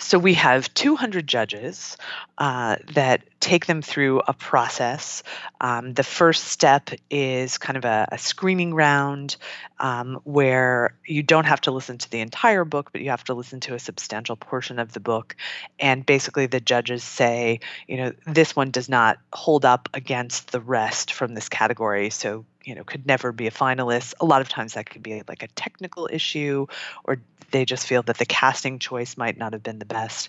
So 0.00 0.18
we 0.18 0.34
have 0.34 0.72
200 0.72 1.26
judges 1.26 1.98
uh, 2.38 2.76
that 2.94 3.20
take 3.38 3.66
them 3.66 3.82
through 3.82 4.22
a 4.26 4.32
process. 4.32 5.22
Um, 5.60 5.92
the 5.92 6.02
first 6.02 6.44
step 6.44 6.90
is 7.10 7.58
kind 7.58 7.76
of 7.76 7.84
a, 7.84 8.08
a 8.12 8.18
screening 8.18 8.74
round 8.74 9.36
um, 9.80 10.20
where 10.24 10.94
you 11.06 11.22
don't 11.22 11.46
have 11.46 11.62
to 11.62 11.70
listen 11.70 11.98
to 11.98 12.10
the 12.10 12.20
entire 12.20 12.64
book, 12.64 12.90
but 12.92 13.00
you 13.00 13.10
have 13.10 13.24
to 13.24 13.34
listen 13.34 13.60
to 13.60 13.74
a 13.74 13.78
substantial 13.78 14.36
portion 14.36 14.78
of 14.78 14.92
the 14.92 15.00
book. 15.00 15.34
And 15.78 16.06
basically, 16.06 16.46
the 16.46 16.60
judges 16.60 17.02
say, 17.02 17.60
you 17.88 17.96
know, 17.96 18.12
this 18.26 18.54
one 18.54 18.70
does 18.70 18.88
not 18.88 19.18
hold 19.32 19.64
up 19.64 19.88
against 19.94 20.52
the 20.52 20.60
rest 20.60 21.12
from 21.12 21.34
this 21.34 21.48
category. 21.48 22.10
So 22.10 22.44
you 22.64 22.74
know 22.74 22.84
could 22.84 23.06
never 23.06 23.32
be 23.32 23.46
a 23.46 23.50
finalist 23.50 24.14
a 24.20 24.24
lot 24.24 24.40
of 24.40 24.48
times 24.48 24.74
that 24.74 24.88
could 24.88 25.02
be 25.02 25.22
like 25.28 25.42
a 25.42 25.48
technical 25.48 26.08
issue 26.12 26.66
or 27.04 27.16
they 27.50 27.64
just 27.64 27.86
feel 27.86 28.02
that 28.02 28.18
the 28.18 28.26
casting 28.26 28.78
choice 28.78 29.16
might 29.16 29.36
not 29.36 29.52
have 29.52 29.62
been 29.62 29.78
the 29.78 29.84
best 29.84 30.28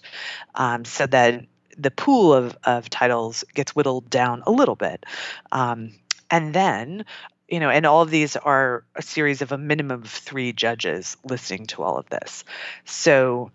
um, 0.56 0.86
so 0.86 1.06
that 1.06 1.45
the 1.78 1.91
pool 1.91 2.34
of, 2.34 2.58
of 2.64 2.89
titles 2.89 3.43
gets 3.54 3.76
whittled 3.76 4.10
down 4.10 4.43
a 4.45 4.52
little 4.52 4.76
bit 4.76 5.06
um, 5.52 5.91
and 6.30 6.54
then 6.54 7.06
you 7.52 7.60
know 7.60 7.70
and 7.70 7.86
all 7.86 8.02
of 8.02 8.10
these 8.10 8.36
are 8.36 8.84
a 8.95 9.02
series 9.02 9.41
of 9.41 9.52
a 9.52 9.58
minimum 9.58 10.02
of 10.02 10.10
three 10.10 10.52
judges 10.54 11.18
listening 11.24 11.68
to 11.68 11.84
all 11.84 11.97
of 11.97 12.10
this 12.10 12.43
so 12.86 13.52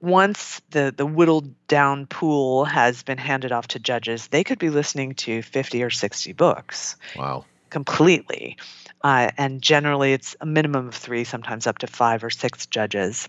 once 0.00 0.62
the 0.70 0.94
the 0.96 1.06
whittled 1.06 1.54
down 1.68 2.06
pool 2.06 2.64
has 2.64 3.02
been 3.02 3.18
handed 3.18 3.52
off 3.52 3.68
to 3.68 3.78
judges 3.78 4.28
they 4.28 4.44
could 4.44 4.58
be 4.58 4.70
listening 4.70 5.14
to 5.14 5.42
50 5.42 5.82
or 5.82 5.90
60 5.90 6.32
books 6.32 6.96
wow 7.16 7.44
completely. 7.70 8.56
Uh, 9.02 9.30
and 9.38 9.62
generally, 9.62 10.12
it's 10.12 10.36
a 10.40 10.46
minimum 10.46 10.88
of 10.88 10.94
three, 10.94 11.24
sometimes 11.24 11.66
up 11.66 11.78
to 11.78 11.86
five 11.86 12.22
or 12.22 12.30
six 12.30 12.66
judges. 12.66 13.28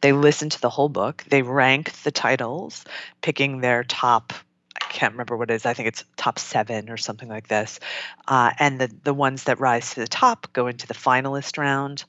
They 0.00 0.12
listen 0.12 0.50
to 0.50 0.60
the 0.60 0.70
whole 0.70 0.88
book, 0.88 1.24
they 1.28 1.42
rank 1.42 1.92
the 2.02 2.10
titles, 2.10 2.84
picking 3.20 3.60
their 3.60 3.84
top. 3.84 4.32
I 4.76 4.84
can't 4.90 5.12
remember 5.12 5.36
what 5.36 5.50
it 5.50 5.54
is. 5.54 5.66
I 5.66 5.74
think 5.74 5.88
it's 5.88 6.04
top 6.16 6.38
seven 6.38 6.90
or 6.90 6.96
something 6.96 7.28
like 7.28 7.48
this. 7.48 7.80
Uh, 8.26 8.50
and 8.58 8.80
the, 8.80 8.90
the 9.04 9.14
ones 9.14 9.44
that 9.44 9.60
rise 9.60 9.94
to 9.94 10.00
the 10.00 10.08
top 10.08 10.52
go 10.52 10.66
into 10.66 10.86
the 10.86 10.94
finalist 10.94 11.58
round. 11.58 12.04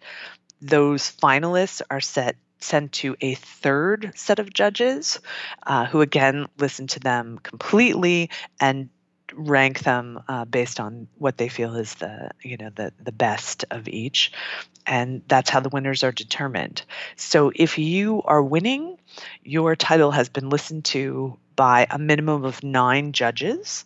Those 0.61 1.11
finalists 1.11 1.81
are 1.89 2.01
set 2.01 2.35
sent 2.61 2.91
to 2.91 3.15
a 3.21 3.35
third 3.35 4.11
set 4.15 4.39
of 4.39 4.53
judges 4.53 5.19
uh, 5.65 5.85
who 5.85 6.01
again 6.01 6.45
listen 6.57 6.87
to 6.87 6.99
them 6.99 7.39
completely 7.41 8.29
and 8.59 8.89
rank 9.33 9.79
them 9.79 10.21
uh, 10.27 10.45
based 10.45 10.79
on 10.79 11.07
what 11.17 11.37
they 11.37 11.47
feel 11.47 11.75
is 11.75 11.93
the 11.95 12.31
you 12.41 12.57
know 12.57 12.69
the 12.75 12.91
the 13.01 13.11
best 13.11 13.65
of 13.71 13.87
each 13.87 14.31
and 14.85 15.21
that's 15.27 15.49
how 15.49 15.59
the 15.59 15.69
winners 15.69 16.03
are 16.03 16.11
determined 16.11 16.81
so 17.15 17.51
if 17.55 17.77
you 17.77 18.21
are 18.23 18.41
winning 18.41 18.97
your 19.43 19.75
title 19.75 20.11
has 20.11 20.29
been 20.29 20.49
listened 20.49 20.83
to 20.83 21.37
by 21.59 21.85
a 21.89 21.99
minimum 21.99 22.45
of 22.45 22.63
9 22.63 23.11
judges 23.11 23.83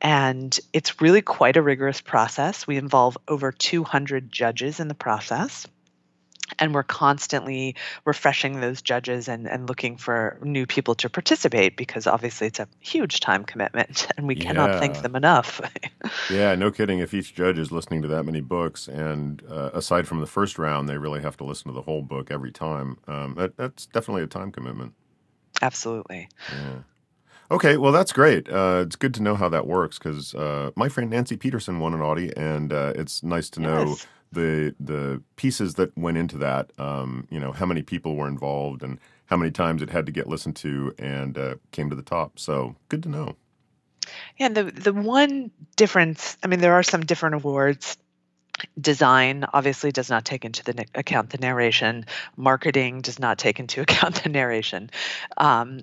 and 0.00 0.58
it's 0.72 1.02
really 1.02 1.20
quite 1.20 1.58
a 1.58 1.62
rigorous 1.62 2.00
process 2.00 2.66
we 2.66 2.78
involve 2.78 3.18
over 3.28 3.52
200 3.52 4.32
judges 4.32 4.80
in 4.80 4.88
the 4.88 4.94
process 4.94 5.66
and 6.58 6.74
we're 6.74 6.82
constantly 6.82 7.76
refreshing 8.06 8.60
those 8.62 8.80
judges 8.80 9.28
and, 9.28 9.46
and 9.46 9.68
looking 9.68 9.98
for 9.98 10.38
new 10.42 10.64
people 10.64 10.94
to 10.94 11.10
participate 11.10 11.76
because 11.76 12.06
obviously 12.06 12.46
it's 12.46 12.60
a 12.60 12.68
huge 12.80 13.20
time 13.20 13.44
commitment 13.44 14.08
and 14.16 14.26
we 14.26 14.34
cannot 14.34 14.70
yeah. 14.70 14.80
thank 14.80 15.02
them 15.02 15.14
enough. 15.14 15.60
yeah, 16.30 16.54
no 16.54 16.70
kidding. 16.70 17.00
If 17.00 17.12
each 17.12 17.34
judge 17.34 17.58
is 17.58 17.70
listening 17.70 18.00
to 18.02 18.08
that 18.08 18.24
many 18.24 18.40
books, 18.40 18.88
and 18.88 19.42
uh, 19.50 19.68
aside 19.74 20.08
from 20.08 20.20
the 20.20 20.26
first 20.26 20.58
round, 20.58 20.88
they 20.88 20.96
really 20.96 21.20
have 21.20 21.36
to 21.38 21.44
listen 21.44 21.68
to 21.68 21.74
the 21.74 21.82
whole 21.82 22.00
book 22.00 22.30
every 22.30 22.52
time, 22.52 22.96
um, 23.06 23.34
that, 23.36 23.58
that's 23.58 23.84
definitely 23.84 24.22
a 24.22 24.26
time 24.26 24.50
commitment. 24.50 24.94
Absolutely. 25.60 26.28
Yeah. 26.50 26.78
Okay, 27.52 27.76
well 27.76 27.92
that's 27.92 28.12
great. 28.12 28.50
Uh, 28.50 28.82
it's 28.84 28.96
good 28.96 29.14
to 29.14 29.22
know 29.22 29.36
how 29.36 29.48
that 29.50 29.66
works 29.66 29.98
because 29.98 30.34
uh, 30.34 30.70
my 30.74 30.88
friend 30.88 31.10
Nancy 31.10 31.36
Peterson 31.36 31.78
won 31.78 31.94
an 31.94 32.00
Audie, 32.00 32.36
and 32.36 32.72
uh, 32.72 32.92
it's 32.96 33.22
nice 33.22 33.48
to 33.50 33.60
know 33.60 33.84
yes 33.90 34.06
the 34.32 34.74
the 34.80 35.22
pieces 35.36 35.74
that 35.74 35.96
went 35.96 36.16
into 36.16 36.38
that. 36.38 36.72
Um, 36.78 37.26
you 37.30 37.38
know, 37.38 37.52
how 37.52 37.66
many 37.66 37.82
people 37.82 38.16
were 38.16 38.28
involved 38.28 38.82
and 38.82 38.98
how 39.26 39.36
many 39.36 39.50
times 39.50 39.82
it 39.82 39.90
had 39.90 40.06
to 40.06 40.12
get 40.12 40.26
listened 40.26 40.56
to 40.56 40.94
and 40.98 41.38
uh, 41.38 41.54
came 41.70 41.90
to 41.90 41.96
the 41.96 42.02
top. 42.02 42.38
So 42.38 42.74
good 42.88 43.02
to 43.04 43.08
know. 43.08 43.36
Yeah, 44.38 44.48
the 44.48 44.64
the 44.64 44.92
one 44.92 45.50
difference. 45.76 46.36
I 46.42 46.48
mean, 46.48 46.60
there 46.60 46.74
are 46.74 46.82
some 46.82 47.02
different 47.02 47.36
awards. 47.36 47.96
Design 48.80 49.44
obviously 49.52 49.90
does 49.92 50.08
not 50.08 50.24
take 50.24 50.44
into 50.44 50.62
the 50.64 50.84
account 50.94 51.30
the 51.30 51.38
narration. 51.38 52.06
Marketing 52.36 53.00
does 53.00 53.18
not 53.18 53.38
take 53.38 53.60
into 53.60 53.80
account 53.82 54.22
the 54.22 54.28
narration. 54.28 54.90
Um, 55.36 55.82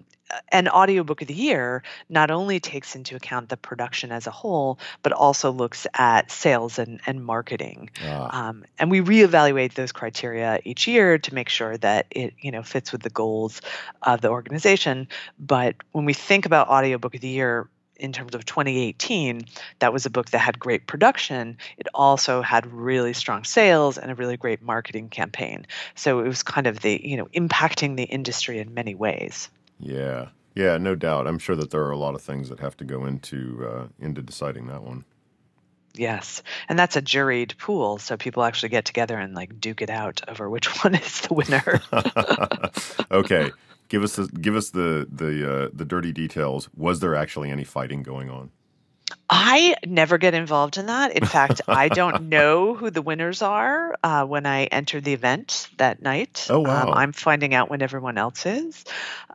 an 0.52 0.68
audiobook 0.68 1.22
of 1.22 1.28
the 1.28 1.34
year 1.34 1.84
not 2.10 2.32
only 2.32 2.60
takes 2.60 2.96
into 2.96 3.16
account 3.16 3.50
the 3.50 3.58
production 3.58 4.12
as 4.12 4.28
a 4.28 4.32
whole, 4.32 4.80
but 5.04 5.12
also 5.12 5.52
looks 5.52 5.88
at 5.94 6.32
sales 6.32 6.80
and, 6.80 7.00
and 7.06 7.24
marketing. 7.24 7.90
Ah. 8.04 8.50
Um, 8.50 8.66
and 8.78 8.92
we 8.92 9.02
reevaluate 9.02 9.74
those 9.74 9.92
criteria 9.92 10.60
each 10.64 10.88
year 10.88 11.18
to 11.18 11.34
make 11.34 11.50
sure 11.50 11.78
that 11.78 12.06
it 12.12 12.34
you 12.42 12.52
know 12.52 12.64
fits 12.64 12.92
with 12.92 13.02
the 13.02 13.10
goals 13.10 13.62
of 14.04 14.22
the 14.22 14.30
organization. 14.30 15.08
But 15.40 15.76
when 15.92 16.06
we 16.06 16.14
think 16.14 16.46
about 16.46 16.70
audiobook 16.70 17.16
of 17.16 17.22
the 17.22 17.28
year, 17.28 17.68
in 18.00 18.14
terms 18.14 18.34
of 18.34 18.46
2018, 18.46 19.46
that 19.80 19.94
was 19.94 20.06
a 20.06 20.10
book 20.10 20.30
that 20.30 20.40
had 20.40 20.58
great 20.58 20.88
production. 20.88 21.58
It 21.78 21.88
also 21.94 22.42
had 22.42 22.66
really 22.72 23.14
strong 23.14 23.44
sales 23.44 23.98
and 23.98 24.10
a 24.10 24.16
really 24.16 24.38
great 24.38 24.62
marketing 24.62 25.10
campaign. 25.10 25.68
So 25.96 26.20
it 26.20 26.28
was 26.28 26.42
kind 26.42 26.66
of 26.66 26.80
the, 26.80 27.00
you 27.04 27.18
know, 27.18 27.26
impacting 27.26 27.98
the 27.98 28.04
industry 28.04 28.60
in 28.60 28.74
many 28.74 28.96
ways. 28.96 29.50
Yeah, 29.80 30.30
yeah, 30.56 30.78
no 30.78 30.96
doubt. 30.96 31.28
I'm 31.28 31.40
sure 31.40 31.56
that 31.56 31.72
there 31.72 31.84
are 31.84 31.92
a 31.92 31.98
lot 31.98 32.16
of 32.16 32.22
things 32.22 32.50
that 32.50 32.60
have 32.60 32.76
to 32.78 32.84
go 32.84 33.06
into 33.06 33.68
uh, 33.68 33.88
into 34.00 34.22
deciding 34.22 34.68
that 34.68 34.84
one. 34.84 35.06
Yes, 35.96 36.44
and 36.68 36.78
that's 36.78 36.96
a 36.96 37.02
juried 37.02 37.58
pool, 37.58 37.98
so 37.98 38.16
people 38.16 38.44
actually 38.44 38.70
get 38.70 38.86
together 38.86 39.18
and 39.18 39.34
like 39.34 39.60
duke 39.60 39.82
it 39.82 39.90
out 39.90 40.22
over 40.28 40.50
which 40.50 40.68
one 40.84 40.96
is 40.96 41.22
the 41.22 41.34
winner. 41.34 41.82
okay, 43.12 43.52
give 43.88 44.04
us 44.04 44.16
the 44.16 44.28
give 44.28 44.56
us 44.56 44.70
the 44.72 45.08
the 45.12 45.52
uh, 45.52 45.70
the 45.74 45.86
dirty 45.86 46.12
details. 46.12 46.70
Was 46.76 47.00
there 47.00 47.16
actually 47.16 47.50
any 47.50 47.64
fighting 47.64 48.04
going 48.04 48.30
on? 48.30 48.52
I 49.30 49.76
never 49.86 50.18
get 50.18 50.34
involved 50.34 50.78
in 50.78 50.88
that. 50.88 51.16
In 51.16 51.26
fact, 51.26 51.62
I 51.68 51.90
don't 51.90 52.24
know 52.30 52.74
who 52.74 52.90
the 52.90 53.02
winners 53.02 53.42
are 53.42 53.96
uh, 54.04 54.26
when 54.26 54.46
I 54.46 54.66
enter 54.66 55.02
the 55.02 55.14
event 55.14 55.70
that 55.78 56.02
night. 56.02 56.48
Oh, 56.50 56.60
wow. 56.60 56.88
Um, 56.88 56.94
I'm 56.94 57.14
finding 57.14 57.54
out 57.54 57.70
when 57.70 57.82
everyone 57.82 58.18
else 58.18 58.46
is. 58.46 58.86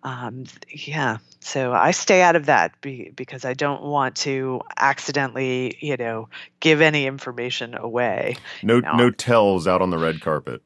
Um, 0.03 0.45
yeah. 0.69 1.19
So 1.41 1.73
I 1.73 1.93
stay 1.93 2.23
out 2.23 2.37
of 2.37 2.47
that 2.47 2.81
be, 2.81 3.13
because 3.15 3.45
I 3.45 3.55
don't 3.55 3.83
want 3.83 4.17
to 4.17 4.61
accidentally, 4.77 5.77
you 5.81 5.97
know, 5.97 6.29
give 6.61 6.81
any 6.81 7.07
information 7.07 7.75
away. 7.75 8.37
No, 8.63 8.81
no 8.81 9.11
tells 9.11 9.67
out 9.67 9.83
on 9.83 9.91
the 9.91 9.99
red 9.99 10.21
carpet. 10.21 10.63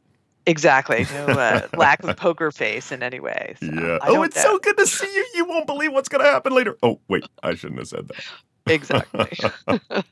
Exactly. 0.48 1.06
No 1.12 1.26
uh, 1.26 1.68
lack 1.76 2.02
of 2.04 2.16
poker 2.16 2.50
face 2.50 2.90
in 2.90 3.02
any 3.02 3.20
way. 3.20 3.56
So 3.60 3.66
yeah. 3.66 3.98
oh, 4.02 4.22
it's 4.22 4.36
know. 4.36 4.42
so 4.42 4.58
good 4.58 4.78
to 4.78 4.86
see 4.86 5.12
you. 5.14 5.26
You 5.34 5.44
won't 5.44 5.66
believe 5.66 5.92
what's 5.92 6.08
going 6.08 6.24
to 6.24 6.30
happen 6.30 6.54
later. 6.54 6.78
Oh, 6.82 7.00
wait. 7.06 7.24
I 7.42 7.54
shouldn't 7.54 7.78
have 7.80 7.88
said 7.88 8.08
that. 8.08 8.16
Exactly. 8.68 9.38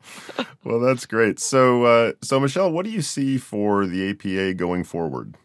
well, 0.64 0.80
that's 0.80 1.06
great. 1.06 1.38
So, 1.38 1.84
uh, 1.84 2.12
so 2.22 2.40
Michele, 2.40 2.70
what 2.70 2.84
do 2.84 2.90
you 2.90 3.02
see 3.02 3.38
for 3.38 3.86
the 3.86 4.10
APA 4.10 4.54
going 4.54 4.84
forward? 4.84 5.36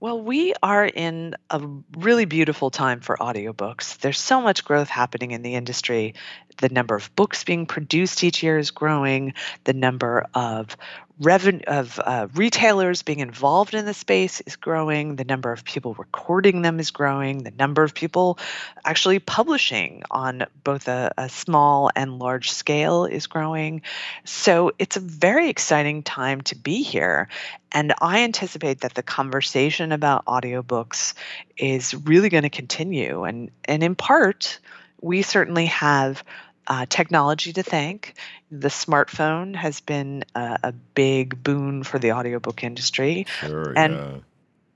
Well, 0.00 0.22
we 0.22 0.54
are 0.62 0.86
in 0.86 1.34
a 1.50 1.60
really 1.98 2.24
beautiful 2.24 2.70
time 2.70 3.00
for 3.00 3.18
audiobooks. 3.18 3.98
There's 3.98 4.18
so 4.18 4.40
much 4.40 4.64
growth 4.64 4.88
happening 4.88 5.32
in 5.32 5.42
the 5.42 5.54
industry. 5.54 6.14
The 6.56 6.70
number 6.70 6.94
of 6.94 7.14
books 7.16 7.44
being 7.44 7.66
produced 7.66 8.24
each 8.24 8.42
year 8.42 8.56
is 8.56 8.70
growing. 8.70 9.34
The 9.64 9.74
number 9.74 10.26
of 10.32 10.74
revenue 11.20 11.60
of 11.66 12.00
uh, 12.02 12.28
retailers 12.34 13.02
being 13.02 13.20
involved 13.20 13.74
in 13.74 13.84
the 13.84 13.92
space 13.92 14.40
is 14.40 14.56
growing. 14.56 15.16
The 15.16 15.24
number 15.24 15.52
of 15.52 15.64
people 15.64 15.94
recording 15.94 16.62
them 16.62 16.80
is 16.80 16.90
growing. 16.90 17.42
The 17.42 17.50
number 17.50 17.82
of 17.82 17.94
people 17.94 18.38
actually 18.84 19.18
publishing 19.18 20.02
on 20.10 20.46
both 20.64 20.88
a, 20.88 21.12
a 21.18 21.28
small 21.28 21.90
and 21.94 22.18
large 22.18 22.50
scale 22.50 23.04
is 23.04 23.26
growing. 23.26 23.82
So 24.24 24.72
it's 24.78 24.96
a 24.96 25.00
very 25.00 25.50
exciting 25.50 26.02
time 26.02 26.40
to 26.42 26.56
be 26.56 26.82
here. 26.82 27.28
And 27.70 27.92
I 28.00 28.20
anticipate 28.20 28.80
that 28.80 28.94
the 28.94 29.02
conversation 29.02 29.92
about 29.92 30.24
audiobooks 30.24 31.14
is 31.56 31.94
really 31.94 32.30
going 32.30 32.42
to 32.44 32.50
continue. 32.50 33.24
And, 33.24 33.50
and 33.66 33.82
in 33.82 33.94
part, 33.94 34.58
we 35.02 35.22
certainly 35.22 35.66
have 35.66 36.24
uh, 36.70 36.86
technology 36.88 37.52
to 37.52 37.64
thank. 37.64 38.14
The 38.50 38.68
smartphone 38.68 39.56
has 39.56 39.80
been 39.80 40.24
a, 40.36 40.58
a, 40.62 40.72
big 40.72 41.42
boon 41.42 41.82
for 41.82 41.98
the 41.98 42.12
audiobook 42.12 42.62
industry. 42.62 43.26
Sure, 43.40 43.72
and 43.76 43.94
yeah. 43.94 44.12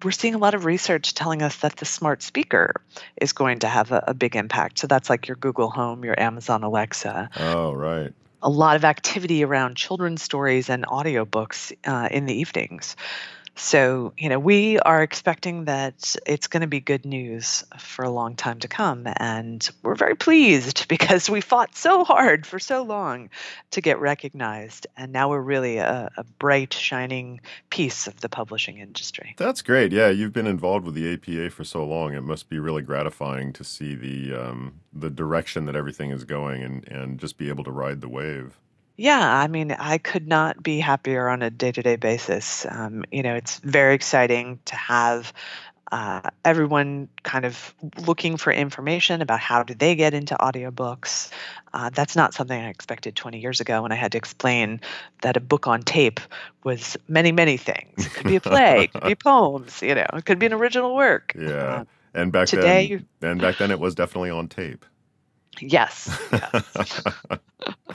we're 0.03 0.11
seeing 0.11 0.35
a 0.35 0.39
lot 0.39 0.55
of 0.55 0.65
research 0.65 1.15
telling 1.15 1.41
us 1.41 1.57
that 1.59 1.77
the 1.77 1.85
smart 1.85 2.21
speaker 2.21 2.75
is 3.17 3.33
going 3.33 3.61
to 3.61 3.69
have 3.69 3.93
a, 3.93 4.05
a 4.09 4.15
big 4.15 4.35
impact. 4.35 4.81
So 4.81 4.89
that's 4.89 5.09
like 5.09 5.29
your 5.29 5.37
Google 5.37 5.71
Home, 5.71 6.05
your 6.05 6.19
Amazon 6.19 6.65
Alexa. 6.65 7.31
Oh, 7.39 7.73
right. 7.73 8.13
A 8.43 8.51
lot 8.51 8.75
of 8.75 8.85
activity 8.85 9.45
around 9.45 9.77
children's 9.77 10.21
stories 10.21 10.69
and 10.69 10.85
audiobooks 10.85 11.73
uh, 11.85 12.09
in 12.11 12.27
the 12.27 12.35
evenings. 12.35 12.97
So, 13.57 14.13
you 14.19 14.29
know, 14.29 14.39
we 14.39 14.79
are 14.81 15.03
expecting 15.03 15.67
that 15.67 16.17
it's 16.27 16.49
going 16.49 16.63
to 16.63 16.67
be 16.67 16.81
good 16.81 17.05
news 17.05 17.65
for 17.79 18.05
a 18.05 18.11
long 18.11 18.35
time 18.35 18.59
to 18.61 18.69
come. 18.69 19.07
And 19.17 19.69
we're 19.83 19.95
very 19.95 20.17
pleased 20.17 20.89
because 20.89 21.31
we 21.31 21.41
fought 21.41 21.77
so 21.77 22.05
hard 22.05 22.47
for 22.47 22.59
so 22.59 22.83
long 22.83 23.31
to 23.71 23.81
get 23.81 24.01
recognized. 24.01 24.87
And 24.97 25.13
now 25.13 25.31
we're 25.31 25.41
really 25.41 25.79
a, 25.79 26.11
a 26.17 26.25
bright, 26.39 26.73
shining 26.73 27.41
piece 27.71 28.07
of 28.07 28.21
the 28.21 28.29
publishing 28.29 28.79
industry. 28.79 29.35
That's 29.39 29.63
great. 29.63 29.93
Yeah, 29.93 30.09
you've 30.09 30.33
been 30.33 30.47
involved 30.47 30.85
with 30.85 30.95
the 30.95 31.13
APA 31.13 31.51
for 31.51 31.65
so 31.65 31.85
long. 31.85 32.15
It 32.15 32.23
must 32.23 32.49
be 32.49 32.59
really 32.59 32.83
gratifying 32.83 33.53
to 33.55 33.65
see 33.65 33.95
the 33.95 34.35
um, 34.35 34.81
the 34.93 35.11
direction 35.11 35.65
that 35.67 35.77
everything 35.77 36.11
is 36.11 36.25
going 36.25 36.63
and, 36.63 36.89
and 36.89 37.19
just 37.19 37.37
be 37.37 37.49
able 37.49 37.65
to 37.65 37.73
ride 37.73 38.01
the 38.01 38.09
wave. 38.09 38.59
Yeah, 38.97 39.39
I 39.39 39.49
mean, 39.49 39.73
I 39.73 39.99
could 39.99 40.29
not 40.29 40.63
be 40.63 40.79
happier 40.79 41.29
on 41.29 41.43
a 41.43 41.51
day 41.51 41.73
to 41.73 41.83
day 41.83 41.97
basis. 41.97 42.65
Um, 42.69 43.05
you 43.11 43.23
know, 43.23 43.35
it's 43.35 43.59
very 43.61 43.95
exciting 43.95 44.61
to 44.67 44.77
have 44.77 45.33
uh, 45.91 46.31
everyone 46.45 47.09
kind 47.23 47.45
of 47.45 47.75
looking 48.07 48.37
for 48.37 48.53
information 48.53 49.21
about 49.21 49.41
how 49.41 49.63
do 49.63 49.75
they 49.75 49.95
get 49.95 50.15
into 50.15 50.35
audiobooks. 50.37 51.31
Uh, 51.73 51.91
that's 51.91 52.17
not 52.17 52.35
something 52.35 52.61
I 52.61 52.69
expected 52.69 53.17
20 53.17 53.39
years 53.39 53.61
ago 53.61 53.83
when 53.83 53.93
I 53.93 53.97
had 53.97 54.13
to 54.13 54.19
explain 54.19 54.81
that 55.23 55.37
a 55.37 55.41
book 55.41 55.67
on 55.67 55.83
tape 55.83 56.21
was 56.63 56.97
many, 57.09 57.33
many 57.33 57.57
things. 57.57 58.07
It 58.07 58.13
could 58.13 58.27
be 58.27 58.37
a 58.37 58.41
play, 58.41 58.85
it 58.85 58.93
could 58.93 59.05
be 59.05 59.15
poems, 59.25 59.83
you 59.83 59.95
know, 59.95 60.07
it 60.15 60.25
could 60.25 60.39
be 60.39 60.47
an 60.47 60.53
original 60.53 60.95
work. 60.95 61.35
Yeah. 61.39 61.49
Uh, 61.51 61.85
and 62.15 62.33
back 62.33 62.47
today, 62.47 63.01
then, 63.21 63.33
and 63.33 63.41
back 63.41 63.59
then 63.59 63.73
it 63.73 63.81
was 63.81 63.95
definitely 63.95 64.31
on 64.31 64.49
tape. 64.49 64.85
Yes. 65.63 66.09
yes. 66.33 67.03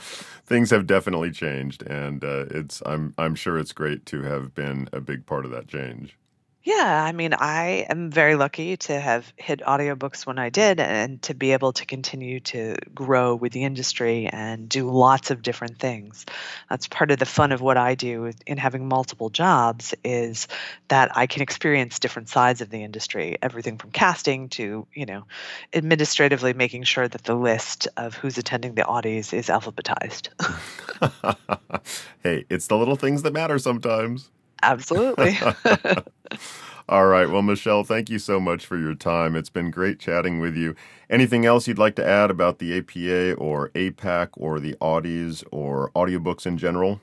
Things 0.46 0.70
have 0.70 0.86
definitely 0.86 1.30
changed, 1.30 1.82
and 1.82 2.24
uh, 2.24 2.46
it's 2.50 2.82
I'm 2.84 3.14
I'm 3.18 3.34
sure 3.34 3.58
it's 3.58 3.72
great 3.72 4.06
to 4.06 4.22
have 4.22 4.54
been 4.54 4.88
a 4.92 5.00
big 5.00 5.26
part 5.26 5.44
of 5.44 5.50
that 5.52 5.68
change. 5.68 6.16
Yeah, 6.62 7.02
I 7.02 7.12
mean, 7.12 7.32
I 7.32 7.86
am 7.88 8.10
very 8.10 8.34
lucky 8.34 8.76
to 8.76 9.00
have 9.00 9.32
hit 9.36 9.60
audiobooks 9.60 10.26
when 10.26 10.38
I 10.38 10.50
did 10.50 10.78
and 10.78 11.22
to 11.22 11.32
be 11.32 11.52
able 11.52 11.72
to 11.72 11.86
continue 11.86 12.40
to 12.40 12.76
grow 12.94 13.34
with 13.34 13.52
the 13.52 13.64
industry 13.64 14.26
and 14.26 14.68
do 14.68 14.90
lots 14.90 15.30
of 15.30 15.40
different 15.40 15.78
things. 15.78 16.26
That's 16.68 16.86
part 16.86 17.12
of 17.12 17.18
the 17.18 17.24
fun 17.24 17.52
of 17.52 17.62
what 17.62 17.78
I 17.78 17.94
do 17.94 18.32
in 18.46 18.58
having 18.58 18.86
multiple 18.88 19.30
jobs 19.30 19.94
is 20.04 20.48
that 20.88 21.16
I 21.16 21.26
can 21.26 21.40
experience 21.40 21.98
different 21.98 22.28
sides 22.28 22.60
of 22.60 22.68
the 22.68 22.84
industry, 22.84 23.38
everything 23.40 23.78
from 23.78 23.90
casting 23.90 24.50
to, 24.50 24.86
you 24.92 25.06
know, 25.06 25.24
administratively 25.72 26.52
making 26.52 26.82
sure 26.82 27.08
that 27.08 27.24
the 27.24 27.34
list 27.34 27.88
of 27.96 28.14
who's 28.16 28.36
attending 28.36 28.74
the 28.74 28.82
Audies 28.82 29.32
is 29.32 29.46
alphabetized. 29.46 30.28
hey, 32.22 32.44
it's 32.50 32.66
the 32.66 32.76
little 32.76 32.96
things 32.96 33.22
that 33.22 33.32
matter 33.32 33.58
sometimes. 33.58 34.28
Absolutely. 34.62 35.38
All 36.88 37.06
right. 37.06 37.30
Well, 37.30 37.42
Michele, 37.42 37.84
thank 37.84 38.10
you 38.10 38.18
so 38.18 38.40
much 38.40 38.66
for 38.66 38.76
your 38.76 38.94
time. 38.94 39.36
It's 39.36 39.50
been 39.50 39.70
great 39.70 40.00
chatting 40.00 40.40
with 40.40 40.56
you. 40.56 40.74
Anything 41.08 41.46
else 41.46 41.68
you'd 41.68 41.78
like 41.78 41.94
to 41.96 42.06
add 42.06 42.30
about 42.30 42.58
the 42.58 42.76
APA 42.78 43.34
or 43.34 43.70
APAC 43.70 44.30
or 44.36 44.58
the 44.58 44.74
Audies 44.80 45.44
or 45.52 45.90
audiobooks 45.94 46.46
in 46.46 46.58
general? 46.58 47.00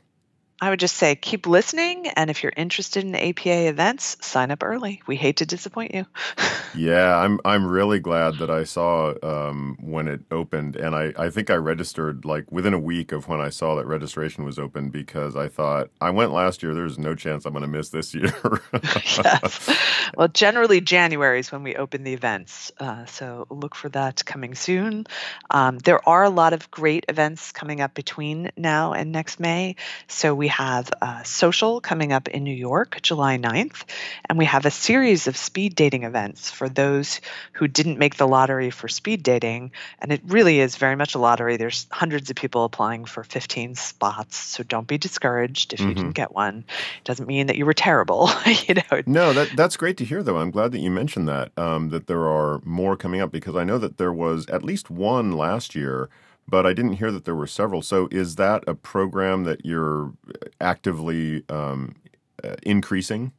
I 0.59 0.71
would 0.71 0.79
just 0.79 0.95
say 0.95 1.15
keep 1.15 1.45
listening. 1.45 2.07
And 2.07 2.31
if 2.31 2.41
you're 2.41 2.53
interested 2.57 3.03
in 3.03 3.13
APA 3.13 3.67
events, 3.67 4.17
sign 4.21 4.49
up 4.49 4.63
early. 4.63 5.03
We 5.05 5.15
hate 5.15 5.37
to 5.37 5.45
disappoint 5.45 5.93
you. 5.93 6.05
yeah, 6.75 7.15
I'm 7.17 7.39
I'm 7.45 7.65
really 7.65 7.99
glad 7.99 8.39
that 8.39 8.49
I 8.49 8.63
saw 8.63 9.13
um, 9.21 9.77
when 9.79 10.07
it 10.07 10.21
opened, 10.31 10.75
and 10.75 10.95
I, 10.95 11.13
I 11.17 11.29
think 11.29 11.51
I 11.51 11.55
registered 11.55 12.25
like 12.25 12.51
within 12.51 12.73
a 12.73 12.79
week 12.79 13.11
of 13.11 13.27
when 13.27 13.39
I 13.39 13.49
saw 13.49 13.75
that 13.75 13.85
registration 13.85 14.45
was 14.45 14.57
open 14.57 14.89
because 14.89 15.35
I 15.35 15.47
thought 15.47 15.89
I 16.01 16.09
went 16.09 16.31
last 16.31 16.63
year. 16.63 16.73
There's 16.73 16.97
no 16.97 17.13
chance 17.13 17.45
I'm 17.45 17.53
going 17.53 17.61
to 17.61 17.67
miss 17.67 17.89
this 17.89 18.15
year. 18.15 18.33
yes. 18.73 19.69
Well, 20.15 20.27
generally 20.29 20.81
January 20.81 21.39
is 21.39 21.51
when 21.51 21.61
we 21.61 21.75
open 21.75 22.03
the 22.03 22.13
events, 22.13 22.71
uh, 22.79 23.05
so 23.05 23.45
look 23.51 23.75
for 23.75 23.89
that 23.89 24.25
coming 24.25 24.55
soon. 24.55 25.05
Um, 25.51 25.77
there 25.79 26.07
are 26.09 26.23
a 26.23 26.29
lot 26.31 26.53
of 26.53 26.71
great 26.71 27.05
events 27.09 27.51
coming 27.51 27.79
up 27.79 27.93
between 27.93 28.51
now 28.57 28.93
and 28.93 29.11
next 29.11 29.39
May, 29.39 29.75
so 30.07 30.33
we 30.33 30.46
we 30.47 30.51
have 30.51 30.89
a 31.01 31.25
social 31.25 31.81
coming 31.81 32.13
up 32.13 32.29
in 32.29 32.45
New 32.45 32.55
York, 32.55 33.01
July 33.01 33.37
9th, 33.37 33.83
and 34.29 34.37
we 34.37 34.45
have 34.45 34.65
a 34.65 34.71
series 34.71 35.27
of 35.27 35.35
speed 35.35 35.75
dating 35.75 36.03
events 36.03 36.49
for 36.49 36.69
those 36.69 37.19
who 37.51 37.67
didn't 37.67 37.99
make 37.99 38.15
the 38.15 38.25
lottery 38.25 38.69
for 38.69 38.87
speed 38.87 39.23
dating. 39.23 39.73
And 39.99 40.09
it 40.09 40.21
really 40.25 40.61
is 40.61 40.77
very 40.77 40.95
much 40.95 41.15
a 41.15 41.19
lottery. 41.19 41.57
There's 41.57 41.85
hundreds 41.91 42.29
of 42.29 42.37
people 42.37 42.63
applying 42.63 43.03
for 43.03 43.25
15 43.25 43.75
spots, 43.75 44.37
so 44.37 44.63
don't 44.63 44.87
be 44.87 44.97
discouraged 44.97 45.73
if 45.73 45.81
mm-hmm. 45.81 45.89
you 45.89 45.95
didn't 45.95 46.15
get 46.15 46.33
one. 46.33 46.59
It 46.99 47.03
doesn't 47.03 47.27
mean 47.27 47.47
that 47.47 47.57
you 47.57 47.65
were 47.65 47.73
terrible, 47.73 48.29
you 48.67 48.75
know. 48.75 49.01
No, 49.05 49.33
that 49.33 49.49
that's 49.57 49.75
great 49.75 49.97
to 49.97 50.05
hear, 50.05 50.23
though. 50.23 50.37
I'm 50.37 50.51
glad 50.51 50.71
that 50.71 50.79
you 50.79 50.89
mentioned 50.89 51.27
that 51.27 51.51
um, 51.57 51.89
that 51.89 52.07
there 52.07 52.25
are 52.25 52.61
more 52.63 52.95
coming 52.95 53.19
up 53.19 53.33
because 53.33 53.57
I 53.57 53.65
know 53.65 53.79
that 53.79 53.97
there 53.97 54.13
was 54.13 54.45
at 54.47 54.63
least 54.63 54.89
one 54.89 55.33
last 55.33 55.75
year 55.75 56.07
but 56.49 56.65
I 56.65 56.73
didn't 56.73 56.93
hear 56.93 57.11
that 57.11 57.25
there 57.25 57.35
were 57.35 57.47
several. 57.47 57.81
So 57.81 58.07
is 58.11 58.35
that 58.35 58.63
a 58.67 58.75
program 58.75 59.43
that 59.43 59.65
you're 59.65 60.13
actively 60.61 61.43
um, 61.49 61.95
uh, 62.43 62.55
increasing? 62.63 63.33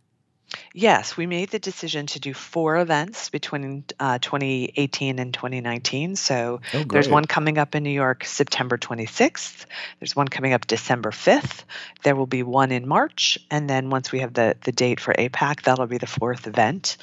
Yes, 0.73 1.17
we 1.17 1.27
made 1.27 1.51
the 1.51 1.59
decision 1.59 2.07
to 2.07 2.21
do 2.21 2.33
four 2.33 2.79
events 2.79 3.31
between 3.31 3.85
uh, 4.01 4.19
2018 4.19 5.19
and 5.19 5.35
2019. 5.35 6.17
So 6.17 6.61
oh, 6.73 6.85
there's 6.85 7.09
one 7.09 7.27
coming 7.27 7.59
up 7.59 7.75
in 7.75 7.83
New 7.83 7.91
York 7.91 8.25
September 8.25 8.79
26th. 8.79 9.67
There's 9.99 10.17
one 10.17 10.29
coming 10.29 10.53
up 10.53 10.67
December 10.67 11.11
5th. 11.11 11.65
There 12.03 12.17
will 12.17 12.27
be 12.27 12.43
one 12.43 12.71
in 12.71 12.89
March. 12.89 13.39
And 13.51 13.69
then 13.69 13.91
once 13.91 14.11
we 14.13 14.21
have 14.21 14.35
the, 14.35 14.57
the 14.63 14.73
date 14.73 15.01
for 15.01 15.13
APAC, 15.13 15.63
that'll 15.63 15.87
be 15.87 15.99
the 15.99 16.07
fourth 16.07 16.47
event. 16.47 16.97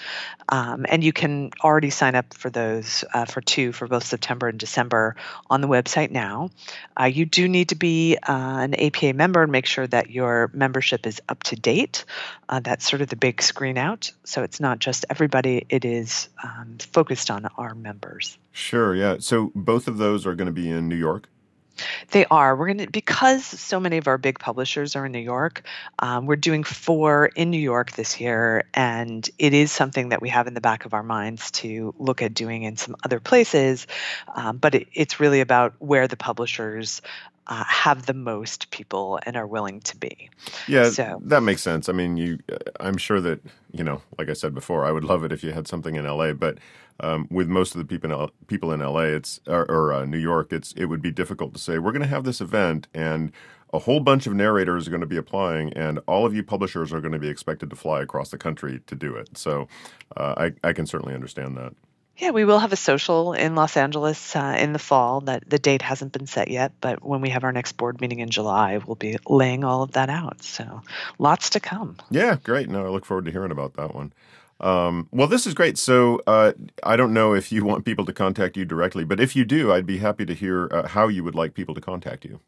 Um, 0.49 0.85
and 0.89 1.03
you 1.03 1.11
can 1.11 1.51
already 1.63 1.89
sign 1.89 2.15
up 2.15 2.33
for 2.33 2.49
those 2.49 3.03
uh, 3.13 3.25
for 3.25 3.41
two 3.41 3.71
for 3.71 3.87
both 3.87 4.05
September 4.05 4.47
and 4.47 4.59
December 4.59 5.15
on 5.49 5.61
the 5.61 5.67
website 5.67 6.11
now. 6.11 6.49
Uh, 6.99 7.05
you 7.05 7.25
do 7.25 7.47
need 7.47 7.69
to 7.69 7.75
be 7.75 8.17
uh, 8.17 8.59
an 8.59 8.75
APA 8.75 9.13
member 9.13 9.41
and 9.41 9.51
make 9.51 9.65
sure 9.65 9.87
that 9.87 10.11
your 10.11 10.51
membership 10.53 11.07
is 11.07 11.21
up 11.29 11.41
to 11.43 11.55
date. 11.55 12.05
Uh, 12.47 12.59
that's 12.59 12.87
sort 12.87 13.01
of 13.01 13.09
the 13.09 13.15
big 13.15 13.34
screen 13.41 13.77
out. 13.77 14.11
So 14.23 14.43
it's 14.43 14.59
not 14.59 14.79
just 14.79 15.05
everybody, 15.09 15.65
it 15.69 15.85
is 15.85 16.29
um, 16.43 16.77
focused 16.79 17.29
on 17.31 17.45
our 17.57 17.75
members. 17.75 18.37
Sure, 18.51 18.95
yeah. 18.95 19.17
So 19.19 19.51
both 19.55 19.87
of 19.87 19.97
those 19.97 20.25
are 20.25 20.35
going 20.35 20.47
to 20.47 20.53
be 20.53 20.69
in 20.69 20.87
New 20.87 20.95
York? 20.95 21.27
They 22.11 22.25
are. 22.25 22.55
We're 22.55 22.67
going 22.67 22.77
to 22.79 22.89
because 22.89 23.45
so 23.45 23.79
many 23.79 23.97
of 23.97 24.07
our 24.07 24.17
big 24.17 24.39
publishers 24.39 24.95
are 24.95 25.05
in 25.05 25.11
New 25.11 25.19
York. 25.19 25.63
Um, 25.99 26.25
we're 26.25 26.37
doing 26.37 26.63
four 26.63 27.25
in 27.25 27.49
New 27.49 27.59
York 27.59 27.91
this 27.91 28.19
year, 28.19 28.63
and 28.73 29.27
it 29.37 29.53
is 29.53 29.71
something 29.71 30.09
that 30.09 30.21
we 30.21 30.29
have 30.29 30.47
in 30.47 30.53
the 30.53 30.61
back 30.61 30.85
of 30.85 30.93
our 30.93 31.03
minds 31.03 31.51
to 31.51 31.93
look 31.97 32.21
at 32.21 32.33
doing 32.33 32.63
in 32.63 32.77
some 32.77 32.95
other 33.03 33.19
places. 33.19 33.87
Um, 34.33 34.57
but 34.57 34.75
it, 34.75 34.87
it's 34.93 35.19
really 35.19 35.41
about 35.41 35.73
where 35.79 36.07
the 36.07 36.17
publishers 36.17 37.01
uh, 37.47 37.63
have 37.65 38.05
the 38.05 38.13
most 38.13 38.71
people 38.71 39.19
and 39.25 39.35
are 39.35 39.47
willing 39.47 39.79
to 39.81 39.97
be. 39.97 40.29
Yeah, 40.67 40.89
so. 40.89 41.19
that 41.23 41.41
makes 41.41 41.61
sense. 41.61 41.89
I 41.89 41.93
mean, 41.93 42.17
you, 42.17 42.39
I'm 42.79 42.97
sure 42.97 43.21
that 43.21 43.41
you 43.71 43.83
know, 43.83 44.01
like 44.17 44.29
I 44.29 44.33
said 44.33 44.53
before, 44.53 44.85
I 44.85 44.91
would 44.91 45.03
love 45.03 45.23
it 45.23 45.31
if 45.31 45.43
you 45.43 45.51
had 45.51 45.67
something 45.67 45.95
in 45.95 46.05
LA, 46.05 46.33
but 46.33 46.57
um, 47.01 47.27
with 47.29 47.47
most 47.47 47.75
of 47.75 47.79
the 47.79 47.85
people 47.85 48.23
in, 48.23 48.29
people 48.47 48.71
in 48.71 48.79
LA, 48.79 49.01
it's 49.01 49.39
or, 49.47 49.69
or 49.69 49.93
uh, 49.93 50.05
New 50.05 50.17
York, 50.17 50.53
it's 50.53 50.73
it 50.73 50.85
would 50.85 51.01
be 51.01 51.11
difficult 51.11 51.53
to 51.53 51.59
say 51.59 51.77
we're 51.77 51.91
going 51.91 52.01
to 52.01 52.07
have 52.07 52.23
this 52.23 52.41
event 52.41 52.87
and 52.93 53.31
a 53.73 53.79
whole 53.79 53.99
bunch 53.99 54.25
of 54.25 54.33
narrators 54.33 54.87
are 54.87 54.89
going 54.89 55.01
to 55.01 55.07
be 55.07 55.17
applying, 55.17 55.73
and 55.73 55.99
all 56.07 56.25
of 56.25 56.33
you 56.33 56.43
publishers 56.43 56.93
are 56.93 57.01
going 57.01 57.11
to 57.11 57.19
be 57.19 57.27
expected 57.27 57.69
to 57.69 57.75
fly 57.75 58.01
across 58.01 58.29
the 58.29 58.37
country 58.37 58.79
to 58.87 58.95
do 58.95 59.15
it. 59.15 59.37
So, 59.37 59.67
uh, 60.15 60.33
I, 60.37 60.69
I 60.69 60.71
can 60.71 60.85
certainly 60.85 61.13
understand 61.13 61.57
that. 61.57 61.73
Yeah, 62.17 62.31
we 62.31 62.45
will 62.45 62.59
have 62.59 62.71
a 62.71 62.77
social 62.77 63.33
in 63.33 63.55
Los 63.55 63.75
Angeles 63.75 64.35
uh, 64.35 64.55
in 64.57 64.71
the 64.71 64.79
fall. 64.79 65.21
That 65.21 65.49
the 65.49 65.59
date 65.59 65.81
hasn't 65.81 66.13
been 66.13 66.27
set 66.27 66.49
yet, 66.49 66.71
but 66.79 67.03
when 67.03 67.19
we 67.21 67.29
have 67.29 67.43
our 67.43 67.51
next 67.51 67.73
board 67.73 67.99
meeting 67.99 68.19
in 68.19 68.29
July, 68.29 68.77
we'll 68.77 68.95
be 68.95 69.17
laying 69.27 69.63
all 69.63 69.83
of 69.83 69.91
that 69.93 70.09
out. 70.09 70.41
So, 70.41 70.81
lots 71.19 71.49
to 71.51 71.59
come. 71.59 71.97
Yeah, 72.09 72.37
great. 72.41 72.69
No, 72.69 72.85
I 72.85 72.89
look 72.89 73.05
forward 73.05 73.25
to 73.25 73.31
hearing 73.31 73.51
about 73.51 73.73
that 73.73 73.93
one. 73.93 74.13
Um, 74.61 75.09
well, 75.11 75.27
this 75.27 75.45
is 75.45 75.53
great. 75.53 75.77
So, 75.77 76.21
uh, 76.25 76.53
I 76.83 76.95
don't 76.95 77.13
know 77.13 77.33
if 77.33 77.51
you 77.51 77.65
want 77.65 77.83
people 77.83 78.05
to 78.05 78.13
contact 78.13 78.55
you 78.55 78.63
directly, 78.63 79.03
but 79.03 79.19
if 79.19 79.35
you 79.35 79.43
do, 79.43 79.73
I'd 79.73 79.85
be 79.85 79.97
happy 79.97 80.25
to 80.25 80.33
hear 80.33 80.69
uh, 80.71 80.87
how 80.87 81.09
you 81.09 81.23
would 81.25 81.35
like 81.35 81.53
people 81.53 81.75
to 81.75 81.81
contact 81.81 82.23
you. 82.23 82.39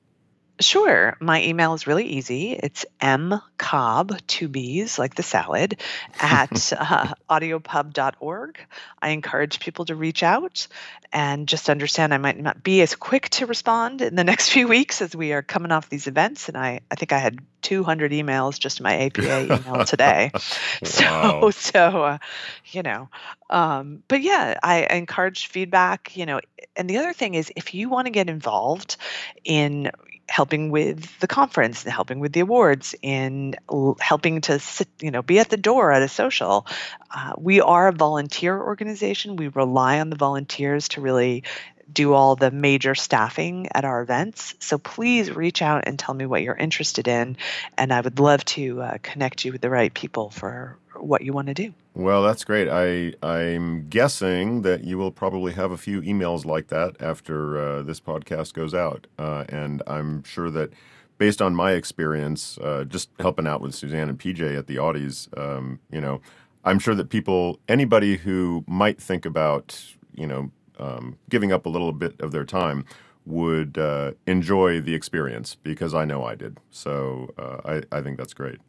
Sure. 0.59 1.15
My 1.19 1.43
email 1.43 1.75
is 1.75 1.85
really 1.85 2.05
easy. 2.05 2.53
It's 2.53 2.85
mcobb, 2.99 4.19
two 4.25 4.47
B's, 4.47 4.97
like 4.97 5.13
the 5.13 5.23
salad, 5.23 5.79
at 6.19 6.73
uh, 6.77 7.13
audiopub.org. 7.29 8.59
I 8.99 9.09
encourage 9.09 9.59
people 9.59 9.85
to 9.85 9.95
reach 9.95 10.23
out 10.23 10.67
and 11.13 11.47
just 11.47 11.69
understand 11.69 12.13
I 12.13 12.17
might 12.17 12.39
not 12.39 12.63
be 12.63 12.81
as 12.81 12.95
quick 12.95 13.29
to 13.29 13.45
respond 13.45 14.01
in 14.01 14.15
the 14.15 14.23
next 14.25 14.49
few 14.49 14.67
weeks 14.67 15.01
as 15.01 15.15
we 15.15 15.31
are 15.33 15.43
coming 15.43 15.71
off 15.71 15.89
these 15.89 16.07
events. 16.07 16.47
And 16.47 16.57
I, 16.57 16.81
I 16.89 16.95
think 16.95 17.13
I 17.13 17.19
had 17.19 17.39
200 17.61 18.11
emails 18.11 18.59
just 18.59 18.79
in 18.79 18.83
my 18.83 18.97
APA 19.05 19.43
email 19.43 19.85
today. 19.85 20.31
wow. 20.99 21.49
So, 21.49 21.51
so 21.51 22.03
uh, 22.03 22.17
you 22.65 22.81
know, 22.81 23.09
um, 23.51 24.01
but 24.07 24.21
yeah, 24.21 24.57
I, 24.63 24.87
I 24.89 24.95
encourage 24.95 25.47
feedback, 25.47 26.17
you 26.17 26.25
know, 26.25 26.39
and 26.75 26.89
the 26.89 26.97
other 26.97 27.13
thing 27.13 27.35
is 27.35 27.51
if 27.55 27.73
you 27.73 27.89
want 27.89 28.07
to 28.07 28.11
get 28.11 28.29
involved 28.29 28.97
in 29.43 29.91
helping 30.29 30.69
with 30.69 31.17
the 31.19 31.27
conference 31.27 31.83
and 31.83 31.93
helping 31.93 32.19
with 32.19 32.33
the 32.33 32.41
awards 32.41 32.95
in 33.01 33.55
helping 33.99 34.41
to 34.41 34.59
sit 34.59 34.87
you 34.99 35.11
know 35.11 35.21
be 35.21 35.39
at 35.39 35.49
the 35.49 35.57
door 35.57 35.91
at 35.91 36.01
a 36.01 36.07
social. 36.07 36.67
Uh, 37.15 37.33
we 37.37 37.61
are 37.61 37.87
a 37.87 37.93
volunteer 37.93 38.59
organization. 38.59 39.35
We 39.35 39.47
rely 39.47 39.99
on 39.99 40.09
the 40.09 40.15
volunteers 40.15 40.89
to 40.89 41.01
really 41.01 41.43
do 41.91 42.13
all 42.13 42.35
the 42.35 42.51
major 42.51 42.95
staffing 42.95 43.67
at 43.73 43.85
our 43.85 44.01
events. 44.01 44.55
So 44.59 44.77
please 44.77 45.31
reach 45.31 45.61
out 45.61 45.83
and 45.87 45.97
tell 45.97 46.13
me 46.13 46.25
what 46.25 46.41
you're 46.41 46.55
interested 46.55 47.07
in 47.07 47.37
and 47.77 47.93
i 47.93 48.01
would 48.01 48.19
love 48.19 48.43
to 48.45 48.81
uh, 48.81 48.97
connect 49.01 49.45
you 49.45 49.51
with 49.51 49.61
the 49.61 49.69
right 49.69 49.93
people 49.93 50.29
for 50.29 50.77
what 50.95 51.21
you 51.21 51.33
want 51.33 51.47
to 51.47 51.53
do. 51.53 51.73
Well, 51.93 52.23
that's 52.23 52.43
great. 52.43 52.67
I 52.69 53.13
I'm 53.25 53.87
guessing 53.87 54.61
that 54.63 54.83
you 54.83 54.97
will 54.97 55.11
probably 55.11 55.53
have 55.53 55.71
a 55.71 55.77
few 55.77 56.01
emails 56.01 56.45
like 56.45 56.67
that 56.67 56.95
after 56.99 57.57
uh, 57.57 57.81
this 57.81 57.99
podcast 57.99 58.53
goes 58.53 58.73
out, 58.73 59.07
uh, 59.17 59.45
and 59.49 59.81
I'm 59.87 60.23
sure 60.23 60.49
that 60.51 60.73
based 61.17 61.41
on 61.41 61.55
my 61.55 61.71
experience, 61.71 62.57
uh, 62.59 62.83
just 62.83 63.09
helping 63.19 63.47
out 63.47 63.61
with 63.61 63.73
Suzanne 63.73 64.09
and 64.09 64.19
PJ 64.19 64.57
at 64.57 64.67
the 64.67 64.75
Audies, 64.75 65.35
um, 65.37 65.79
you 65.91 65.99
know, 65.99 66.21
I'm 66.63 66.77
sure 66.77 66.93
that 66.93 67.09
people, 67.09 67.59
anybody 67.67 68.17
who 68.17 68.63
might 68.67 69.01
think 69.01 69.25
about, 69.25 69.81
you 70.13 70.27
know, 70.27 70.51
um, 70.77 71.17
giving 71.29 71.51
up 71.51 71.65
a 71.65 71.69
little 71.69 71.91
bit 71.91 72.19
of 72.19 72.31
their 72.31 72.45
time 72.45 72.85
would 73.25 73.77
uh, 73.77 74.11
enjoy 74.25 74.79
the 74.79 74.95
experience 74.95 75.55
because 75.55 75.93
I 75.93 76.05
know 76.05 76.23
I 76.23 76.35
did. 76.35 76.57
So 76.71 77.33
uh, 77.37 77.81
I, 77.91 77.97
I 77.97 78.01
think 78.01 78.17
that's 78.17 78.33
great. 78.33 78.59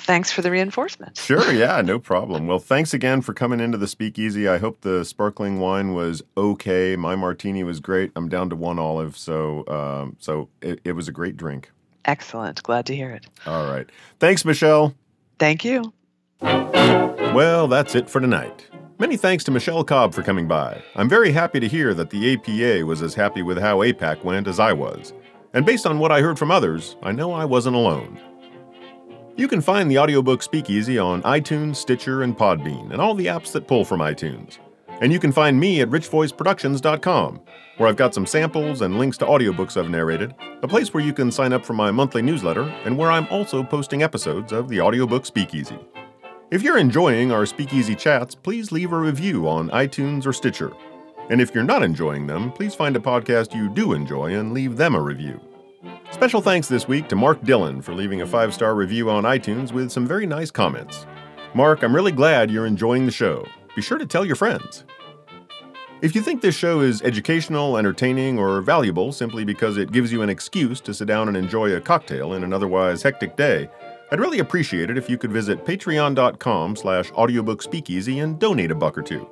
Thanks 0.00 0.30
for 0.30 0.42
the 0.42 0.50
reinforcement. 0.50 1.16
Sure, 1.16 1.52
yeah, 1.52 1.80
no 1.80 1.98
problem. 1.98 2.46
Well, 2.46 2.58
thanks 2.58 2.94
again 2.94 3.20
for 3.20 3.32
coming 3.34 3.60
into 3.60 3.78
the 3.78 3.88
speakeasy. 3.88 4.48
I 4.48 4.58
hope 4.58 4.80
the 4.80 5.04
sparkling 5.04 5.58
wine 5.58 5.94
was 5.94 6.22
okay. 6.36 6.96
My 6.96 7.16
martini 7.16 7.64
was 7.64 7.80
great. 7.80 8.12
I'm 8.14 8.28
down 8.28 8.50
to 8.50 8.56
one 8.56 8.78
olive, 8.78 9.16
so 9.16 9.66
um, 9.68 10.16
so 10.20 10.48
it, 10.60 10.80
it 10.84 10.92
was 10.92 11.08
a 11.08 11.12
great 11.12 11.36
drink. 11.36 11.70
Excellent. 12.04 12.62
Glad 12.62 12.86
to 12.86 12.96
hear 12.96 13.10
it. 13.10 13.26
All 13.46 13.66
right. 13.70 13.88
Thanks, 14.18 14.44
Michele. 14.44 14.94
Thank 15.38 15.64
you. 15.64 15.92
Well, 16.40 17.68
that's 17.68 17.94
it 17.94 18.08
for 18.08 18.20
tonight. 18.20 18.68
Many 19.00 19.16
thanks 19.16 19.44
to 19.44 19.52
Michele 19.52 19.84
Cobb 19.84 20.12
for 20.12 20.24
coming 20.24 20.48
by. 20.48 20.82
I'm 20.96 21.08
very 21.08 21.30
happy 21.30 21.60
to 21.60 21.68
hear 21.68 21.94
that 21.94 22.10
the 22.10 22.34
APA 22.34 22.84
was 22.84 23.00
as 23.00 23.14
happy 23.14 23.42
with 23.42 23.56
how 23.56 23.78
APAC 23.78 24.24
went 24.24 24.48
as 24.48 24.58
I 24.58 24.72
was. 24.72 25.12
And 25.54 25.64
based 25.64 25.86
on 25.86 26.00
what 26.00 26.10
I 26.10 26.20
heard 26.20 26.36
from 26.36 26.50
others, 26.50 26.96
I 27.00 27.12
know 27.12 27.32
I 27.32 27.44
wasn't 27.44 27.76
alone. 27.76 28.18
You 29.36 29.46
can 29.46 29.60
find 29.60 29.88
the 29.88 30.00
audiobook 30.00 30.42
Speakeasy 30.42 30.98
on 30.98 31.22
iTunes, 31.22 31.76
Stitcher, 31.76 32.24
and 32.24 32.36
Podbean, 32.36 32.90
and 32.90 33.00
all 33.00 33.14
the 33.14 33.26
apps 33.26 33.52
that 33.52 33.68
pull 33.68 33.84
from 33.84 34.00
iTunes. 34.00 34.58
And 35.00 35.12
you 35.12 35.20
can 35.20 35.30
find 35.30 35.60
me 35.60 35.80
at 35.80 35.90
richvoiceproductions.com, 35.90 37.40
where 37.76 37.88
I've 37.88 37.94
got 37.94 38.14
some 38.14 38.26
samples 38.26 38.80
and 38.80 38.98
links 38.98 39.16
to 39.18 39.26
audiobooks 39.26 39.76
I've 39.76 39.90
narrated, 39.90 40.34
a 40.64 40.66
place 40.66 40.92
where 40.92 41.04
you 41.04 41.12
can 41.12 41.30
sign 41.30 41.52
up 41.52 41.64
for 41.64 41.72
my 41.72 41.92
monthly 41.92 42.20
newsletter, 42.20 42.64
and 42.84 42.98
where 42.98 43.12
I'm 43.12 43.28
also 43.28 43.62
posting 43.62 44.02
episodes 44.02 44.50
of 44.52 44.68
the 44.68 44.80
audiobook 44.80 45.24
Speakeasy. 45.24 45.78
If 46.50 46.62
you're 46.62 46.78
enjoying 46.78 47.30
our 47.30 47.44
Speakeasy 47.44 47.94
chats, 47.94 48.34
please 48.34 48.72
leave 48.72 48.92
a 48.92 48.98
review 48.98 49.46
on 49.46 49.68
iTunes 49.68 50.24
or 50.24 50.32
Stitcher. 50.32 50.72
And 51.28 51.42
if 51.42 51.54
you're 51.54 51.62
not 51.62 51.82
enjoying 51.82 52.26
them, 52.26 52.52
please 52.52 52.74
find 52.74 52.96
a 52.96 53.00
podcast 53.00 53.54
you 53.54 53.68
do 53.68 53.92
enjoy 53.92 54.34
and 54.34 54.54
leave 54.54 54.78
them 54.78 54.94
a 54.94 55.00
review. 55.00 55.38
Special 56.10 56.40
thanks 56.40 56.66
this 56.66 56.88
week 56.88 57.06
to 57.08 57.16
Mark 57.16 57.42
Dillon 57.42 57.82
for 57.82 57.92
leaving 57.92 58.22
a 58.22 58.26
five 58.26 58.54
star 58.54 58.74
review 58.74 59.10
on 59.10 59.24
iTunes 59.24 59.72
with 59.72 59.90
some 59.90 60.06
very 60.06 60.24
nice 60.24 60.50
comments. 60.50 61.04
Mark, 61.52 61.82
I'm 61.82 61.94
really 61.94 62.12
glad 62.12 62.50
you're 62.50 62.64
enjoying 62.64 63.04
the 63.04 63.12
show. 63.12 63.46
Be 63.76 63.82
sure 63.82 63.98
to 63.98 64.06
tell 64.06 64.24
your 64.24 64.36
friends. 64.36 64.84
If 66.00 66.14
you 66.14 66.22
think 66.22 66.40
this 66.40 66.56
show 66.56 66.80
is 66.80 67.02
educational, 67.02 67.76
entertaining, 67.76 68.38
or 68.38 68.62
valuable 68.62 69.12
simply 69.12 69.44
because 69.44 69.76
it 69.76 69.92
gives 69.92 70.10
you 70.10 70.22
an 70.22 70.30
excuse 70.30 70.80
to 70.82 70.94
sit 70.94 71.08
down 71.08 71.28
and 71.28 71.36
enjoy 71.36 71.74
a 71.74 71.80
cocktail 71.80 72.32
in 72.32 72.42
an 72.42 72.54
otherwise 72.54 73.02
hectic 73.02 73.36
day, 73.36 73.68
I'd 74.10 74.20
really 74.20 74.38
appreciate 74.38 74.88
it 74.88 74.96
if 74.96 75.10
you 75.10 75.18
could 75.18 75.32
visit 75.32 75.66
patreon.com 75.66 76.76
slash 76.76 77.10
audiobookspeakeasy 77.12 78.22
and 78.22 78.38
donate 78.38 78.70
a 78.70 78.74
buck 78.74 78.96
or 78.96 79.02
two. 79.02 79.28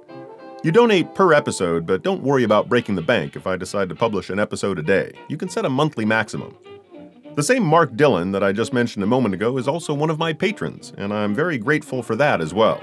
You 0.63 0.71
donate 0.71 1.15
per 1.15 1.33
episode, 1.33 1.87
but 1.87 2.03
don't 2.03 2.23
worry 2.23 2.45
about 2.45 2.69
breaking 2.69 2.95
the 2.95 3.03
bank 3.03 3.37
if 3.37 3.47
I 3.47 3.57
decide 3.57 3.89
to 3.89 3.95
publish 3.95 4.29
an 4.29 4.39
episode 4.39 4.79
a 4.79 4.83
day. 4.83 5.13
You 5.29 5.39
can 5.39 5.49
set 5.49 5.65
a 5.65 5.71
monthly 5.71 6.05
maximum. 6.05 6.57
The 7.37 7.43
same 7.43 7.63
Mark 7.63 7.97
Dillon 7.97 8.33
that 8.33 8.43
I 8.43 8.53
just 8.53 8.73
mentioned 8.73 9.03
a 9.05 9.07
moment 9.07 9.35
ago 9.35 9.57
is 9.57 9.69
also 9.69 9.95
one 9.95 10.11
of 10.11 10.19
my 10.19 10.33
patrons, 10.33 10.93
and 10.99 11.13
I'm 11.13 11.35
very 11.35 11.57
grateful 11.57 12.03
for 12.03 12.17
that 12.17 12.41
as 12.41 12.53
well. 12.53 12.83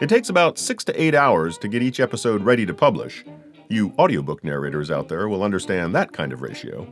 It 0.00 0.08
takes 0.08 0.28
about 0.28 0.58
six 0.58 0.84
to 0.84 1.02
eight 1.02 1.14
hours 1.14 1.58
to 1.58 1.68
get 1.68 1.82
each 1.82 1.98
episode 1.98 2.42
ready 2.44 2.64
to 2.64 2.72
publish. 2.72 3.24
You 3.68 3.92
audiobook 3.98 4.44
narrators 4.44 4.90
out 4.90 5.08
there 5.08 5.28
will 5.28 5.42
understand 5.42 5.94
that 5.94 6.12
kind 6.12 6.32
of 6.32 6.40
ratio. 6.40 6.86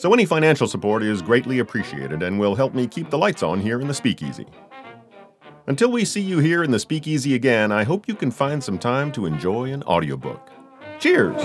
So 0.00 0.14
any 0.14 0.24
financial 0.24 0.66
support 0.66 1.02
is 1.02 1.20
greatly 1.20 1.58
appreciated 1.58 2.22
and 2.22 2.40
will 2.40 2.54
help 2.54 2.72
me 2.72 2.86
keep 2.86 3.10
the 3.10 3.18
lights 3.18 3.42
on 3.42 3.60
here 3.60 3.82
in 3.82 3.86
the 3.86 3.92
speakeasy. 3.92 4.46
Until 5.66 5.92
we 5.92 6.06
see 6.06 6.22
you 6.22 6.38
here 6.38 6.64
in 6.64 6.70
the 6.70 6.78
speakeasy 6.78 7.34
again, 7.34 7.70
I 7.70 7.84
hope 7.84 8.08
you 8.08 8.14
can 8.14 8.30
find 8.30 8.64
some 8.64 8.78
time 8.78 9.12
to 9.12 9.26
enjoy 9.26 9.70
an 9.70 9.82
audiobook. 9.82 10.48
Cheers! 11.00 11.36